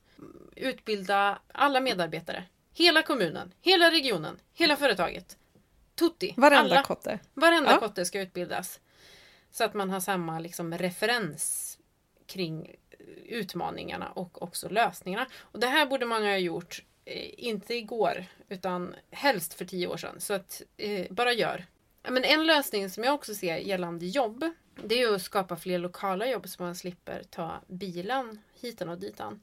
[0.55, 2.43] Utbilda alla medarbetare.
[2.73, 5.37] Hela kommunen, hela regionen, hela företaget.
[5.95, 6.33] Tutti.
[6.37, 6.83] Varenda alla.
[6.83, 7.19] kotte.
[7.33, 7.79] Varenda Ja.
[7.79, 8.79] kotte ska utbildas.
[9.53, 11.77] Så att man har samma liksom, referens
[12.25, 12.75] kring
[13.25, 15.27] utmaningarna och också lösningarna.
[15.39, 19.97] Och det här borde många ha gjort, eh, inte igår, utan helst för tio år
[19.97, 20.19] sedan.
[20.19, 21.65] Så att eh, bara gör.
[22.09, 24.45] Men en lösning som jag också ser gällande jobb,
[24.83, 28.97] det är ju att skapa fler lokala jobb så man slipper ta bilen hitan och
[28.97, 29.41] ditan.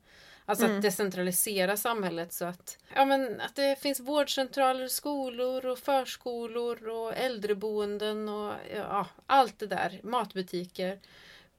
[0.51, 6.89] Alltså att decentralisera samhället så att, ja, men att det finns vårdcentraler, skolor och förskolor
[6.89, 10.99] och äldreboenden och ja, allt det där, matbutiker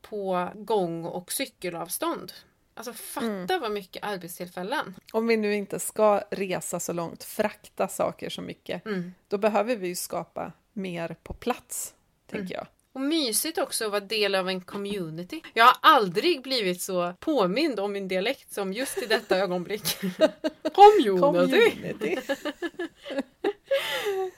[0.01, 2.34] på gång och cykelavstånd.
[2.73, 4.95] Alltså fatta vad mycket arbetstillfällen.
[5.13, 9.13] Om vi nu inte ska resa så långt, frakta saker så mycket, Mm.
[9.27, 11.93] då behöver vi ju skapa mer på plats,
[12.27, 12.68] tänker jag.
[12.93, 15.41] Och mysigt också att vara del av en community.
[15.53, 19.97] Jag har aldrig blivit så påmind om min dialekt som just i detta ögonblick.
[20.73, 21.19] community!
[21.19, 22.18] Community.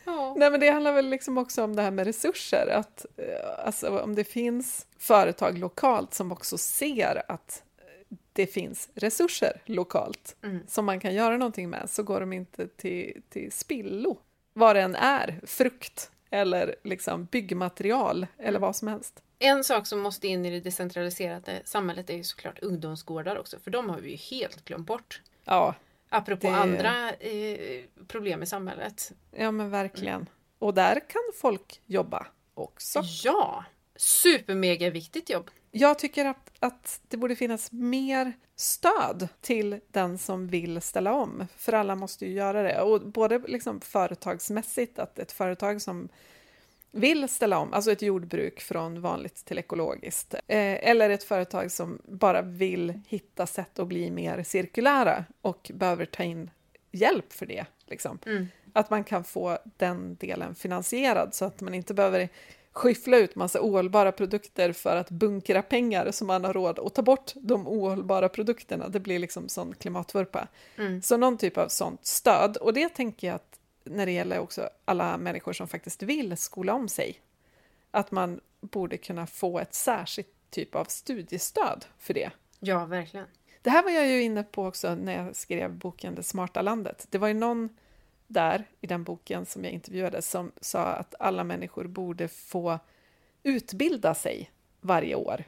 [0.05, 0.33] Ja.
[0.37, 2.67] Nej, men det handlar väl liksom också om det här med resurser.
[2.67, 7.63] Att, eh, alltså, om det finns företag lokalt som också ser att
[8.33, 10.59] det finns resurser lokalt Mm.
[10.67, 14.17] som man kan göra någonting med så går de inte till, till spillo.
[14.53, 19.23] Vad det än är, frukt eller liksom byggmaterial eller vad som helst.
[19.39, 23.71] En sak som måste in i det decentraliserade samhället är ju såklart ungdomsgårdar också, för
[23.71, 25.21] de har vi ju helt glömt bort.
[25.45, 25.75] Ja,
[26.09, 29.11] Apropå Det- andra eh, problem i samhället.
[29.31, 30.29] ja men verkligen.
[30.59, 33.01] Och där kan folk jobba också.
[33.23, 33.63] Ja!
[33.95, 35.51] Supermega viktigt jobb.
[35.71, 41.47] Jag tycker att, att det borde finnas mer stöd till den som vill ställa om,
[41.57, 42.81] för alla måste ju göra det.
[42.81, 46.09] Och både liksom företagsmässigt, att ett företag som
[46.91, 51.99] vill ställa om, alltså ett jordbruk från vanligt till ekologiskt, eh, eller ett företag som
[52.03, 56.49] bara vill hitta sätt att bli mer cirkulära och behöver ta in
[56.91, 57.65] hjälp för det.
[57.85, 58.19] Liksom.
[58.25, 58.47] Mm.
[58.73, 62.29] Att man kan få den delen finansierad så att man inte behöver
[62.73, 67.01] skyffla ut massa ohållbara produkter för att bunkra pengar så man har råd att ta
[67.01, 68.87] bort de ohållbara produkterna.
[68.89, 70.47] Det blir liksom sån klimatvurpa.
[70.77, 71.01] Mm.
[71.01, 72.57] Så någon typ av sånt stöd.
[72.57, 76.73] Och det tänker jag att när det gäller också alla människor som faktiskt vill skola
[76.73, 77.21] om sig,
[77.91, 82.31] att man borde kunna få ett särskilt typ av studiestöd för det.
[82.59, 83.25] Ja, verkligen.
[83.61, 87.07] Det här var jag ju inne på också när jag skrev boken Det smarta landet.
[87.09, 87.69] Det var ju någon
[88.27, 92.79] där i den boken som jag intervjuade som sa att alla människor borde få
[93.43, 94.51] utbilda sig
[94.81, 95.43] varje år.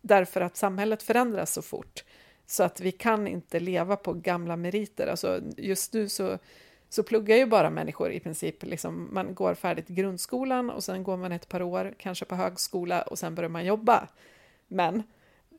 [0.00, 2.04] Därför att samhället förändras så fort.
[2.46, 5.06] Så att vi kan inte leva på gamla meriter.
[5.06, 6.38] Alltså just nu så,
[6.88, 8.62] så pluggar ju bara människor i princip.
[8.62, 13.02] Liksom, man går färdigt grundskolan och sen går man ett par år, kanske på högskola
[13.02, 14.08] och sen börjar man jobba.
[14.68, 15.02] Men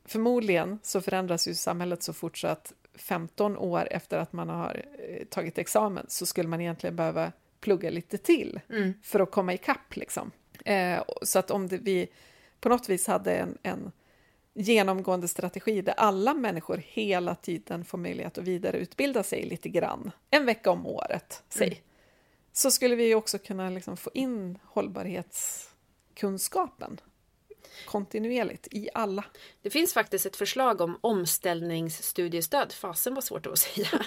[0.04, 4.84] förmodligen så förändras ju samhället så fort så att 15 år efter att man har
[5.08, 8.94] eh, tagit examen så skulle man egentligen behöva plugga lite till Mm.
[9.02, 9.96] för att komma ikapp.
[9.96, 10.30] Liksom.
[10.64, 12.08] Eh, så att om det, vi
[12.60, 13.92] på något vis hade en, en
[14.54, 20.46] genomgående strategi där alla människor hela tiden får möjlighet att vidareutbilda sig lite grann, en
[20.46, 21.78] vecka om året, säg, Mm.
[22.52, 27.00] så skulle vi också kunna liksom få in hållbarhetskunskapen
[27.86, 29.24] kontinuerligt i alla.
[29.62, 32.72] Det finns faktiskt ett förslag om omställningsstudiestöd.
[32.72, 33.88] Fasen var svårt att säga.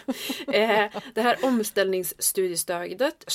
[0.48, 3.32] Eh, det här omställningsstudiestödet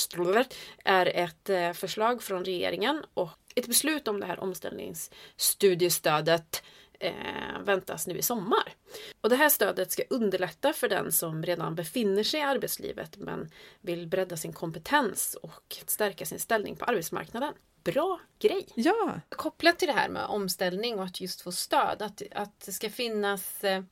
[0.83, 6.63] är ett eh, förslag från regeringen och ett beslut om det här omställningsstudiestödet
[6.99, 8.73] eh, väntas nu i sommar.
[9.21, 13.49] Och det här stödet ska underlätta för den som redan befinner sig i arbetslivet men
[13.81, 17.53] vill bredda sin kompetens och stärka sin ställning på arbetsmarknaden.
[17.93, 18.67] Bra grej!
[18.75, 22.71] Ja, kopplat till det här med omställning och att just få stöd, att, att det
[22.71, 23.83] ska finnas eh,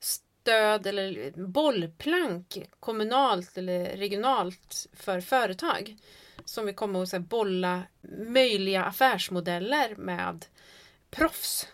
[0.00, 5.96] stöd eller bollplank kommunalt eller regionalt för företag
[6.44, 7.82] som vill komma och så bolla
[8.26, 10.46] möjliga affärsmodeller med
[11.10, 11.66] proffs.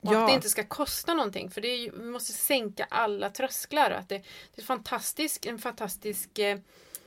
[0.00, 0.22] Och Ja.
[0.22, 3.90] att det inte ska kosta någonting för det är vi måste sänka alla trösklar.
[3.90, 4.22] Att det,
[4.54, 6.58] det är fantastisk, en fantastisk eh,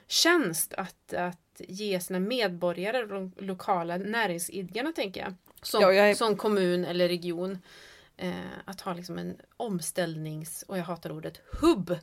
[0.07, 5.33] tjänst att, att ge sina medborgare de lokala näringsidkarna tänker jag.
[5.61, 7.57] Som, Ja, jag är- som kommun eller region.
[8.17, 8.31] Eh,
[8.65, 11.95] att ha liksom en omställnings, och jag hatar ordet, hubb.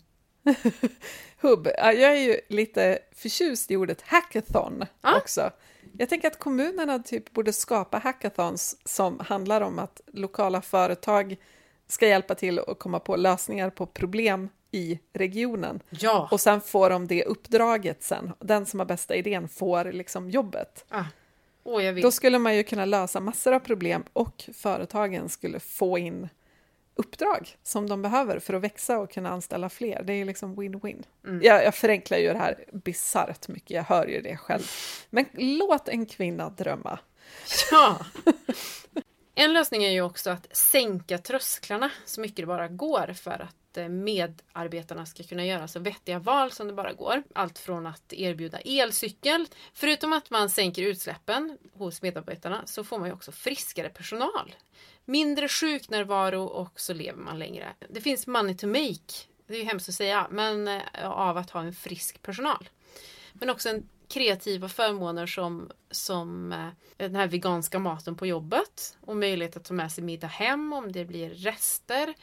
[1.41, 1.69] hubb.
[1.79, 5.17] Ja, Jag är ju lite förtjust i ordet hackathon Ja.
[5.17, 5.51] också.
[5.99, 11.37] Jag tänker att kommunerna typ borde skapa hackathons som handlar om att lokala företag
[11.89, 15.81] ska hjälpa till att komma på lösningar på problem i regionen.
[15.91, 16.29] Ja!
[16.31, 18.33] Och sen får de det uppdraget sen.
[18.41, 20.85] Den som har bästa idén får liksom jobbet.
[20.89, 21.05] Ah.
[21.65, 22.03] Vill.
[22.03, 26.29] Då skulle man ju kunna lösa massor av problem och företagen skulle få in
[26.95, 30.03] uppdrag som de behöver för att växa och kunna anställa fler.
[30.03, 31.05] Det är liksom win-win.
[31.25, 31.43] Mm.
[31.43, 34.63] Jag, jag förenklar ju det här bisarrt mycket, jag hör ju det själv.
[35.11, 36.99] Men låt en kvinna drömma.
[37.71, 37.99] Ja!
[39.39, 43.57] En lösning är ju också att sänka trösklarna så mycket det bara går för att
[43.77, 47.23] Eh, medarbetarna ska kunna göra så vettiga val som det bara går.
[47.35, 53.09] Allt från att erbjuda elcykel, förutom att man sänker utsläppen hos medarbetarna så får man
[53.09, 54.55] ju också friskare personal.
[55.05, 57.75] Mindre sjuknärvaro och så lever man längre.
[57.89, 59.13] Det finns money to make,
[59.47, 62.69] det är ju hemskt att säga, men eh, av att ha en frisk personal.
[63.33, 69.17] Men också en kreativa förmåner som, som eh, den här veganska maten på jobbet och
[69.17, 72.15] möjlighet att ta med sig middag hem om det blir rester.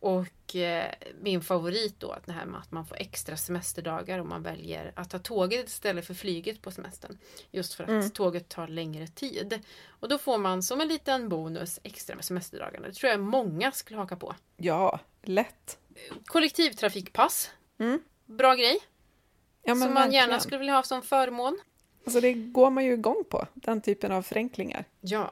[0.00, 4.42] Och eh, min favorit då, det här med att man får extra semesterdagar om man
[4.42, 7.18] väljer att ta tåget istället för flyget på semestern.
[7.50, 8.10] Just för att Mm.
[8.10, 9.60] tåget tar längre tid.
[9.88, 12.86] Och då får man som en liten bonus extra med semesterdagarna.
[12.88, 14.34] Det tror jag många skulle haka på.
[14.56, 15.78] Ja, lätt.
[16.26, 17.50] Kollektivtrafikpass.
[17.78, 18.00] Mm.
[18.26, 18.78] Bra grej.
[19.62, 20.40] Ja, som man gärna verkligen.
[20.40, 21.58] skulle vilja ha som förmån.
[22.04, 24.84] Alltså det går man ju igång på, den typen av förenklingar.
[25.00, 25.30] Ja.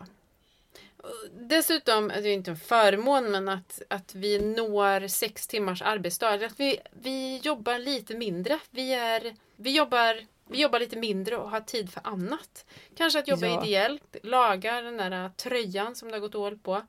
[1.32, 6.28] Dessutom, det är inte en förmån, men att, att vi når sex timmars arbetsdag.
[6.46, 8.58] Att vi, vi jobbar lite mindre.
[8.70, 12.66] Vi, är, vi, jobbar, vi jobbar lite mindre och har tid för annat.
[12.96, 13.64] Kanske att jobba Ja.
[13.64, 16.82] ideellt, laga den där tröjan som det har gått ål på.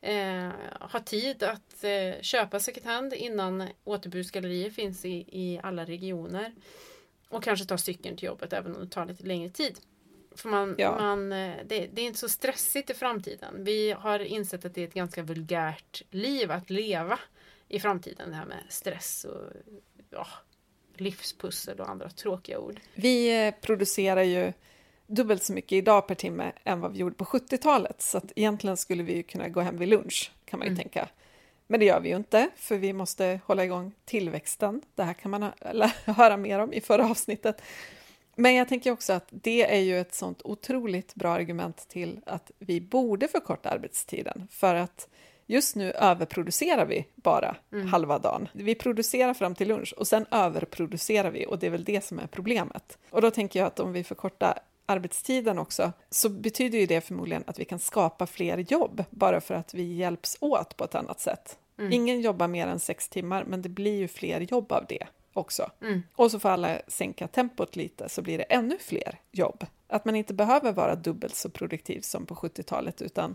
[0.00, 0.50] Eh,
[0.80, 6.54] ha tid att eh, köpa second hand innan återbruksgallerier finns i, i alla regioner.
[7.28, 9.78] Och kanske ta cykeln till jobbet även om det tar lite längre tid.
[10.34, 10.96] För man, Ja.
[11.00, 13.64] man, eh, det, det är inte så stressigt i framtiden.
[13.64, 17.18] Vi har insett att det är ett ganska vulgärt liv att leva
[17.68, 18.30] i framtiden.
[18.30, 19.42] Det här med stress och
[20.10, 20.26] ja,
[20.96, 22.80] livspussel och andra tråkiga ord.
[22.94, 24.52] Vi eh, producerar ju
[25.06, 28.02] dubbelt så mycket idag per timme än vad vi gjorde på 70-talet.
[28.02, 30.82] Så att egentligen skulle vi ju kunna gå hem vid lunch, kan man ju Mm.
[30.82, 31.08] tänka.
[31.66, 34.82] Men det gör vi ju inte, för vi måste hålla igång tillväxten.
[34.94, 35.52] Det här kan man
[36.04, 37.62] höra mer om i förra avsnittet.
[38.36, 42.50] Men jag tänker också att det är ju ett sånt otroligt bra argument till att
[42.58, 45.08] vi borde förkorta arbetstiden för att
[45.46, 47.86] just nu överproducerar vi bara mm.
[47.86, 48.48] halva dagen.
[48.52, 52.18] Vi producerar fram till lunch och sen överproducerar vi och det är väl det som
[52.18, 52.98] är problemet.
[53.10, 57.44] Och då tänker jag att om vi förkortar arbetstiden också, så betyder ju det förmodligen
[57.46, 61.20] att vi kan skapa fler jobb bara för att vi hjälps åt på ett annat
[61.20, 61.58] sätt.
[61.78, 61.92] Mm.
[61.92, 65.70] Ingen jobbar mer än sex timmar, men det blir ju fler jobb av det också.
[65.80, 66.02] Mm.
[66.14, 69.66] Och så får alla sänka tempot lite så blir det ännu fler jobb.
[69.86, 73.34] Att man inte behöver vara dubbelt så produktiv som på 70-talet utan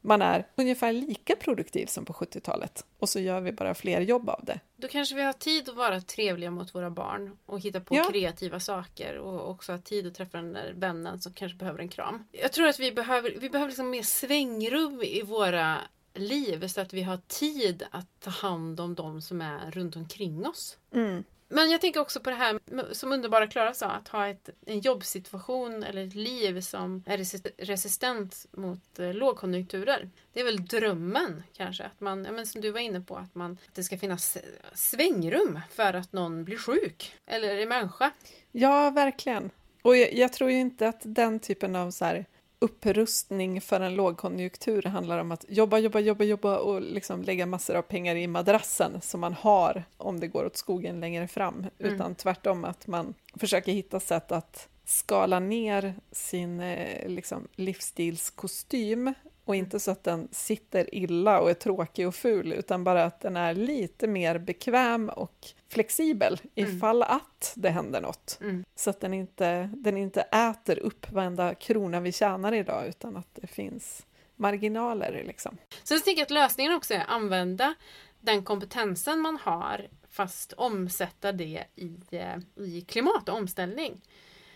[0.00, 4.30] man är ungefär lika produktiv som på 70-talet och så gör vi bara fler jobb
[4.30, 4.60] av det.
[4.76, 8.04] Då kanske vi har tid att vara trevliga mot våra barn och hitta på ja.
[8.10, 11.88] kreativa saker och också ha tid att träffa den där vännen som kanske behöver en
[11.88, 12.24] kram.
[12.32, 15.78] Jag tror att vi behöver, vi behöver liksom mer svängrum i våra
[16.14, 20.46] liv så att vi har tid att ta hand om de som är runt omkring
[20.46, 20.78] oss.
[20.94, 21.24] Mm.
[21.52, 22.58] Men jag tänker också på det här
[22.94, 27.18] som underbara Klara sa, att ha ett, en jobbsituation eller ett liv som är
[27.66, 30.10] resistent mot eh, lågkonjunkturer.
[30.32, 33.34] Det är väl drömmen kanske, att man, ja, men som du var inne på, att,
[33.34, 34.38] man, att det ska finnas
[34.74, 38.10] svängrum för att någon blir sjuk eller är människa.
[38.52, 39.50] Ja, verkligen.
[39.82, 42.26] Och jag, jag tror ju inte att den typen av så här,
[42.60, 47.74] upprustning för en lågkonjunktur handlar om att jobba, jobba, jobba, jobba och liksom lägga massor
[47.76, 51.94] av pengar i madrassen som man har om det går åt skogen längre fram, mm.
[51.94, 59.14] utan tvärtom att man försöker hitta sätt att skala ner sin eh, liksom, livsstilskostym
[59.50, 63.20] och inte så att den sitter illa och är tråkig och ful, utan bara att
[63.20, 66.76] den är lite mer bekväm och flexibel mm.
[66.76, 68.38] ifall att det händer något.
[68.40, 68.64] Mm.
[68.74, 73.28] Så att den inte, den inte äter upp varenda krona vi tjänar idag, utan att
[73.34, 74.06] det finns
[74.36, 75.22] marginaler.
[75.26, 75.56] Liksom.
[75.82, 77.74] Så jag tänker att lösningen också är att använda
[78.20, 84.00] den kompetensen man har fast omsätta det i, eh, i klimat och omställning.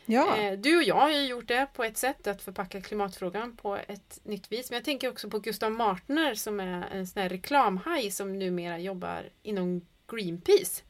[0.06, 0.36] Ja.
[0.36, 3.76] Eh, du och jag har ju gjort det på ett sätt, att förpacka klimatfrågan på
[3.76, 4.70] ett nytt vis.
[4.70, 8.78] Men jag tänker också på Gustav Martner som är en sån här reklamhaj som numera
[8.78, 10.82] jobbar inom Greenpeace.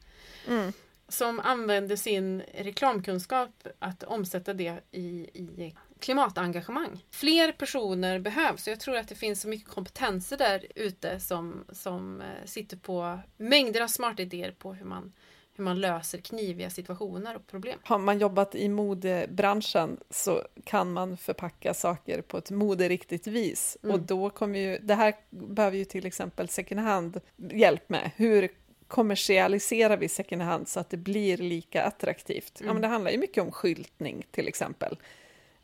[0.47, 0.73] Mm.
[1.07, 7.05] Som använder sin reklamkunskap att omsätta det i, i klimatengagemang.
[7.09, 11.63] Fler personer behövs och jag tror att det finns så mycket kompetenser där ute som,
[11.69, 15.13] som eh, sitter på mängder av smarta idéer på hur man
[15.55, 17.79] hur man löser kniviga situationer och problem.
[17.83, 23.95] Har man jobbat i modebranschen så kan man förpacka saker på ett moderiktigt vis mm.
[23.95, 28.11] och då kommer ju, det här behöver ju till exempel second hand hjälp med.
[28.15, 28.49] Hur
[28.87, 32.61] kommersialiserar vi second hand så att det blir lika attraktivt?
[32.61, 32.67] Mm.
[32.67, 34.97] Ja, men det handlar ju mycket om skyltning till exempel.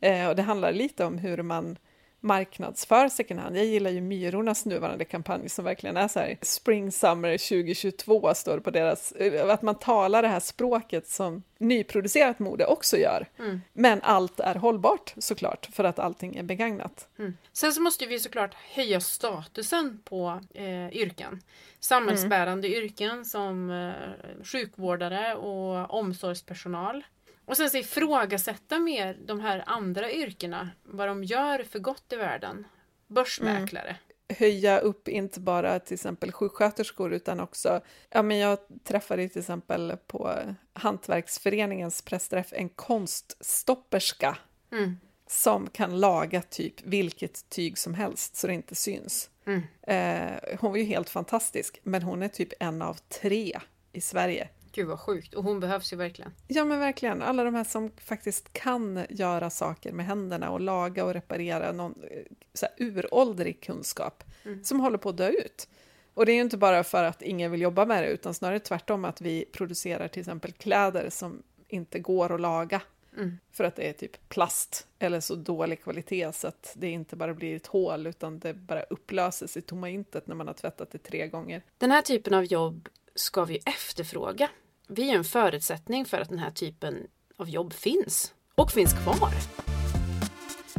[0.00, 1.76] Eh, och det handlar lite om hur man
[2.22, 3.56] marknadsför second hand.
[3.56, 8.54] Jag gillar ju Myrornas nuvarande kampanj som verkligen är så här Spring Summer 2022 står
[8.56, 13.28] det på deras, eh, att man talar det här språket som nyproducerat mode också gör.
[13.38, 13.60] Mm.
[13.72, 17.08] Men allt är hållbart såklart för att allting är begagnat.
[17.18, 17.36] Mm.
[17.52, 21.42] Sen så måste vi såklart höja statusen på eh, yrken.
[21.80, 22.82] Samhällsbärande mm.
[22.82, 27.04] yrken som eh, sjukvårdare och omsorgspersonal.
[27.44, 32.16] Och sen så ifrågasätta mer de här andra yrkena, vad de gör för gott i
[32.16, 32.66] världen.
[33.06, 33.88] Börsmäklare.
[33.88, 34.38] Mm.
[34.38, 39.96] Höja upp inte bara till exempel sjuksköterskor utan också, ja men jag träffade till exempel
[40.06, 40.38] på
[40.72, 44.38] Hantverksföreningens pressträff en konststopperska
[44.72, 44.96] mm.
[45.26, 49.30] som kan laga typ vilket tyg som helst så det inte syns.
[49.46, 49.62] Mm.
[49.82, 53.60] Eh, hon var ju helt fantastisk, men hon är typ en av tre
[53.92, 55.34] i Sverige Gud vad sjukt.
[55.34, 56.32] Och hon behövs ju verkligen.
[56.46, 57.22] Ja men verkligen.
[57.22, 61.94] Alla de här som faktiskt kan göra saker med händerna och laga och reparera någon
[62.10, 62.22] eh,
[62.54, 64.64] så här, uråldrig kunskap mm.
[64.64, 65.68] som håller på att dö ut.
[66.14, 68.58] Och det är ju inte bara för att ingen vill jobba med det utan snarare
[68.58, 72.82] tvärtom att vi producerar till exempel kläder som inte går att laga.
[73.16, 73.38] Mm.
[73.52, 77.34] För att det är typ plast eller så dålig kvalitet så att det inte bara
[77.34, 80.98] blir ett hål utan det bara upplöses i tomma intet när man har tvättat det
[80.98, 81.62] tre gånger.
[81.78, 84.48] Den här typen av jobb ska vi efterfråga
[84.88, 87.06] vi är en förutsättning för att den här typen
[87.36, 89.30] av jobb finns och finns kvar.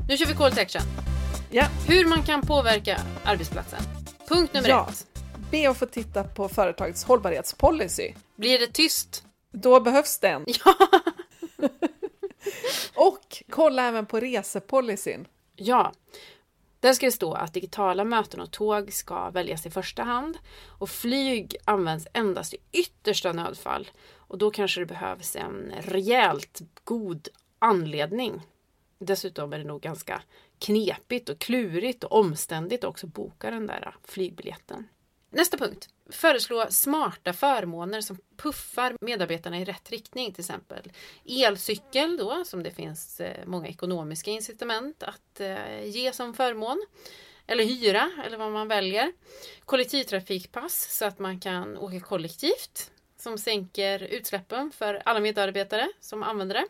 [0.08, 0.82] Nu kör vi call to action.
[1.52, 1.66] Ja.
[1.88, 3.80] Hur man kan påverka arbetsplatsen.
[4.30, 4.90] Punkt nummer ja.
[4.90, 5.08] ett.
[5.52, 8.14] Be att få titta på företagets hållbarhetspolicy.
[8.36, 9.24] Blir det tyst?
[9.52, 10.46] Då behövs den.
[10.66, 10.76] Ja.
[12.96, 15.28] och kolla även på resepolicyn.
[15.56, 15.94] Ja,
[16.84, 20.38] där ska det stå att digitala möten och tåg ska väljas i första hand
[20.68, 27.28] och flyg används endast i yttersta nödfall och då kanske det behövs en rejält god
[27.60, 28.42] anledning.
[29.00, 30.22] Dessutom är det nog ganska
[30.60, 34.88] knepigt och klurigt och omständigt att också boka den där flygbiljetten.
[35.30, 35.90] Nästa punkt.
[36.14, 40.34] Föreslå smarta förmåner som puffar medarbetarna i rätt riktning.
[40.34, 40.92] Till exempel
[41.26, 46.86] elcykel då, som det finns eh, många ekonomiska incitament att eh, ge som förmån.
[47.48, 49.14] Eller hyra, eller vad man väljer.
[49.66, 56.56] Kollektivtrafikpass så att man kan åka kollektivt som sänker utsläppen för alla medarbetare som använder
[56.56, 56.66] det.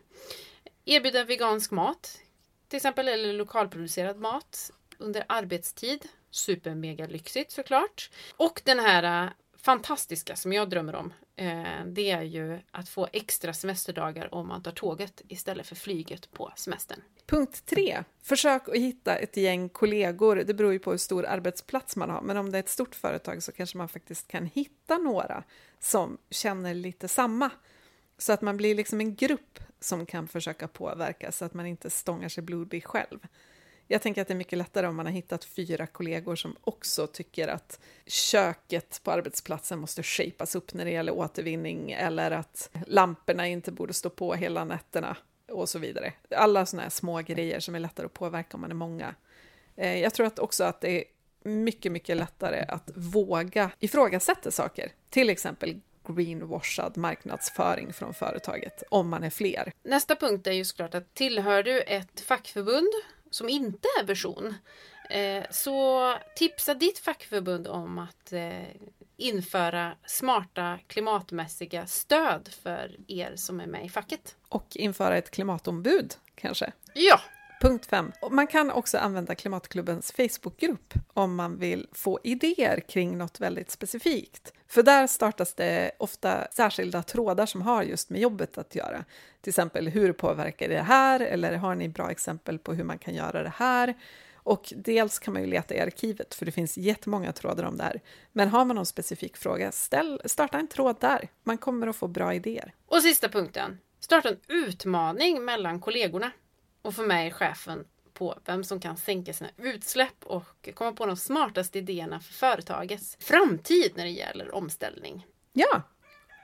[0.85, 2.19] Erbjuda vegansk mat
[2.73, 6.07] till exempel, eller lokalproducerad mat under arbetstid.
[6.35, 8.09] Supermega lyxigt såklart.
[8.37, 13.07] Och den här äh, fantastiska som jag drömmer om, äh, det är ju att få
[13.13, 17.01] extra semesterdagar om man tar tåget istället för flyget på semestern.
[17.25, 18.03] Punkt tre.
[18.21, 20.35] Försök att hitta ett gäng kollegor.
[20.35, 22.95] Det beror ju på hur stor arbetsplats man har, men om det är ett stort
[22.95, 25.43] företag så kanske man faktiskt kan hitta några
[25.79, 27.49] som känner lite samma.
[28.17, 31.89] Så att man blir liksom en grupp som kan försöka påverka så att man inte
[31.89, 33.19] stångar sig blodig själv.
[33.93, 37.07] Jag tänker att det är mycket lättare om man har hittat fyra kollegor som också
[37.07, 43.47] tycker att köket på arbetsplatsen måste shapas upp när det gäller återvinning eller att lamporna
[43.47, 45.17] inte borde stå på hela nätterna
[45.51, 46.13] och så vidare.
[46.35, 49.15] Alla sådana här små grejer som är lättare att påverka om man är många.
[49.75, 51.03] Eh, jag tror att också att det är
[51.49, 54.91] mycket, mycket lättare att våga ifrågasätta saker.
[55.09, 59.73] Till exempel greenwashad marknadsföring från företaget, om man är fler.
[59.83, 62.93] Nästa punkt är ju såklart att tillhör du ett fackförbund
[63.33, 64.55] som inte är version
[65.09, 68.63] eh, så tipsa ditt fackförbund om att eh,
[69.17, 74.35] införa smarta klimatmässiga stöd för er som är med i facket.
[74.49, 76.71] Och införa ett klimatombud kanske?
[76.93, 77.19] Ja,
[77.63, 78.11] Punkt 5.
[78.31, 84.53] Man kan också använda Klimatklubbens Facebookgrupp om man vill få idéer kring något väldigt specifikt.
[84.67, 89.05] För där startas det ofta särskilda trådar som har just med jobbet att göra.
[89.41, 91.19] Till exempel, hur påverkar det här?
[91.19, 93.93] Eller har ni bra exempel på hur man kan göra det här?
[94.35, 97.83] Och dels kan man ju leta i arkivet, för det finns jättemånga trådar om det
[97.83, 98.01] här.
[98.31, 101.29] Men har man någon specifik fråga, ställ, starta en tråd där.
[101.43, 102.73] Man kommer att få bra idéer.
[102.87, 103.79] och sista punkten.
[103.99, 106.31] Starta en utmaning mellan kollegorna
[106.83, 111.05] och få med er chefen på vem som kan sänka sina utsläpp och komma på
[111.05, 115.25] de smartaste idéerna för företagets framtid när det gäller omställning.
[115.53, 115.81] Ja,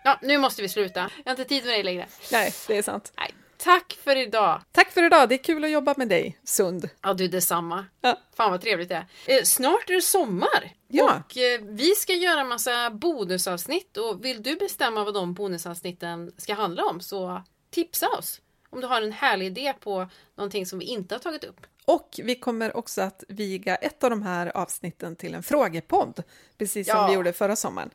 [0.04, 1.00] Ja, nu måste vi sluta.
[1.00, 2.08] Jag har inte tid med dig längre.
[2.32, 3.14] nej, det är sant.
[3.18, 4.62] Nej, tack för idag!
[4.72, 6.90] Tack för idag, det är kul att jobba med dig, Sund.
[7.02, 7.86] Ja, du detsamma.
[8.02, 8.20] Ja.
[8.36, 9.38] Fan vad trevligt det är.
[9.38, 10.74] Eh, snart är det sommar.
[10.88, 11.24] Ja.
[11.26, 16.32] Och eh, vi ska göra en massa bonusavsnitt och vill du bestämma vad de bonusavsnitten
[16.38, 18.42] ska handla om så tipsa oss.
[18.70, 21.68] Om du har en härlig idé på någonting som vi inte har tagit upp.
[21.86, 26.24] Och vi kommer också att viga ett av de här avsnitten till en frågepodd,
[26.58, 27.08] precis som Ja.
[27.08, 27.90] vi gjorde förra sommaren.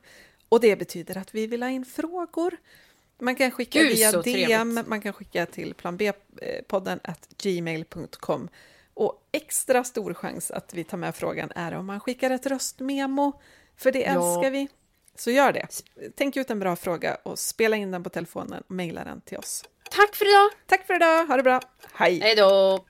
[0.49, 2.57] Och det betyder att vi vill ha in frågor.
[3.19, 4.87] Man kan skicka Gud, via DM, trevligt.
[4.89, 7.01] man kan skicka till planbpodden
[7.43, 8.49] gmail.com.
[8.95, 13.41] Och extra stor chans att vi tar med frågan är om man skickar ett röstmemo,
[13.77, 14.07] för det Ja.
[14.37, 14.69] älskar vi.
[15.17, 15.67] Så gör det.
[16.17, 19.39] Tänk ut en bra fråga och spela in den på telefonen och mejla den till
[19.39, 19.65] oss.
[19.91, 20.51] Tack för idag!
[20.67, 21.61] Tack för idag, ha det bra,
[21.93, 22.21] hej!
[22.21, 22.85] Hej då!